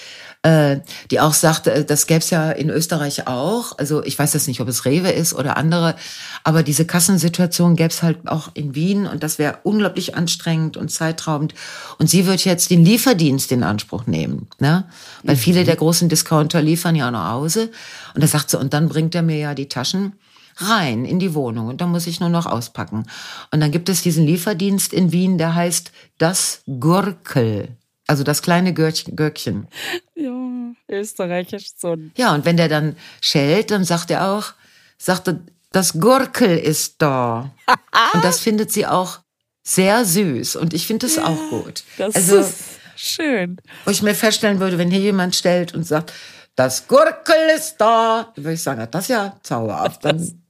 äh, 0.47 0.81
die 1.11 1.19
auch 1.19 1.35
sagte, 1.35 1.73
äh, 1.73 1.85
das 1.85 2.07
gäbe 2.07 2.21
es 2.21 2.31
ja 2.31 2.53
in 2.53 2.71
Österreich 2.71 3.27
auch. 3.27 3.77
Also 3.79 4.05
ich 4.05 4.17
weiß 4.17 4.33
jetzt 4.35 4.47
nicht, 4.47 4.61
ob 4.61 4.69
es 4.69 4.85
Rewe 4.85 5.11
ist 5.11 5.35
oder 5.35 5.57
andere, 5.57 5.97
aber 6.45 6.63
diese 6.63 6.87
Kassensituation 6.87 7.75
gäbe 7.75 7.89
es 7.89 8.05
halt 8.05 8.29
auch 8.29 8.51
in 8.55 8.77
Wien 8.77 9.09
und 9.09 9.25
das 9.25 9.41
wäre 9.41 9.59
unglaublich 9.65 10.15
anstrengend 10.15 10.77
und 10.77 10.93
zeitraubend. 10.93 11.55
Und 11.99 12.09
sie 12.09 12.27
wird 12.27 12.45
jetzt 12.45 12.71
den 12.71 12.85
Lieferdienst 12.85 13.51
in 13.51 13.65
Anspruch 13.65 14.07
nehmen, 14.07 14.47
ne? 14.61 14.85
Weil 15.25 15.35
viele 15.35 15.65
der 15.65 15.75
großen 15.75 16.09
Discounter 16.09 16.63
liefern 16.63 16.95
ja 16.95 17.11
nach 17.11 17.33
Hause. 17.33 17.71
Und 18.15 18.23
da 18.23 18.29
sagt 18.29 18.51
sie, 18.51 18.59
und 18.59 18.73
dann 18.73 18.89
bringt 18.89 19.17
er 19.17 19.23
mir 19.23 19.39
ja 19.39 19.55
die 19.55 19.69
Taschen 19.69 20.13
rein 20.59 21.05
in 21.05 21.19
die 21.19 21.35
Wohnung 21.35 21.67
und 21.67 21.81
dann 21.81 21.91
muss 21.91 22.07
ich 22.07 22.21
nur 22.21 22.29
noch 22.29 22.47
auspacken. 22.47 23.05
Und 23.51 23.61
dann 23.61 23.73
gibt 23.73 23.89
es 23.89 24.03
diesen 24.03 24.25
Lieferdienst 24.25 24.93
in 24.93 25.11
Wien, 25.11 25.39
der 25.39 25.57
heißt 25.57 25.91
das 26.19 26.63
Gurkel. 26.67 27.77
Also 28.07 28.23
das 28.23 28.43
kleine 28.43 28.73
Gürkchen. 28.73 29.69
Ja, 30.15 30.73
österreichisch 30.89 31.71
so. 31.77 31.97
Ja, 32.17 32.35
und 32.35 32.45
wenn 32.45 32.57
der 32.57 32.69
dann 32.69 32.97
schellt, 33.21 33.71
dann 33.71 33.85
sagt 33.85 34.11
er 34.11 34.29
auch, 34.29 34.53
sagt 34.99 35.29
er, 35.29 35.41
das 35.73 35.95
Gurkel 35.95 36.57
ist 36.57 36.97
da. 37.03 37.53
und 38.15 38.25
das 38.25 38.41
findet 38.41 38.71
sie 38.71 38.87
auch 38.87 39.21
sehr 39.65 40.05
süß. 40.05 40.57
Und 40.57 40.73
ich 40.73 40.87
finde 40.87 41.07
es 41.07 41.19
auch 41.19 41.51
gut. 41.51 41.83
Das 41.99 42.15
also, 42.15 42.39
ist 42.39 42.65
schön. 42.97 43.61
wo 43.85 43.91
ich 43.91 44.03
mir 44.03 44.15
feststellen 44.15 44.61
würde, 44.61 44.79
wenn 44.79 44.91
hier 44.91 45.01
jemand 45.01 45.35
stellt 45.35 45.75
und 45.75 45.85
sagt, 45.85 46.13
das 46.55 46.87
Gurkel 46.87 47.37
ist 47.55 47.77
da, 47.77 48.33
dann 48.35 48.45
würde 48.45 48.55
ich 48.55 48.63
sagen, 48.63 48.87
das 48.91 49.05
ist 49.05 49.09
ja 49.09 49.37
zauberhaft. 49.43 50.05
Dann 50.05 50.46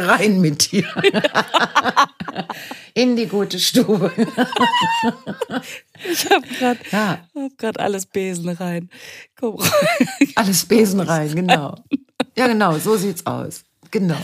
herein 0.00 0.40
mit 0.40 0.72
dir. 0.72 0.84
in 2.94 3.16
die 3.16 3.26
gute 3.26 3.58
Stube. 3.58 4.10
Ich 6.10 6.26
habe 6.30 6.46
gerade 6.58 6.80
Ja. 6.90 7.26
hab 7.34 7.58
grad 7.58 7.80
alles 7.80 8.06
Besen 8.06 8.48
rein. 8.50 8.90
Komm 9.38 9.56
rein. 9.56 9.70
Alles 10.34 10.64
Besen 10.66 11.00
rein, 11.00 11.34
genau. 11.34 11.76
Ja, 12.36 12.46
genau, 12.46 12.78
so 12.78 12.96
sieht's 12.96 13.24
aus. 13.26 13.64
Genau. 13.90 14.20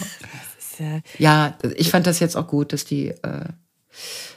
Ja, 0.79 1.01
Ja, 1.19 1.59
ich 1.77 1.91
fand 1.91 2.07
das 2.07 2.21
jetzt 2.21 2.37
auch 2.37 2.47
gut, 2.47 2.73
dass 2.73 2.85
die, 2.85 3.09
äh, 3.09 3.45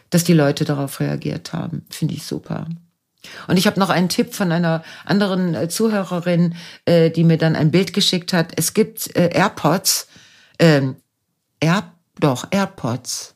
dass 0.10 0.24
die 0.24 0.34
Leute 0.34 0.63
darauf 0.65 1.00
reagiert 1.00 1.52
haben. 1.54 1.86
Finde 1.89 2.13
ich 2.13 2.24
super. 2.24 2.67
Und 3.48 3.58
ich 3.58 3.65
habe 3.67 3.80
noch 3.80 3.89
einen 3.89 4.08
Tipp 4.10 4.36
von 4.36 4.52
einer 4.52 4.84
anderen 5.04 5.56
äh, 5.56 5.67
Zuhörerin, 5.67 6.56
äh, 6.86 7.10
die 7.10 7.24
mir 7.24 7.38
dann 7.38 7.56
ein 7.56 7.71
Bild 7.71 7.91
geschickt 7.93 8.34
hat. 8.34 8.54
Es 8.56 8.74
gibt 8.74 9.15
äh, 9.15 9.30
AirPods, 9.34 10.08
ähm, 10.60 10.95
Air, 11.65 11.91
doch 12.19 12.45
AirPods, 12.51 13.34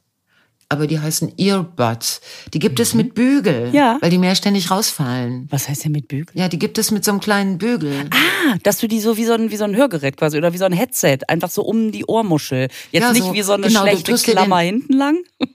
aber 0.70 0.86
die 0.86 1.00
heißen 1.00 1.34
Earbuds. 1.40 2.22
Die 2.54 2.60
gibt 2.60 2.80
es 2.80 2.94
mit 2.94 3.16
Bügel, 3.16 3.70
Ja. 3.74 3.98
weil 4.02 4.12
die 4.12 4.20
mehr 4.20 4.36
ständig 4.36 4.70
rausfallen. 4.70 5.48
Was 5.50 5.68
heißt 5.68 5.86
denn 5.86 5.92
mit 5.94 6.08
Bügel? 6.08 6.28
Ja, 6.36 6.48
die 6.48 6.60
gibt 6.60 6.78
es 6.78 6.92
mit 6.92 7.04
so 7.04 7.10
einem 7.12 7.20
kleinen 7.22 7.58
Bügel. 7.58 8.08
Ah, 8.12 8.56
dass 8.62 8.78
du 8.78 8.88
die 8.88 9.00
so 9.00 9.18
wie 9.18 9.26
so 9.26 9.34
ein, 9.34 9.50
wie 9.50 9.58
so 9.58 9.64
ein 9.64 9.76
Hörgerät 9.76 10.16
quasi 10.16 10.38
oder 10.38 10.54
wie 10.54 10.60
so 10.60 10.66
ein 10.66 10.72
Headset, 10.74 11.18
einfach 11.28 11.50
so 11.50 11.64
um 11.64 11.92
die 11.92 12.06
Ohrmuschel. 12.06 12.68
Jetzt 12.92 13.02
Ja, 13.04 13.12
nicht 13.14 13.24
so, 13.24 13.34
wie 13.34 13.42
so 13.42 13.54
eine 13.54 13.68
genau, 13.68 13.82
schlechte 13.82 14.14
Klammer 14.32 14.60
hinten 14.60 14.94
lang. 14.94 15.18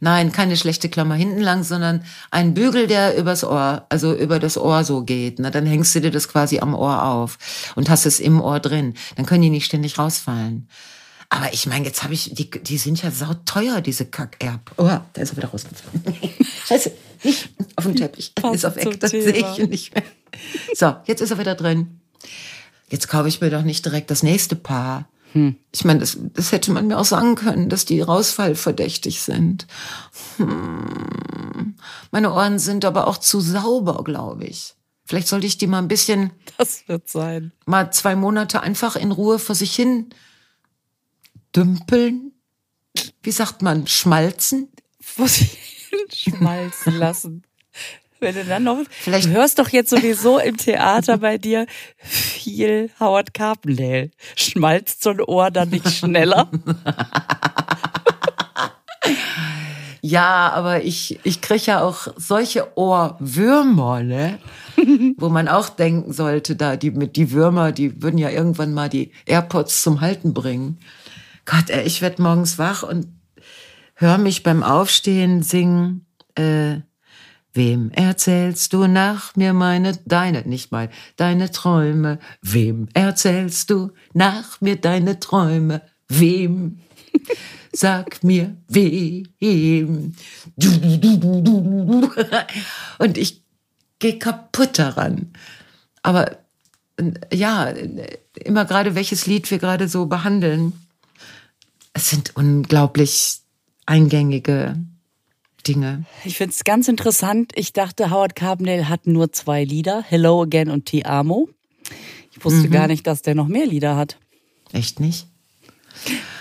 Nein, 0.00 0.30
keine 0.30 0.56
schlechte 0.56 0.88
Klammer 0.90 1.14
hinten 1.16 1.40
lang, 1.40 1.64
sondern 1.64 2.04
ein 2.30 2.54
Bügel, 2.54 2.86
der 2.86 3.16
übers 3.16 3.42
Ohr, 3.42 3.84
also 3.88 4.14
über 4.14 4.38
das 4.38 4.56
Ohr 4.56 4.84
so 4.84 5.02
geht. 5.02 5.40
Na, 5.40 5.50
dann 5.50 5.66
hängst 5.66 5.92
du 5.94 6.00
dir 6.00 6.12
das 6.12 6.28
quasi 6.28 6.60
am 6.60 6.74
Ohr 6.74 7.02
auf 7.04 7.72
und 7.74 7.88
hast 7.90 8.06
es 8.06 8.20
im 8.20 8.40
Ohr 8.40 8.60
drin. 8.60 8.94
Dann 9.16 9.26
können 9.26 9.42
die 9.42 9.50
nicht 9.50 9.64
ständig 9.64 9.98
rausfallen. 9.98 10.68
Aber 11.30 11.52
ich 11.52 11.66
meine, 11.66 11.84
jetzt 11.84 12.02
habe 12.02 12.14
ich, 12.14 12.32
die, 12.34 12.50
die 12.50 12.78
sind 12.78 13.02
ja 13.02 13.10
sauteuer, 13.10 13.80
diese 13.80 14.06
Kack-Erb. 14.06 14.72
Oh, 14.78 14.84
da 14.84 15.02
ist 15.20 15.32
er 15.32 15.36
wieder 15.36 15.48
rausgefallen. 15.48 16.02
Scheiße, 16.66 16.92
nicht 17.22 17.50
auf 17.76 17.84
den 17.84 17.96
Teppich. 17.96 18.32
Ist 18.52 18.64
auf 18.64 18.76
weg, 18.76 18.98
das 19.00 19.10
sehe 19.10 19.32
ich 19.32 19.68
nicht 19.68 19.94
mehr. 19.94 20.04
So, 20.74 20.96
jetzt 21.06 21.20
ist 21.20 21.30
er 21.30 21.38
wieder 21.38 21.54
drin. 21.54 22.00
Jetzt 22.88 23.08
kaufe 23.08 23.28
ich 23.28 23.40
mir 23.40 23.50
doch 23.50 23.62
nicht 23.62 23.84
direkt 23.84 24.10
das 24.10 24.22
nächste 24.22 24.56
Paar. 24.56 25.08
Ich 25.72 25.84
meine, 25.84 26.00
das, 26.00 26.16
das 26.34 26.52
hätte 26.52 26.70
man 26.72 26.86
mir 26.86 26.98
auch 26.98 27.04
sagen 27.04 27.34
können, 27.34 27.68
dass 27.68 27.84
die 27.84 28.00
rausfallverdächtig 28.00 29.20
sind. 29.20 29.66
Hm. 30.38 31.74
Meine 32.10 32.32
Ohren 32.32 32.58
sind 32.58 32.84
aber 32.84 33.06
auch 33.06 33.18
zu 33.18 33.40
sauber, 33.40 34.02
glaube 34.04 34.46
ich. 34.46 34.74
Vielleicht 35.04 35.28
sollte 35.28 35.46
ich 35.46 35.58
die 35.58 35.66
mal 35.66 35.78
ein 35.78 35.88
bisschen, 35.88 36.30
Das 36.56 36.88
wird 36.88 37.08
sein. 37.08 37.52
mal 37.66 37.92
zwei 37.92 38.16
Monate 38.16 38.62
einfach 38.62 38.96
in 38.96 39.12
Ruhe 39.12 39.38
vor 39.38 39.54
sich 39.54 39.74
hin 39.74 40.10
dümpeln. 41.54 42.32
Wie 43.22 43.30
sagt 43.32 43.62
man, 43.62 43.86
schmalzen? 43.86 44.68
Muss 45.16 45.40
ich 45.40 45.58
schmalzen 46.12 46.96
lassen. 46.98 47.42
Wenn 48.20 48.34
du 48.34 48.44
dann 48.44 48.64
noch, 48.64 48.78
Vielleicht- 48.90 49.26
du 49.26 49.30
hörst 49.30 49.58
doch 49.60 49.68
jetzt 49.68 49.90
sowieso 49.90 50.38
im 50.40 50.56
Theater 50.56 51.18
bei 51.18 51.38
dir 51.38 51.66
viel 51.98 52.90
Howard 52.98 53.32
Carpendale. 53.32 54.10
Schmalzt 54.34 55.04
so 55.04 55.10
ein 55.10 55.20
Ohr 55.20 55.50
dann 55.52 55.68
nicht 55.70 55.88
schneller? 55.90 56.50
Ja, 60.00 60.50
aber 60.52 60.84
ich, 60.84 61.18
ich 61.24 61.40
kriege 61.40 61.64
ja 61.66 61.82
auch 61.82 62.06
solche 62.16 62.76
Ohrwürmer, 62.78 64.02
ne? 64.02 64.38
Wo 65.16 65.28
man 65.28 65.48
auch 65.48 65.68
denken 65.68 66.12
sollte, 66.12 66.54
da 66.54 66.76
die 66.76 66.92
mit 66.92 67.16
die 67.16 67.32
Würmer, 67.32 67.72
die 67.72 68.00
würden 68.00 68.16
ja 68.16 68.30
irgendwann 68.30 68.72
mal 68.72 68.88
die 68.88 69.10
AirPods 69.26 69.82
zum 69.82 70.00
Halten 70.00 70.34
bringen. 70.34 70.78
Gott, 71.50 71.70
ey, 71.70 71.86
ich 71.86 72.02
werd 72.02 72.18
morgens 72.18 72.58
wach 72.58 72.82
und 72.82 73.06
hör 73.94 74.18
mich 74.18 74.42
beim 74.42 74.62
Aufstehen 74.62 75.42
singen. 75.42 76.04
Äh, 76.34 76.80
wem 77.54 77.90
erzählst 77.92 78.74
du 78.74 78.86
nach 78.86 79.34
mir 79.34 79.54
meine, 79.54 79.98
deine, 80.04 80.42
nicht 80.42 80.72
mal, 80.72 80.90
deine 81.16 81.50
Träume? 81.50 82.18
Wem 82.42 82.88
erzählst 82.92 83.70
du 83.70 83.92
nach 84.12 84.60
mir 84.60 84.76
deine 84.76 85.20
Träume? 85.20 85.80
Wem? 86.06 86.80
Sag 87.72 88.22
mir 88.22 88.54
wem. 88.68 90.14
Du, 90.58 90.70
du, 90.70 90.98
du, 90.98 91.16
du, 91.16 91.40
du, 91.40 91.60
du. 91.62 92.10
Und 92.98 93.16
ich 93.16 93.42
gehe 93.98 94.18
kaputt 94.18 94.78
daran. 94.78 95.32
Aber 96.02 96.36
ja, 97.32 97.72
immer 98.34 98.66
gerade 98.66 98.94
welches 98.94 99.24
Lied 99.24 99.50
wir 99.50 99.58
gerade 99.58 99.88
so 99.88 100.04
behandeln. 100.04 100.74
Es 101.92 102.10
sind 102.10 102.36
unglaublich 102.36 103.38
eingängige 103.86 104.76
Dinge. 105.66 106.04
Ich 106.24 106.36
finde 106.36 106.52
es 106.54 106.64
ganz 106.64 106.88
interessant. 106.88 107.52
Ich 107.54 107.72
dachte, 107.72 108.10
Howard 108.10 108.36
Carpendale 108.36 108.88
hat 108.88 109.06
nur 109.06 109.32
zwei 109.32 109.64
Lieder, 109.64 110.02
Hello 110.06 110.42
Again 110.42 110.70
und 110.70 110.86
Ti 110.86 111.04
Amo. 111.04 111.48
Ich 112.32 112.44
wusste 112.44 112.68
gar 112.68 112.86
nicht, 112.86 113.06
dass 113.06 113.22
der 113.22 113.34
noch 113.34 113.48
mehr 113.48 113.66
Lieder 113.66 113.96
hat. 113.96 114.18
Echt 114.72 115.00
nicht? 115.00 115.26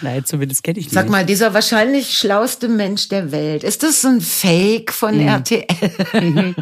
Nein, 0.01 0.23
zumindest 0.25 0.63
kenne 0.63 0.77
ich 0.79 0.87
die 0.89 0.93
Sag 0.93 1.05
nicht. 1.05 1.11
mal, 1.11 1.25
dieser 1.25 1.53
wahrscheinlich 1.53 2.17
schlauste 2.17 2.67
Mensch 2.67 3.07
der 3.09 3.31
Welt, 3.31 3.63
ist 3.63 3.81
das 3.81 4.01
so 4.01 4.09
ein 4.09 4.21
Fake 4.21 4.93
von 4.93 5.19
RTL? 5.19 5.65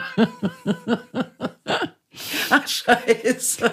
Ach, 2.49 2.67
scheiße. 2.67 3.71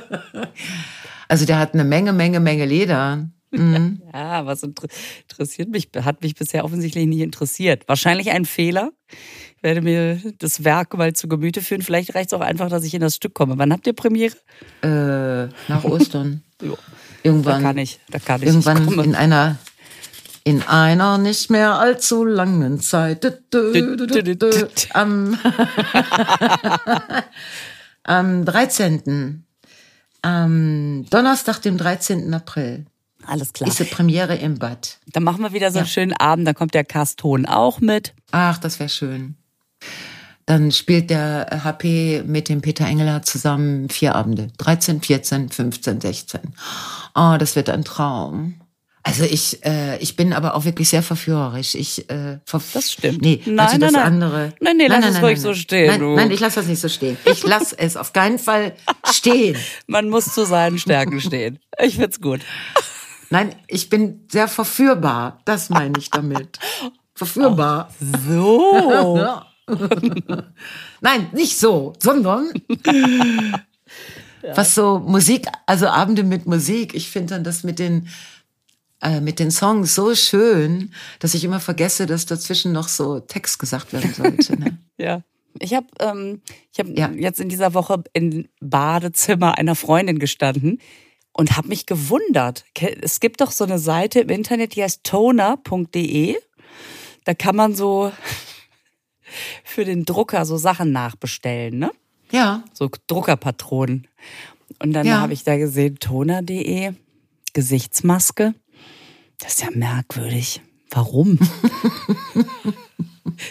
Also 1.28 1.44
der 1.46 1.58
hat 1.60 1.74
eine 1.74 1.84
Menge, 1.84 2.12
Menge, 2.12 2.40
Menge 2.40 2.66
Lieder. 2.66 3.28
Ja, 4.14 4.46
was 4.46 4.62
inter 4.62 4.88
interessiert 5.22 5.68
mich, 5.68 5.88
hat 6.02 6.22
mich 6.22 6.34
bisher 6.34 6.64
offensichtlich 6.64 7.06
nicht 7.06 7.20
interessiert. 7.20 7.84
Wahrscheinlich 7.86 8.30
ein 8.30 8.44
Fehler. 8.44 8.92
Ich 9.56 9.62
werde 9.62 9.80
mir 9.80 10.20
das 10.38 10.64
Werk 10.64 10.96
mal 10.96 11.12
zu 11.12 11.28
Gemüte 11.28 11.62
führen. 11.62 11.82
Vielleicht 11.82 12.14
reicht 12.14 12.32
es 12.32 12.32
auch 12.32 12.40
einfach, 12.40 12.68
dass 12.68 12.84
ich 12.84 12.94
in 12.94 13.00
das 13.00 13.16
Stück 13.16 13.34
komme. 13.34 13.58
Wann 13.58 13.72
habt 13.72 13.86
ihr 13.86 13.92
Premiere? 13.92 14.34
Äh, 14.82 15.48
nach 15.68 15.84
Ostern. 15.84 16.42
Jo, 16.62 16.78
Irgendwann. 17.24 17.60
Da 17.60 17.68
kann 17.68 17.78
ich, 17.78 17.98
da 18.08 18.20
kann 18.20 18.40
ich. 18.40 18.46
Irgendwann 18.46 18.86
ich 18.86 19.04
in 19.04 19.16
einer 19.16 19.58
in 20.44 20.62
einer 20.62 21.18
nicht 21.18 21.50
mehr 21.50 21.78
allzu 21.78 22.24
langen 22.24 22.80
Zeit. 22.80 23.24
Dü, 23.24 23.30
dü, 23.52 23.96
dü, 23.96 24.22
dü, 24.22 24.36
dü, 24.36 24.68
Am, 24.92 25.38
am 28.04 28.44
13. 28.44 29.44
Am 30.22 31.04
Donnerstag, 31.10 31.60
dem 31.62 31.78
13. 31.78 32.32
April, 32.34 32.86
Alles 33.26 33.52
klar. 33.52 33.68
ist 33.68 33.78
die 33.78 33.84
Premiere 33.84 34.36
im 34.36 34.58
Bad. 34.58 34.98
Dann 35.12 35.22
machen 35.22 35.42
wir 35.42 35.52
wieder 35.52 35.70
so 35.70 35.78
einen 35.78 35.88
schönen 35.88 36.12
Abend. 36.14 36.46
Da 36.46 36.52
kommt 36.54 36.74
der 36.74 36.84
Kaston 36.84 37.46
auch 37.46 37.80
mit. 37.80 38.14
Ach, 38.30 38.58
das 38.58 38.78
wäre 38.78 38.88
schön. 38.88 39.36
Dann 40.46 40.72
spielt 40.72 41.10
der 41.10 41.60
HP 41.64 42.24
mit 42.26 42.48
dem 42.48 42.60
Peter 42.62 42.84
Engelhardt 42.86 43.26
zusammen 43.26 43.88
vier 43.88 44.14
Abende. 44.16 44.48
13, 44.58 45.00
14, 45.00 45.48
15, 45.50 46.00
16. 46.00 46.40
Oh, 47.14 47.36
das 47.38 47.54
wird 47.54 47.70
ein 47.70 47.84
Traum. 47.84 48.54
Also 49.04 49.24
ich, 49.24 49.64
äh, 49.64 49.98
ich 49.98 50.14
bin 50.14 50.32
aber 50.32 50.54
auch 50.54 50.64
wirklich 50.64 50.88
sehr 50.88 51.02
verführerisch. 51.02 51.74
Ich, 51.74 52.08
äh, 52.08 52.38
verf 52.44 52.70
Das 52.72 52.92
stimmt. 52.92 53.20
Nee, 53.20 53.40
Nein, 53.46 53.58
also 53.58 53.78
das 53.78 53.92
nein, 53.92 54.02
nein. 54.02 54.12
andere. 54.12 54.52
Nein, 54.60 54.76
nee, 54.76 54.86
lass 54.86 55.04
es 55.04 55.22
ruhig 55.22 55.40
so 55.40 55.54
stehen, 55.54 55.88
Nein, 55.88 56.00
du. 56.00 56.14
nein 56.14 56.30
ich 56.30 56.38
lasse 56.38 56.60
das 56.60 56.66
nicht 56.68 56.80
so 56.80 56.88
stehen. 56.88 57.16
Ich 57.24 57.42
lasse 57.44 57.76
es 57.78 57.96
auf 57.96 58.12
keinen 58.12 58.38
Fall 58.38 58.74
stehen. 59.12 59.56
Man 59.88 60.08
muss 60.08 60.26
zu 60.26 60.44
seinen 60.44 60.78
Stärken 60.78 61.20
stehen. 61.20 61.58
Ich 61.82 61.96
find's 61.96 62.20
gut. 62.20 62.40
Nein, 63.32 63.54
ich 63.66 63.88
bin 63.88 64.26
sehr 64.30 64.46
verführbar. 64.46 65.38
Das 65.46 65.70
meine 65.70 65.98
ich 65.98 66.10
damit. 66.10 66.58
Verführbar. 67.14 67.90
So. 68.28 69.16
Ja. 69.16 69.46
Nein, 71.00 71.28
nicht 71.32 71.58
so, 71.58 71.94
sondern 71.98 72.52
was 74.54 74.74
so 74.74 74.98
Musik, 74.98 75.46
also 75.64 75.86
Abende 75.88 76.24
mit 76.24 76.44
Musik. 76.46 76.94
Ich 76.94 77.08
finde 77.10 77.34
dann 77.34 77.44
das 77.44 77.64
mit 77.64 77.78
den 77.78 78.08
äh, 79.00 79.20
mit 79.20 79.38
den 79.38 79.50
Songs 79.50 79.94
so 79.94 80.14
schön, 80.14 80.92
dass 81.18 81.32
ich 81.32 81.42
immer 81.42 81.58
vergesse, 81.58 82.04
dass 82.04 82.26
dazwischen 82.26 82.72
noch 82.72 82.88
so 82.88 83.18
Text 83.20 83.58
gesagt 83.58 83.94
werden 83.94 84.12
sollte. 84.12 84.60
Ne? 84.60 84.78
Ja. 84.98 85.22
Ich 85.58 85.72
habe 85.74 85.86
ähm, 86.00 86.42
ich 86.70 86.78
hab 86.80 86.86
Ja. 86.86 87.10
jetzt 87.10 87.40
in 87.40 87.48
dieser 87.48 87.72
Woche 87.72 88.04
im 88.12 88.46
Badezimmer 88.60 89.56
einer 89.58 89.74
Freundin 89.74 90.18
gestanden 90.18 90.80
und 91.32 91.56
habe 91.56 91.68
mich 91.68 91.86
gewundert. 91.86 92.64
Es 93.00 93.20
gibt 93.20 93.40
doch 93.40 93.50
so 93.50 93.64
eine 93.64 93.78
Seite 93.78 94.20
im 94.20 94.28
Internet, 94.28 94.76
die 94.76 94.82
heißt 94.82 95.02
toner.de. 95.04 96.36
Da 97.24 97.34
kann 97.34 97.56
man 97.56 97.74
so 97.74 98.12
für 99.64 99.84
den 99.84 100.04
Drucker 100.04 100.44
so 100.44 100.56
Sachen 100.58 100.92
nachbestellen, 100.92 101.78
ne? 101.78 101.90
Ja, 102.30 102.64
So 102.72 102.88
Druckerpatronen. 103.08 104.08
Und 104.78 104.92
dann 104.94 105.06
Ja. 105.06 105.20
habe 105.20 105.34
ich 105.34 105.44
da 105.44 105.56
gesehen, 105.58 105.98
toner.de, 105.98 106.92
Gesichtsmaske. 107.52 108.54
Das 109.38 109.54
ist 109.54 109.62
ja 109.62 109.70
merkwürdig. 109.72 110.62
Warum? 110.90 111.38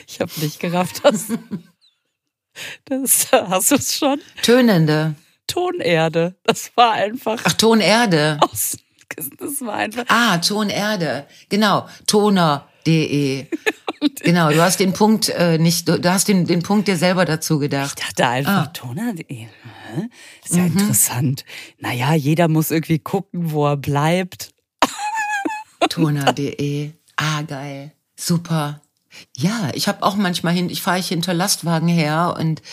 ich 0.08 0.20
habe 0.20 0.32
nicht 0.42 0.60
gerafft, 0.60 1.04
dass. 1.06 1.28
Das, 2.84 3.32
hast 3.32 3.72
du 3.72 3.76
es 3.76 3.96
schon? 3.96 4.20
tönende. 4.42 5.16
Tonerde. 5.52 6.36
Das 6.44 6.72
war 6.76 6.94
einfach 6.94 7.42
Ach, 7.44 7.54
Tonerde. 7.54 8.38
aus. 8.42 8.78
Das 9.38 9.62
war 9.62 9.74
einfach. 9.74 10.06
Ah, 10.08 10.38
Tonerde. 10.38 11.26
Genau, 11.50 11.88
toner.de. 12.08 13.46
Genau, 14.24 14.50
du 14.50 14.60
hast 14.60 14.80
den 14.80 14.94
Punkt 14.94 15.30
äh, 15.30 15.60
nicht, 15.60 15.88
du, 15.88 16.00
du 16.00 16.12
hast 16.12 16.28
den, 16.28 16.48
den 16.48 16.64
Punkt 16.64 16.88
dir 16.88 16.98
selber 16.98 17.24
dazu 17.24 17.60
gedacht. 17.60 18.00
Ich 18.00 18.04
dachte 18.04 18.28
einfach, 18.28 18.64
ah. 18.64 18.66
Toner.de, 18.68 19.24
hä? 19.30 19.48
ist 20.44 20.56
ja 20.56 20.64
mhm. 20.64 20.80
interessant. 20.80 21.46
Naja, 21.78 22.16
jeder 22.16 22.48
muss 22.48 22.72
irgendwie 22.72 22.98
gucken, 22.98 23.52
wo 23.52 23.68
er 23.68 23.78
bleibt. 23.78 24.56
Toner.de, 25.90 26.94
ah 27.16 27.44
geil, 27.44 27.92
super. 28.16 28.82
Ja, 29.38 29.70
ich 29.76 29.88
habe 29.88 30.02
auch 30.02 30.16
manchmal 30.16 30.54
hin, 30.54 30.72
ich 30.72 30.82
fahre 30.82 30.98
ich 30.98 31.10
hinter 31.10 31.36
Lastwagen 31.36 31.88
her 31.88 32.36
und 32.40 32.64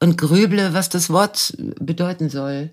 und 0.00 0.18
grüble, 0.18 0.74
was 0.74 0.88
das 0.88 1.10
Wort 1.10 1.54
bedeuten 1.78 2.30
soll 2.30 2.70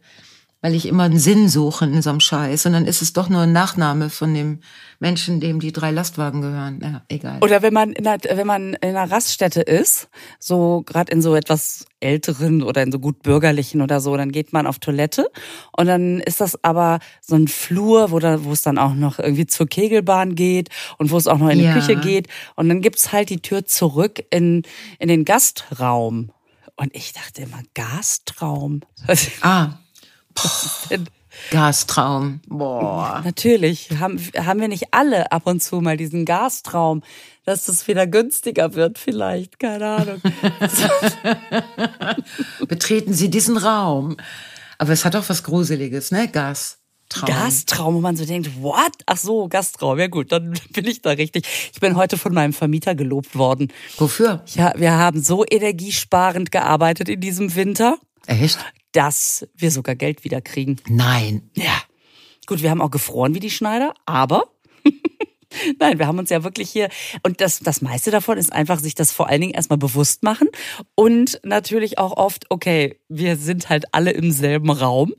weil 0.62 0.74
ich 0.74 0.88
immer 0.88 1.04
einen 1.04 1.20
Sinn 1.20 1.50
suche 1.50 1.86
in 1.86 2.02
so 2.02 2.10
einem 2.10 2.20
Scheiß. 2.20 2.66
Und 2.66 2.74
dann 2.74 2.86
ist 2.86 3.02
es 3.02 3.14
doch 3.14 3.30
nur 3.30 3.42
ein 3.42 3.54
Nachname 3.54 4.10
von 4.10 4.34
dem 4.34 4.60
Menschen, 5.00 5.40
dem 5.40 5.60
die 5.60 5.72
drei 5.72 5.92
Lastwagen 5.92 6.42
gehören. 6.42 6.80
Ja, 6.82 7.04
egal. 7.10 7.40
Oder 7.42 7.62
wenn 7.62 7.74
man 7.74 7.92
in 7.92 8.08
einer, 8.08 8.20
wenn 8.24 8.48
man 8.48 8.74
in 8.74 8.96
einer 8.96 9.10
Raststätte 9.10 9.62
ist, 9.62 10.10
so 10.40 10.82
gerade 10.86 11.12
in 11.12 11.22
so 11.22 11.36
etwas 11.36 11.86
älteren 12.00 12.64
oder 12.64 12.82
in 12.82 12.92
so 12.92 13.00
gut 13.00 13.22
bürgerlichen 13.22 13.82
oder 13.82 14.02
so, 14.02 14.18
dann 14.18 14.32
geht 14.32 14.52
man 14.52 14.66
auf 14.66 14.80
Toilette 14.80 15.30
und 15.76 15.88
dann 15.88 16.20
ist 16.20 16.42
das 16.42 16.64
aber 16.64 17.00
so 17.22 17.36
ein 17.36 17.48
Flur, 17.48 18.12
wo, 18.12 18.20
da, 18.20 18.44
wo 18.44 18.52
es 18.52 18.62
dann 18.62 18.78
auch 18.78 18.94
noch 18.94 19.20
irgendwie 19.20 19.48
zur 19.48 19.68
Kegelbahn 19.68 20.36
geht 20.36 20.70
und 20.98 21.12
wo 21.12 21.18
es 21.18 21.28
auch 21.28 21.38
noch 21.38 21.50
in 21.50 21.60
die 21.60 21.66
ja. 21.66 21.74
Küche 21.74 21.96
geht. 21.96 22.28
Und 22.56 22.70
dann 22.70 22.82
gibt's 22.82 23.12
halt 23.12 23.30
die 23.30 23.42
Tür 23.42 23.66
zurück 23.66 24.24
in, 24.32 24.64
in 25.00 25.08
den 25.08 25.24
Gastraum. 25.24 26.32
Und 26.78 26.96
ich 26.96 27.12
dachte 27.12 27.42
immer, 27.42 27.62
Gastraum. 27.74 28.82
Ah. 29.42 29.80
Gastraum. 31.52 32.42
Boah. 32.48 33.22
Natürlich. 33.26 33.90
Haben, 34.00 34.20
haben 34.38 34.62
wir 34.62 34.68
nicht 34.68 34.94
alle 34.94 35.32
ab 35.32 35.48
und 35.48 35.62
zu 35.62 35.82
mal 35.82 35.98
diesen 35.98 36.24
Gastraum, 36.24 37.02
dass 37.46 37.68
es 37.68 37.88
wieder 37.88 38.06
günstiger 38.06 38.76
wird, 38.76 39.00
vielleicht. 39.00 39.60
Keine 39.60 39.88
Ahnung. 39.88 40.22
Betreten 42.68 43.14
Sie 43.14 43.30
diesen 43.30 43.58
Raum. 43.58 44.18
Aber 44.78 44.94
es 44.94 45.04
hat 45.04 45.16
auch 45.16 45.28
was 45.30 45.44
Gruseliges, 45.44 46.12
ne? 46.12 46.28
Gas. 46.28 46.78
Traum. 47.10 47.28
Gastraum, 47.28 47.96
wo 47.96 48.02
man 48.02 48.16
so 48.18 48.26
denkt, 48.26 48.62
what? 48.62 48.92
Ach 49.06 49.18
so, 49.18 49.48
Gastraum. 49.48 50.00
Ja 50.00 50.08
gut, 50.08 50.32
dann 50.32 50.54
bin 50.72 50.86
ich 50.86 51.02
da 51.02 51.12
richtig. 51.12 51.46
Ich 51.74 51.80
bin 51.80 51.96
heute 51.96 52.18
von 52.18 52.34
meinem 52.34 52.54
Vermieter 52.54 52.96
gelobt 52.96 53.36
worden. 53.36 53.72
Wofür? 53.98 54.44
Ja, 54.56 54.74
wir 54.76 54.94
haben 54.94 55.22
so 55.22 55.46
energiesparend 55.50 56.52
gearbeitet 56.52 57.10
in 57.10 57.22
diesem 57.22 57.56
Winter. 57.56 57.98
Echt? 58.26 58.60
dass 58.98 59.48
wir 59.56 59.70
sogar 59.70 59.94
Geld 59.94 60.24
wieder 60.24 60.42
kriegen. 60.42 60.78
Nein. 60.88 61.52
Ja. 61.54 61.84
Gut, 62.48 62.64
wir 62.64 62.72
haben 62.72 62.82
auch 62.82 62.90
gefroren 62.90 63.36
wie 63.36 63.40
die 63.40 63.52
Schneider, 63.52 63.94
aber 64.08 64.46
Nein, 65.80 65.98
wir 65.98 66.08
haben 66.08 66.20
uns 66.20 66.30
ja 66.30 66.44
wirklich 66.44 66.70
hier, 66.70 66.90
und 67.24 67.40
das, 67.40 67.60
das 67.60 67.82
meiste 67.82 68.12
davon 68.12 68.38
ist 68.38 68.52
einfach 68.52 68.80
sich 68.80 68.96
das 68.96 69.12
vor 69.12 69.30
allen 69.30 69.42
Dingen 69.42 69.54
erstmal 69.54 69.78
bewusst 69.78 70.24
machen 70.24 70.50
und 70.94 71.40
natürlich 71.44 71.98
auch 71.98 72.18
oft, 72.18 72.46
okay, 72.50 73.00
wir 73.08 73.38
sind 73.38 73.70
halt 73.70 73.86
alle 73.94 74.12
im 74.12 74.32
selben 74.32 74.70
Raum 74.70 75.14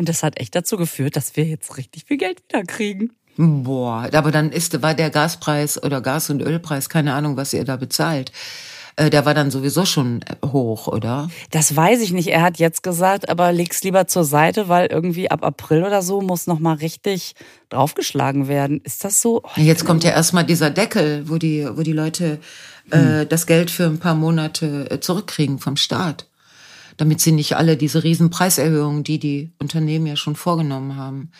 und 0.00 0.08
das 0.08 0.22
hat 0.22 0.40
echt 0.40 0.56
dazu 0.56 0.78
geführt, 0.78 1.14
dass 1.14 1.36
wir 1.36 1.44
jetzt 1.44 1.76
richtig 1.76 2.04
viel 2.06 2.16
Geld 2.16 2.42
wieder 2.48 2.64
kriegen. 2.64 3.10
Boah, 3.36 4.08
aber 4.12 4.30
dann 4.30 4.50
ist, 4.50 4.82
war 4.82 4.94
der 4.94 5.10
Gaspreis 5.10 5.82
oder 5.82 6.00
Gas- 6.00 6.30
und 6.30 6.40
Ölpreis, 6.40 6.88
keine 6.88 7.12
Ahnung, 7.12 7.36
was 7.36 7.52
ihr 7.52 7.64
da 7.64 7.76
bezahlt. 7.76 8.32
Äh, 8.96 9.10
der 9.10 9.26
war 9.26 9.34
dann 9.34 9.50
sowieso 9.50 9.84
schon 9.84 10.24
hoch, 10.44 10.88
oder? 10.88 11.28
Das 11.50 11.76
weiß 11.76 12.00
ich 12.00 12.12
nicht. 12.12 12.28
Er 12.28 12.40
hat 12.40 12.58
jetzt 12.58 12.82
gesagt, 12.82 13.28
aber 13.28 13.52
leg's 13.52 13.82
lieber 13.82 14.06
zur 14.06 14.24
Seite, 14.24 14.68
weil 14.68 14.86
irgendwie 14.86 15.30
ab 15.30 15.44
April 15.44 15.84
oder 15.84 16.00
so 16.00 16.22
muss 16.22 16.46
noch 16.46 16.58
mal 16.58 16.76
richtig 16.76 17.34
draufgeschlagen 17.68 18.48
werden. 18.48 18.80
Ist 18.82 19.04
das 19.04 19.20
so? 19.20 19.42
Oh, 19.44 19.60
jetzt 19.60 19.84
kommt 19.84 20.02
ja 20.02 20.12
erstmal 20.12 20.44
dieser 20.44 20.70
Deckel, 20.70 21.28
wo 21.28 21.36
die, 21.36 21.68
wo 21.74 21.82
die 21.82 21.92
Leute 21.92 22.40
äh, 22.90 22.96
hm. 22.96 23.20
äh, 23.20 23.26
das 23.26 23.46
Geld 23.46 23.70
für 23.70 23.84
ein 23.84 23.98
paar 23.98 24.14
Monate 24.14 24.90
äh, 24.90 24.98
zurückkriegen 24.98 25.58
vom 25.58 25.76
Staat. 25.76 26.26
Damit 27.00 27.22
sie 27.22 27.32
nicht 27.32 27.56
alle 27.56 27.78
diese 27.78 28.04
riesen 28.04 28.28
Preiserhöhungen, 28.28 29.04
die 29.04 29.18
die 29.18 29.52
Unternehmen 29.58 30.04
ja 30.04 30.16
schon 30.16 30.36
vorgenommen 30.36 30.96
haben. 30.96 31.30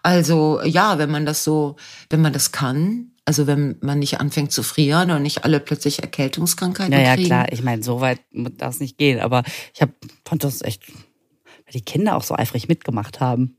Also 0.00 0.62
ja, 0.62 0.96
wenn 0.98 1.10
man 1.10 1.26
das 1.26 1.42
so, 1.42 1.74
wenn 2.08 2.20
man 2.20 2.32
das 2.32 2.52
kann, 2.52 3.10
also 3.24 3.48
wenn 3.48 3.78
man 3.80 3.98
nicht 3.98 4.20
anfängt 4.20 4.52
zu 4.52 4.62
frieren 4.62 5.10
und 5.10 5.22
nicht 5.22 5.42
alle 5.44 5.58
plötzlich 5.58 6.02
Erkältungskrankheiten 6.02 6.92
naja, 6.92 7.16
kriegen. 7.16 7.28
Ja, 7.28 7.42
klar, 7.42 7.52
ich 7.52 7.64
meine, 7.64 7.82
so 7.82 8.00
weit 8.00 8.20
darf 8.30 8.74
es 8.74 8.80
nicht 8.80 8.96
gehen. 8.96 9.18
Aber 9.18 9.42
ich 9.74 9.82
hab, 9.82 9.90
fand 10.24 10.44
das 10.44 10.62
echt, 10.62 10.88
weil 10.88 11.72
die 11.74 11.82
Kinder 11.82 12.14
auch 12.14 12.22
so 12.22 12.36
eifrig 12.36 12.68
mitgemacht 12.68 13.18
haben. 13.18 13.56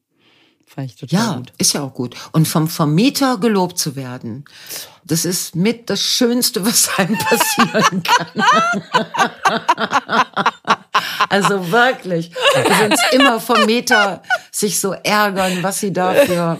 Fand 0.65 0.91
ich 0.91 0.95
total 0.95 1.19
ja, 1.19 1.35
gut. 1.35 1.51
ist 1.57 1.73
ja 1.73 1.83
auch 1.83 1.93
gut. 1.93 2.15
Und 2.31 2.47
vom 2.47 2.69
Vermieter 2.69 3.37
gelobt 3.37 3.77
zu 3.77 3.97
werden, 3.97 4.45
das 5.03 5.25
ist 5.25 5.57
mit 5.57 5.89
das 5.89 6.01
Schönste, 6.01 6.65
was 6.65 6.89
einem 6.97 7.17
passieren 7.19 8.01
kann. 8.01 8.43
also 11.29 11.71
wirklich. 11.71 12.31
Wir 12.55 12.75
sind 12.75 12.95
immer 13.11 13.39
Vermieter 13.39 14.21
sich 14.51 14.79
so 14.79 14.93
ärgern, 14.93 15.63
was 15.63 15.79
sie 15.79 15.93
da 15.93 16.13
für 16.13 16.59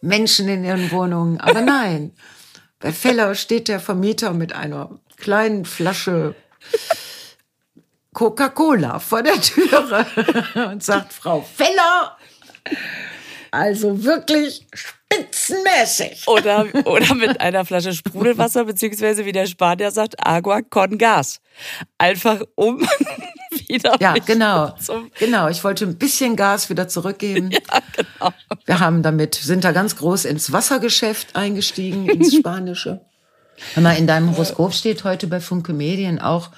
Menschen 0.00 0.48
in 0.48 0.64
ihren 0.64 0.90
Wohnungen. 0.90 1.40
Aber 1.40 1.60
nein, 1.60 2.12
bei 2.80 2.92
Feller 2.92 3.34
steht 3.34 3.68
der 3.68 3.80
Vermieter 3.80 4.32
mit 4.32 4.52
einer 4.52 4.90
kleinen 5.16 5.64
Flasche 5.64 6.34
Coca-Cola 8.14 8.98
vor 8.98 9.22
der 9.22 9.40
Türe 9.40 10.06
und 10.70 10.82
sagt, 10.82 11.12
Frau 11.12 11.42
Feller, 11.42 12.16
also 13.50 14.04
wirklich 14.04 14.66
spitzenmäßig. 15.12 16.26
Oder, 16.26 16.66
oder 16.84 17.14
mit 17.14 17.40
einer 17.40 17.64
Flasche 17.64 17.92
Sprudelwasser, 17.92 18.64
beziehungsweise 18.64 19.24
wie 19.24 19.32
der 19.32 19.46
Spanier 19.46 19.90
sagt, 19.90 20.14
Agua 20.24 20.62
con 20.62 20.98
Gas. 20.98 21.40
Einfach 21.96 22.40
um 22.54 22.86
wieder. 23.68 23.96
Ja, 24.00 24.14
genau. 24.14 24.74
Genau. 25.18 25.48
Ich 25.48 25.64
wollte 25.64 25.84
ein 25.86 25.96
bisschen 25.96 26.36
Gas 26.36 26.70
wieder 26.70 26.88
zurückgeben. 26.88 27.50
Ja, 27.68 27.80
genau. 27.96 28.32
Wir 28.64 28.80
haben 28.80 29.02
damit, 29.02 29.34
sind 29.34 29.64
da 29.64 29.72
ganz 29.72 29.96
groß 29.96 30.24
ins 30.26 30.52
Wassergeschäft 30.52 31.34
eingestiegen, 31.34 32.08
ins 32.08 32.34
Spanische. 32.34 33.00
Hör 33.74 33.82
mal, 33.82 33.98
in 33.98 34.06
deinem 34.06 34.30
Horoskop 34.30 34.72
steht 34.72 35.04
heute 35.04 35.26
bei 35.26 35.40
Funke 35.40 35.72
Medien 35.72 36.18
auch 36.18 36.50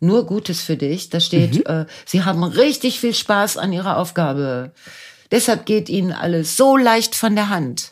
nur 0.00 0.26
Gutes 0.26 0.60
für 0.60 0.76
dich. 0.76 1.10
Da 1.10 1.20
steht, 1.20 1.54
mhm. 1.54 1.82
äh, 1.82 1.86
Sie 2.04 2.24
haben 2.24 2.42
richtig 2.42 3.00
viel 3.00 3.14
Spaß 3.14 3.56
an 3.56 3.72
Ihrer 3.72 3.96
Aufgabe. 3.96 4.72
Deshalb 5.30 5.64
geht 5.64 5.88
Ihnen 5.88 6.12
alles 6.12 6.56
so 6.56 6.76
leicht 6.76 7.14
von 7.14 7.34
der 7.34 7.48
Hand. 7.48 7.91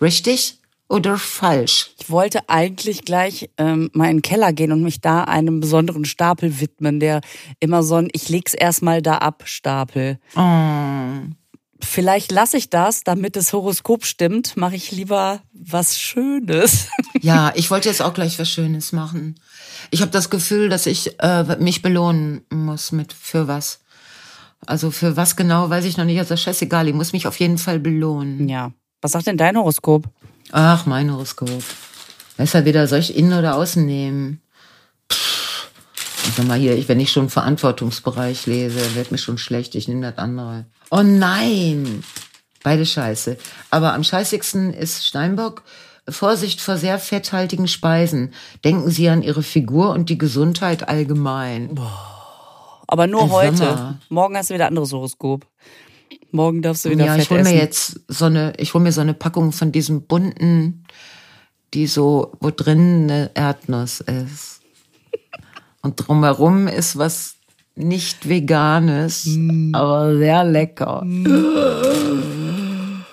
Richtig? 0.00 0.58
oder 0.88 1.18
falsch? 1.18 1.90
Ich 1.98 2.10
wollte 2.10 2.48
eigentlich 2.48 3.04
gleich 3.04 3.50
ähm, 3.58 3.90
mal 3.94 4.10
in 4.10 4.18
den 4.18 4.22
Keller 4.22 4.52
gehen 4.52 4.72
und 4.72 4.82
mich 4.82 5.00
da 5.00 5.24
einem 5.24 5.60
besonderen 5.60 6.04
Stapel 6.04 6.60
widmen, 6.60 7.00
der 7.00 7.20
immer 7.60 7.82
so 7.82 7.96
ein 7.96 8.08
Ich 8.12 8.28
leg's 8.28 8.54
erstmal 8.54 9.02
da 9.02 9.18
ab 9.18 9.42
Stapel. 9.46 10.18
Oh. 10.36 10.40
Vielleicht 11.80 12.32
lasse 12.32 12.56
ich 12.56 12.70
das, 12.70 13.02
damit 13.02 13.36
das 13.36 13.52
Horoskop 13.52 14.06
stimmt, 14.06 14.56
mache 14.56 14.76
ich 14.76 14.90
lieber 14.90 15.42
was 15.52 15.98
Schönes. 15.98 16.88
Ja, 17.20 17.52
ich 17.54 17.70
wollte 17.70 17.88
jetzt 17.88 18.02
auch 18.02 18.12
gleich 18.12 18.38
was 18.38 18.50
Schönes 18.50 18.92
machen. 18.92 19.36
Ich 19.90 20.02
habe 20.02 20.10
das 20.10 20.28
Gefühl, 20.28 20.68
dass 20.68 20.84
ich 20.84 21.18
äh, 21.20 21.56
mich 21.58 21.80
belohnen 21.80 22.42
muss 22.50 22.92
mit 22.92 23.14
für 23.14 23.48
was. 23.48 23.80
Also 24.66 24.90
für 24.90 25.16
was 25.16 25.34
genau, 25.34 25.70
weiß 25.70 25.86
ich 25.86 25.96
noch 25.96 26.04
nicht. 26.04 26.18
Also 26.18 26.36
scheißegal, 26.36 26.86
ich 26.86 26.94
muss 26.94 27.14
mich 27.14 27.26
auf 27.26 27.40
jeden 27.40 27.56
Fall 27.56 27.78
belohnen. 27.78 28.46
Ja. 28.46 28.72
Was 29.04 29.12
sagt 29.12 29.26
denn 29.26 29.36
dein 29.36 29.58
Horoskop? 29.58 30.08
Ach, 30.50 30.86
mein 30.86 31.12
Horoskop. 31.12 31.62
Besser 32.38 32.64
wieder, 32.64 32.86
soll 32.86 33.00
ich 33.00 33.14
innen 33.14 33.38
oder 33.38 33.56
außen 33.56 33.84
nehmen? 33.84 34.40
Pff, 35.12 35.68
sag 36.34 36.46
mal 36.46 36.58
hier, 36.58 36.88
wenn 36.88 37.00
ich 37.00 37.12
schon 37.12 37.28
Verantwortungsbereich 37.28 38.46
lese, 38.46 38.94
wird 38.94 39.12
mir 39.12 39.18
schon 39.18 39.36
schlecht. 39.36 39.74
Ich 39.74 39.88
nehme 39.88 40.00
das 40.00 40.16
andere. 40.16 40.64
Oh 40.90 41.02
nein! 41.02 42.02
Beide 42.62 42.86
scheiße. 42.86 43.36
Aber 43.70 43.92
am 43.92 44.04
scheißigsten 44.04 44.72
ist 44.72 45.04
Steinbock. 45.04 45.64
Vorsicht 46.08 46.62
vor 46.62 46.78
sehr 46.78 46.98
fetthaltigen 46.98 47.68
Speisen. 47.68 48.32
Denken 48.64 48.88
Sie 48.88 49.10
an 49.10 49.20
Ihre 49.20 49.42
Figur 49.42 49.90
und 49.90 50.08
die 50.08 50.16
Gesundheit 50.16 50.88
allgemein. 50.88 51.74
Boah. 51.74 52.14
Aber 52.86 53.06
nur 53.06 53.28
heute. 53.30 53.98
Morgen 54.08 54.34
hast 54.36 54.48
du 54.48 54.54
wieder 54.54 54.66
anderes 54.66 54.92
Horoskop. 54.92 55.46
Morgen 56.34 56.62
darfst 56.62 56.84
du 56.84 56.90
wieder 56.90 57.06
ja, 57.06 57.12
Fett 57.12 57.22
ich 57.22 57.30
hol 57.30 57.44
mir 57.44 57.54
jetzt 57.54 58.00
so 58.08 58.24
eine, 58.24 58.54
ich 58.56 58.74
hol 58.74 58.80
mir 58.80 58.90
so 58.90 59.00
eine 59.00 59.14
Packung 59.14 59.52
von 59.52 59.70
diesem 59.70 60.02
bunten, 60.02 60.82
die 61.74 61.86
so, 61.86 62.32
wo 62.40 62.50
drin 62.50 63.04
eine 63.04 63.30
Erdnuss 63.34 64.00
ist. 64.00 64.60
Und 65.80 65.94
drumherum 65.94 66.66
ist 66.66 66.98
was 66.98 67.36
nicht 67.76 68.28
veganes, 68.28 69.26
mm. 69.26 69.76
aber 69.76 70.16
sehr 70.16 70.42
lecker. 70.42 71.04
Mm. 71.04 73.04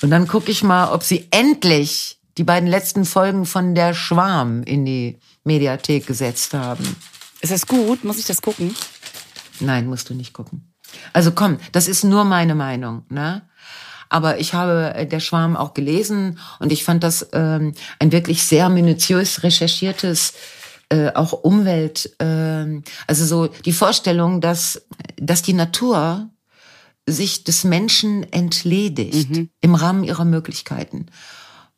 Und 0.00 0.10
dann 0.10 0.26
gucke 0.26 0.50
ich 0.50 0.62
mal, 0.62 0.94
ob 0.94 1.02
sie 1.02 1.26
endlich 1.30 2.18
die 2.38 2.44
beiden 2.44 2.66
letzten 2.66 3.04
Folgen 3.04 3.44
von 3.44 3.74
Der 3.74 3.92
Schwarm 3.92 4.62
in 4.62 4.86
die 4.86 5.18
Mediathek 5.44 6.06
gesetzt 6.06 6.54
haben. 6.54 6.96
Ist 7.42 7.52
das 7.52 7.66
gut? 7.66 8.04
Muss 8.04 8.18
ich 8.18 8.24
das 8.24 8.40
gucken? 8.40 8.74
Nein, 9.60 9.86
musst 9.86 10.08
du 10.08 10.14
nicht 10.14 10.32
gucken. 10.32 10.69
Also 11.12 11.32
komm, 11.32 11.58
das 11.72 11.88
ist 11.88 12.04
nur 12.04 12.24
meine 12.24 12.54
Meinung, 12.54 13.04
ne? 13.08 13.42
Aber 14.12 14.40
ich 14.40 14.54
habe 14.54 14.92
äh, 14.94 15.06
Der 15.06 15.20
Schwarm 15.20 15.56
auch 15.56 15.72
gelesen 15.72 16.38
und 16.58 16.72
ich 16.72 16.84
fand 16.84 17.04
das 17.04 17.28
ähm, 17.32 17.74
ein 18.00 18.12
wirklich 18.12 18.42
sehr 18.42 18.68
minutiös 18.68 19.42
recherchiertes 19.44 20.34
äh, 20.88 21.12
auch 21.14 21.32
Umwelt, 21.32 22.10
äh, 22.20 22.82
also 23.06 23.24
so 23.24 23.46
die 23.46 23.72
Vorstellung, 23.72 24.40
dass, 24.40 24.82
dass 25.16 25.42
die 25.42 25.52
Natur 25.52 26.28
sich 27.06 27.44
des 27.44 27.64
Menschen 27.64 28.30
entledigt 28.32 29.30
mhm. 29.30 29.50
im 29.60 29.74
Rahmen 29.74 30.04
ihrer 30.04 30.24
Möglichkeiten, 30.24 31.06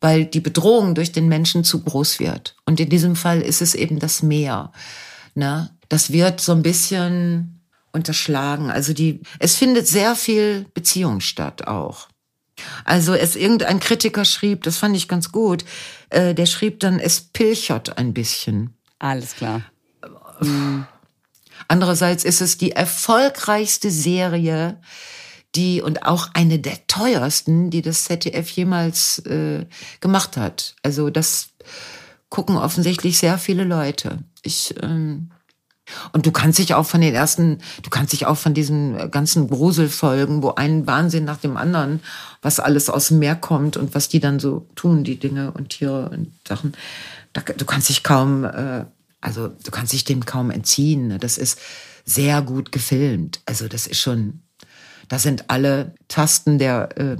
weil 0.01 0.25
die 0.25 0.41
Bedrohung 0.41 0.95
durch 0.95 1.11
den 1.11 1.27
Menschen 1.27 1.63
zu 1.63 1.83
groß 1.83 2.19
wird. 2.19 2.55
Und 2.65 2.79
in 2.79 2.89
diesem 2.89 3.15
Fall 3.15 3.41
ist 3.41 3.61
es 3.61 3.75
eben 3.75 3.99
das 3.99 4.23
Meer. 4.23 4.71
Ne? 5.35 5.69
Das 5.89 6.11
wird 6.11 6.41
so 6.41 6.51
ein 6.51 6.63
bisschen 6.63 7.62
unterschlagen. 7.93 8.69
Also 8.69 8.93
die, 8.93 9.21
es 9.39 9.55
findet 9.55 9.87
sehr 9.87 10.15
viel 10.15 10.65
Beziehung 10.73 11.21
statt 11.21 11.67
auch. 11.67 12.09
Also 12.85 13.13
es 13.13 13.35
irgendein 13.35 13.79
Kritiker 13.79 14.25
schrieb, 14.25 14.63
das 14.63 14.77
fand 14.77 14.95
ich 14.95 15.07
ganz 15.07 15.31
gut, 15.31 15.65
äh, 16.09 16.35
der 16.35 16.45
schrieb 16.45 16.79
dann, 16.79 16.99
es 16.99 17.21
pilchert 17.21 17.97
ein 17.97 18.13
bisschen. 18.13 18.75
Alles 18.99 19.35
klar. 19.35 19.63
Andererseits 21.67 22.23
ist 22.23 22.41
es 22.41 22.57
die 22.57 22.71
erfolgreichste 22.71 23.89
Serie, 23.89 24.79
die 25.55 25.81
und 25.81 26.05
auch 26.05 26.29
eine 26.33 26.59
der 26.59 26.87
teuersten, 26.87 27.69
die 27.69 27.81
das 27.81 28.05
ZDF 28.05 28.49
jemals 28.49 29.19
äh, 29.19 29.65
gemacht 29.99 30.37
hat. 30.37 30.75
Also 30.83 31.09
das 31.09 31.49
gucken 32.29 32.57
offensichtlich 32.57 33.19
sehr 33.19 33.37
viele 33.37 33.63
Leute. 33.63 34.19
Ich 34.41 34.73
ähm, 34.81 35.31
und 36.11 36.25
du 36.25 36.31
kannst 36.31 36.59
dich 36.59 36.73
auch 36.73 36.85
von 36.85 37.01
den 37.01 37.13
ersten, 37.13 37.59
du 37.81 37.89
kannst 37.89 38.13
dich 38.13 38.25
auch 38.25 38.37
von 38.37 38.53
diesen 38.53 39.11
ganzen 39.11 39.49
Gruselfolgen, 39.49 40.43
wo 40.43 40.51
ein 40.51 40.87
Wahnsinn 40.87 41.25
nach 41.25 41.37
dem 41.37 41.57
anderen, 41.57 42.01
was 42.41 42.59
alles 42.59 42.89
aus 42.89 43.09
dem 43.09 43.19
Meer 43.19 43.35
kommt 43.35 43.77
und 43.77 43.95
was 43.95 44.09
die 44.09 44.19
dann 44.19 44.39
so 44.39 44.67
tun, 44.75 45.03
die 45.03 45.17
Dinge 45.17 45.51
und 45.51 45.69
Tiere 45.69 46.09
und 46.09 46.31
Sachen, 46.47 46.73
du 47.33 47.65
kannst 47.65 47.89
dich 47.89 48.03
kaum, 48.03 48.43
äh, 48.43 48.85
also 49.21 49.47
du 49.47 49.71
kannst 49.71 49.93
dich 49.93 50.03
dem 50.03 50.25
kaum 50.25 50.51
entziehen. 50.51 51.07
Ne? 51.07 51.19
Das 51.19 51.37
ist 51.37 51.59
sehr 52.05 52.41
gut 52.41 52.71
gefilmt. 52.71 53.41
Also 53.45 53.67
das 53.67 53.87
ist 53.87 53.99
schon, 53.99 54.41
da 55.07 55.19
sind 55.19 55.49
alle 55.49 55.95
Tasten 56.07 56.59
der 56.59 56.97
äh, 56.97 57.17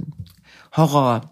Horror. 0.76 1.30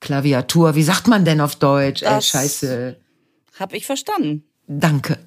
Klaviatur, 0.00 0.74
wie 0.74 0.82
sagt 0.82 1.08
man 1.08 1.24
denn 1.24 1.40
auf 1.40 1.56
Deutsch? 1.56 2.02
Ey, 2.02 2.20
scheiße. 2.20 2.96
Hab 3.58 3.72
ich 3.72 3.86
verstanden. 3.86 4.44
Danke. 4.66 5.18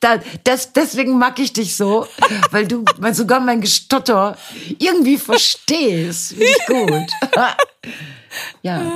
Da, 0.00 0.20
das, 0.44 0.72
deswegen 0.72 1.18
mag 1.18 1.40
ich 1.40 1.52
dich 1.52 1.76
so, 1.76 2.06
weil 2.52 2.68
du 2.68 2.84
weil 2.98 3.14
sogar 3.14 3.40
mein 3.40 3.60
Gestotter 3.60 4.36
irgendwie 4.78 5.18
verstehst. 5.18 6.34
Finde 6.34 6.44
ich 6.44 6.66
gut. 6.66 7.10
ja. 8.62 8.92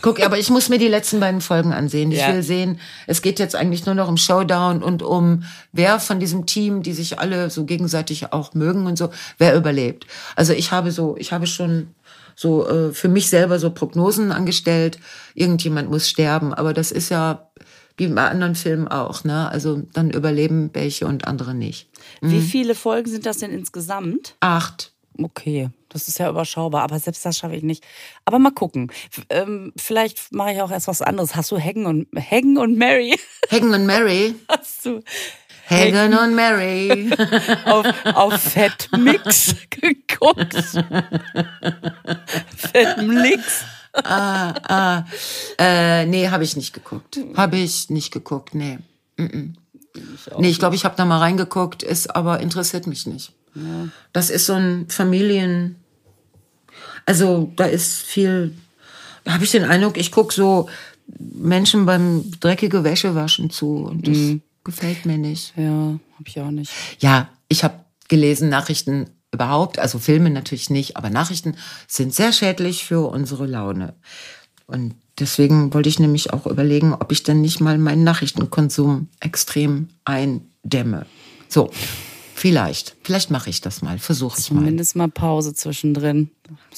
Guck, 0.00 0.20
aber 0.20 0.38
ich 0.38 0.50
muss 0.50 0.68
mir 0.68 0.78
die 0.78 0.88
letzten 0.88 1.18
beiden 1.18 1.40
Folgen 1.40 1.72
ansehen. 1.72 2.12
Ich 2.12 2.20
ja. 2.20 2.32
will 2.32 2.42
sehen, 2.42 2.80
es 3.08 3.20
geht 3.20 3.40
jetzt 3.40 3.56
eigentlich 3.56 3.84
nur 3.86 3.96
noch 3.96 4.08
um 4.08 4.16
Showdown 4.16 4.82
und 4.82 5.02
um 5.02 5.42
wer 5.72 5.98
von 5.98 6.20
diesem 6.20 6.46
Team, 6.46 6.82
die 6.82 6.92
sich 6.92 7.18
alle 7.18 7.50
so 7.50 7.64
gegenseitig 7.64 8.32
auch 8.32 8.54
mögen 8.54 8.86
und 8.86 8.96
so, 8.96 9.10
wer 9.38 9.56
überlebt. 9.56 10.06
Also 10.36 10.52
ich 10.52 10.70
habe 10.70 10.92
so, 10.92 11.16
ich 11.18 11.32
habe 11.32 11.48
schon 11.48 11.94
so 12.36 12.68
äh, 12.68 12.92
für 12.92 13.08
mich 13.08 13.28
selber 13.28 13.58
so 13.58 13.70
Prognosen 13.70 14.30
angestellt. 14.30 15.00
Irgendjemand 15.34 15.90
muss 15.90 16.08
sterben, 16.08 16.54
aber 16.54 16.72
das 16.72 16.92
ist 16.92 17.08
ja 17.08 17.47
wie 17.98 18.06
bei 18.08 18.28
anderen 18.28 18.54
Filmen 18.54 18.88
auch. 18.88 19.24
Ne? 19.24 19.50
Also 19.50 19.82
dann 19.92 20.10
überleben 20.10 20.70
welche 20.72 21.06
und 21.06 21.26
andere 21.26 21.54
nicht. 21.54 21.88
Mhm. 22.20 22.30
Wie 22.30 22.40
viele 22.40 22.74
Folgen 22.74 23.10
sind 23.10 23.26
das 23.26 23.38
denn 23.38 23.50
insgesamt? 23.50 24.36
Acht. 24.40 24.92
Okay, 25.20 25.68
das 25.88 26.06
ist 26.06 26.18
ja 26.18 26.30
überschaubar, 26.30 26.82
aber 26.82 26.98
selbst 27.00 27.26
das 27.26 27.38
schaffe 27.38 27.56
ich 27.56 27.64
nicht. 27.64 27.84
Aber 28.24 28.38
mal 28.38 28.52
gucken. 28.52 28.92
Ähm, 29.30 29.72
vielleicht 29.76 30.32
mache 30.32 30.52
ich 30.52 30.62
auch 30.62 30.70
erst 30.70 30.86
was 30.86 31.02
anderes. 31.02 31.34
Hast 31.34 31.50
du 31.50 31.58
Hagen 31.58 31.86
und 31.86 32.06
Hagen 32.16 32.56
und 32.56 32.78
Mary? 32.78 33.18
Hagen 33.50 33.74
und 33.74 33.84
Mary? 33.84 34.36
Hast 34.48 34.86
du 34.86 35.02
Hagen 35.68 36.14
und 36.16 36.34
Mary 36.36 37.10
auf, 37.66 37.86
auf 38.04 38.34
Fettmix 38.40 39.54
geguckt? 39.70 40.54
Fettmix? 42.56 43.64
Ah, 43.94 44.54
ah. 44.68 45.04
Äh, 45.58 46.06
nee, 46.06 46.28
habe 46.28 46.44
ich 46.44 46.56
nicht 46.56 46.72
geguckt. 46.72 47.18
Habe 47.34 47.56
ich 47.56 47.90
nicht 47.90 48.12
geguckt, 48.12 48.54
nee. 48.54 48.78
Mm 49.16 49.24
-mm. 49.24 49.54
Ich 49.94 50.38
nee, 50.38 50.48
ich 50.48 50.58
glaube, 50.58 50.76
ich 50.76 50.84
habe 50.84 50.96
da 50.96 51.04
mal 51.04 51.18
reingeguckt, 51.18 51.82
ist 51.82 52.14
aber 52.14 52.40
interessiert 52.40 52.86
mich 52.86 53.06
nicht. 53.06 53.32
Ja. 53.54 53.88
Das 54.12 54.30
ist 54.30 54.46
so 54.46 54.54
ein 54.54 54.86
Familien. 54.88 55.76
Also 57.06 57.52
da 57.56 57.64
ist 57.64 58.02
viel. 58.02 58.54
Da 59.24 59.34
habe 59.34 59.44
ich 59.44 59.50
den 59.50 59.64
Eindruck, 59.64 59.96
ich 59.96 60.12
guck 60.12 60.32
so 60.32 60.68
Menschen 61.18 61.86
beim 61.86 62.30
dreckige 62.40 62.84
Wäsche 62.84 63.14
waschen 63.14 63.50
zu 63.50 63.86
und 63.86 64.06
das 64.06 64.16
mhm. 64.16 64.42
gefällt 64.64 65.06
mir 65.06 65.18
nicht. 65.18 65.54
Ja, 65.56 65.72
habe 65.72 66.26
ich 66.26 66.40
auch 66.40 66.50
nicht. 66.50 66.72
Ja, 67.00 67.28
ich 67.48 67.64
habe 67.64 67.84
gelesen 68.08 68.48
Nachrichten 68.48 69.10
überhaupt, 69.32 69.78
also 69.78 69.98
Filme 69.98 70.30
natürlich 70.30 70.70
nicht, 70.70 70.96
aber 70.96 71.10
Nachrichten 71.10 71.56
sind 71.86 72.14
sehr 72.14 72.32
schädlich 72.32 72.84
für 72.84 73.08
unsere 73.08 73.46
Laune. 73.46 73.94
Und 74.66 74.94
deswegen 75.18 75.72
wollte 75.72 75.88
ich 75.88 75.98
nämlich 75.98 76.32
auch 76.32 76.46
überlegen, 76.46 76.94
ob 76.94 77.12
ich 77.12 77.22
denn 77.22 77.40
nicht 77.40 77.60
mal 77.60 77.78
meinen 77.78 78.04
Nachrichtenkonsum 78.04 79.08
extrem 79.20 79.88
eindämme. 80.04 81.06
So, 81.48 81.70
vielleicht. 82.34 82.96
Vielleicht 83.02 83.30
mache 83.30 83.50
ich 83.50 83.60
das 83.60 83.82
mal, 83.82 83.98
versuche 83.98 84.38
ich 84.38 84.50
mal. 84.50 84.60
Zumindest 84.60 84.96
mal 84.96 85.08
Pause 85.08 85.54
zwischendrin. 85.54 86.30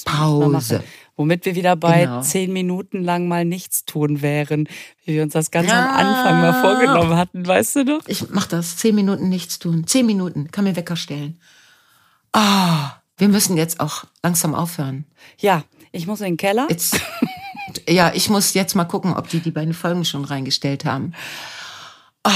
Pause. 0.05 0.83
Womit 1.17 1.45
wir 1.45 1.55
wieder 1.55 1.77
bei 1.77 2.05
genau. 2.05 2.23
zehn 2.23 2.53
Minuten 2.53 3.05
lang 3.05 3.29
mal 3.29 3.45
nichts 3.45 3.85
tun 3.85 4.23
wären, 4.23 4.69
wie 5.05 5.15
wir 5.15 5.23
uns 5.23 5.35
das 5.35 5.51
ganz 5.51 5.69
ja. 5.69 5.91
am 5.91 5.97
Anfang 5.97 6.41
mal 6.41 6.61
vorgenommen 6.63 7.17
hatten, 7.17 7.47
weißt 7.47 7.77
du 7.77 7.85
noch? 7.85 8.07
Ich 8.07 8.31
mach 8.31 8.47
das, 8.47 8.79
zehn 8.79 8.95
Minuten 8.95 9.29
nichts 9.29 9.59
tun. 9.59 9.87
Zehn 9.87 10.07
Minuten, 10.07 10.51
kann 10.51 10.65
mir 10.65 10.77
Wecker 10.77 10.97
stellen. 10.97 11.39
Ah, 12.33 12.93
wir 13.17 13.29
müssen 13.29 13.57
jetzt 13.57 13.81
auch 13.81 14.05
langsam 14.23 14.55
aufhören. 14.55 15.05
Ja, 15.39 15.65
ich 15.93 16.07
muss 16.07 16.21
in 16.21 16.27
den 16.27 16.37
Keller. 16.37 16.67
Jetzt, 16.71 17.01
ja, 17.89 18.13
ich 18.15 18.31
muss 18.31 18.55
jetzt 18.55 18.75
mal 18.75 18.85
gucken, 18.85 19.15
ob 19.17 19.29
die 19.29 19.41
die 19.41 19.51
beiden 19.51 19.75
Folgen 19.75 20.05
schon 20.05 20.25
reingestellt 20.25 20.85
haben. 20.85 21.15
Oh, 22.25 22.31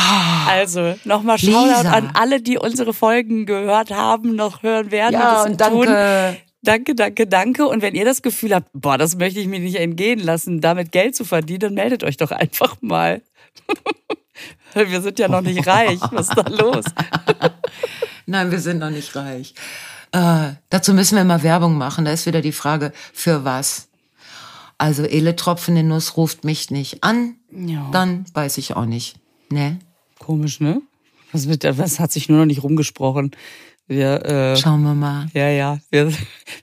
also, 0.48 0.94
nochmal 1.04 1.38
Shoutout 1.38 1.86
an 1.88 2.10
alle, 2.14 2.40
die 2.40 2.56
unsere 2.56 2.94
Folgen 2.94 3.44
gehört 3.44 3.90
haben, 3.90 4.34
noch 4.34 4.62
hören 4.62 4.90
werden. 4.90 5.14
Ja, 5.14 5.42
und, 5.42 5.52
und 5.52 5.60
danke. 5.60 5.86
Tun. 5.86 6.36
Danke, 6.64 6.94
danke, 6.94 7.26
danke. 7.26 7.66
Und 7.68 7.82
wenn 7.82 7.94
ihr 7.94 8.06
das 8.06 8.22
Gefühl 8.22 8.54
habt, 8.54 8.70
boah, 8.72 8.96
das 8.96 9.16
möchte 9.16 9.38
ich 9.38 9.46
mir 9.46 9.60
nicht 9.60 9.76
entgehen 9.76 10.18
lassen, 10.18 10.62
damit 10.62 10.92
Geld 10.92 11.14
zu 11.14 11.26
verdienen, 11.26 11.60
dann 11.60 11.74
meldet 11.74 12.02
euch 12.02 12.16
doch 12.16 12.30
einfach 12.30 12.76
mal. 12.80 13.20
Wir 14.74 15.02
sind 15.02 15.18
ja 15.18 15.28
noch 15.28 15.42
nicht 15.42 15.66
reich. 15.66 16.00
Was 16.10 16.30
ist 16.30 16.36
da 16.36 16.48
los? 16.48 16.84
Nein, 18.26 18.50
wir 18.50 18.60
sind 18.60 18.78
noch 18.78 18.90
nicht 18.90 19.14
reich. 19.16 19.54
Äh, 20.12 20.52
dazu 20.70 20.94
müssen 20.94 21.16
wir 21.16 21.24
mal 21.24 21.42
Werbung 21.42 21.76
machen. 21.76 22.04
Da 22.04 22.12
ist 22.12 22.26
wieder 22.26 22.40
die 22.40 22.52
Frage, 22.52 22.92
für 23.12 23.44
was? 23.44 23.88
Also 24.78 25.04
Ele 25.04 25.36
Tropfen 25.36 25.76
in 25.76 25.88
Nuss 25.88 26.16
ruft 26.16 26.44
mich 26.44 26.70
nicht 26.70 27.02
an, 27.04 27.36
ja. 27.50 27.88
dann 27.92 28.24
weiß 28.34 28.58
ich 28.58 28.76
auch 28.76 28.86
nicht. 28.86 29.16
Ne? 29.50 29.78
Komisch, 30.18 30.60
ne? 30.60 30.82
Was, 31.32 31.46
mit, 31.46 31.64
was 31.64 32.00
hat 32.00 32.12
sich 32.12 32.28
nur 32.28 32.38
noch 32.38 32.46
nicht 32.46 32.62
rumgesprochen? 32.62 33.32
Wir, 33.86 34.24
äh, 34.24 34.56
Schauen 34.56 34.82
wir 34.82 34.94
mal. 34.94 35.26
Ja, 35.34 35.48
ja. 35.48 35.78
Wir, 35.90 36.12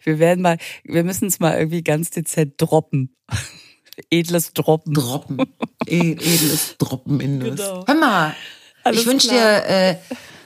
wir 0.03 0.19
werden 0.19 0.41
mal, 0.41 0.57
wir 0.83 1.03
müssen 1.03 1.27
es 1.27 1.39
mal 1.39 1.57
irgendwie 1.57 1.83
ganz 1.83 2.09
dezent 2.09 2.53
droppen. 2.57 3.15
Edles 4.09 4.53
Droppen. 4.53 4.93
Droppen. 4.93 5.41
Edles 5.85 6.77
Droppen 6.77 7.19
in 7.19 7.37
Nuss. 7.37 7.57
Genau. 7.57 7.85
Hör 7.85 7.95
mal, 7.95 8.35
Alles 8.83 9.01
ich 9.01 9.05
wünsche 9.05 9.29
dir 9.29 9.65
äh, 9.65 9.95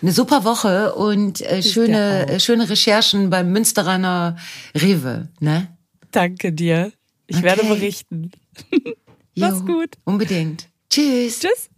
eine 0.06 0.14
super 0.14 0.44
Woche 0.44 0.94
und 0.94 1.42
äh, 1.42 1.64
schöne, 1.64 2.28
äh, 2.28 2.40
schöne 2.40 2.70
Recherchen 2.70 3.32
beim 3.32 3.52
Münsteraner 3.52 4.38
Rewe. 4.76 5.30
Ne? 5.40 5.76
Danke 6.12 6.54
dir. 6.54 6.92
Ich 7.26 7.38
okay. 7.38 7.46
werde 7.46 7.64
berichten. 7.64 8.32
Mach's 9.36 9.66
gut. 9.66 9.96
Unbedingt. 10.04 10.70
Tschüss. 10.92 11.40
Tschüss. 11.40 11.70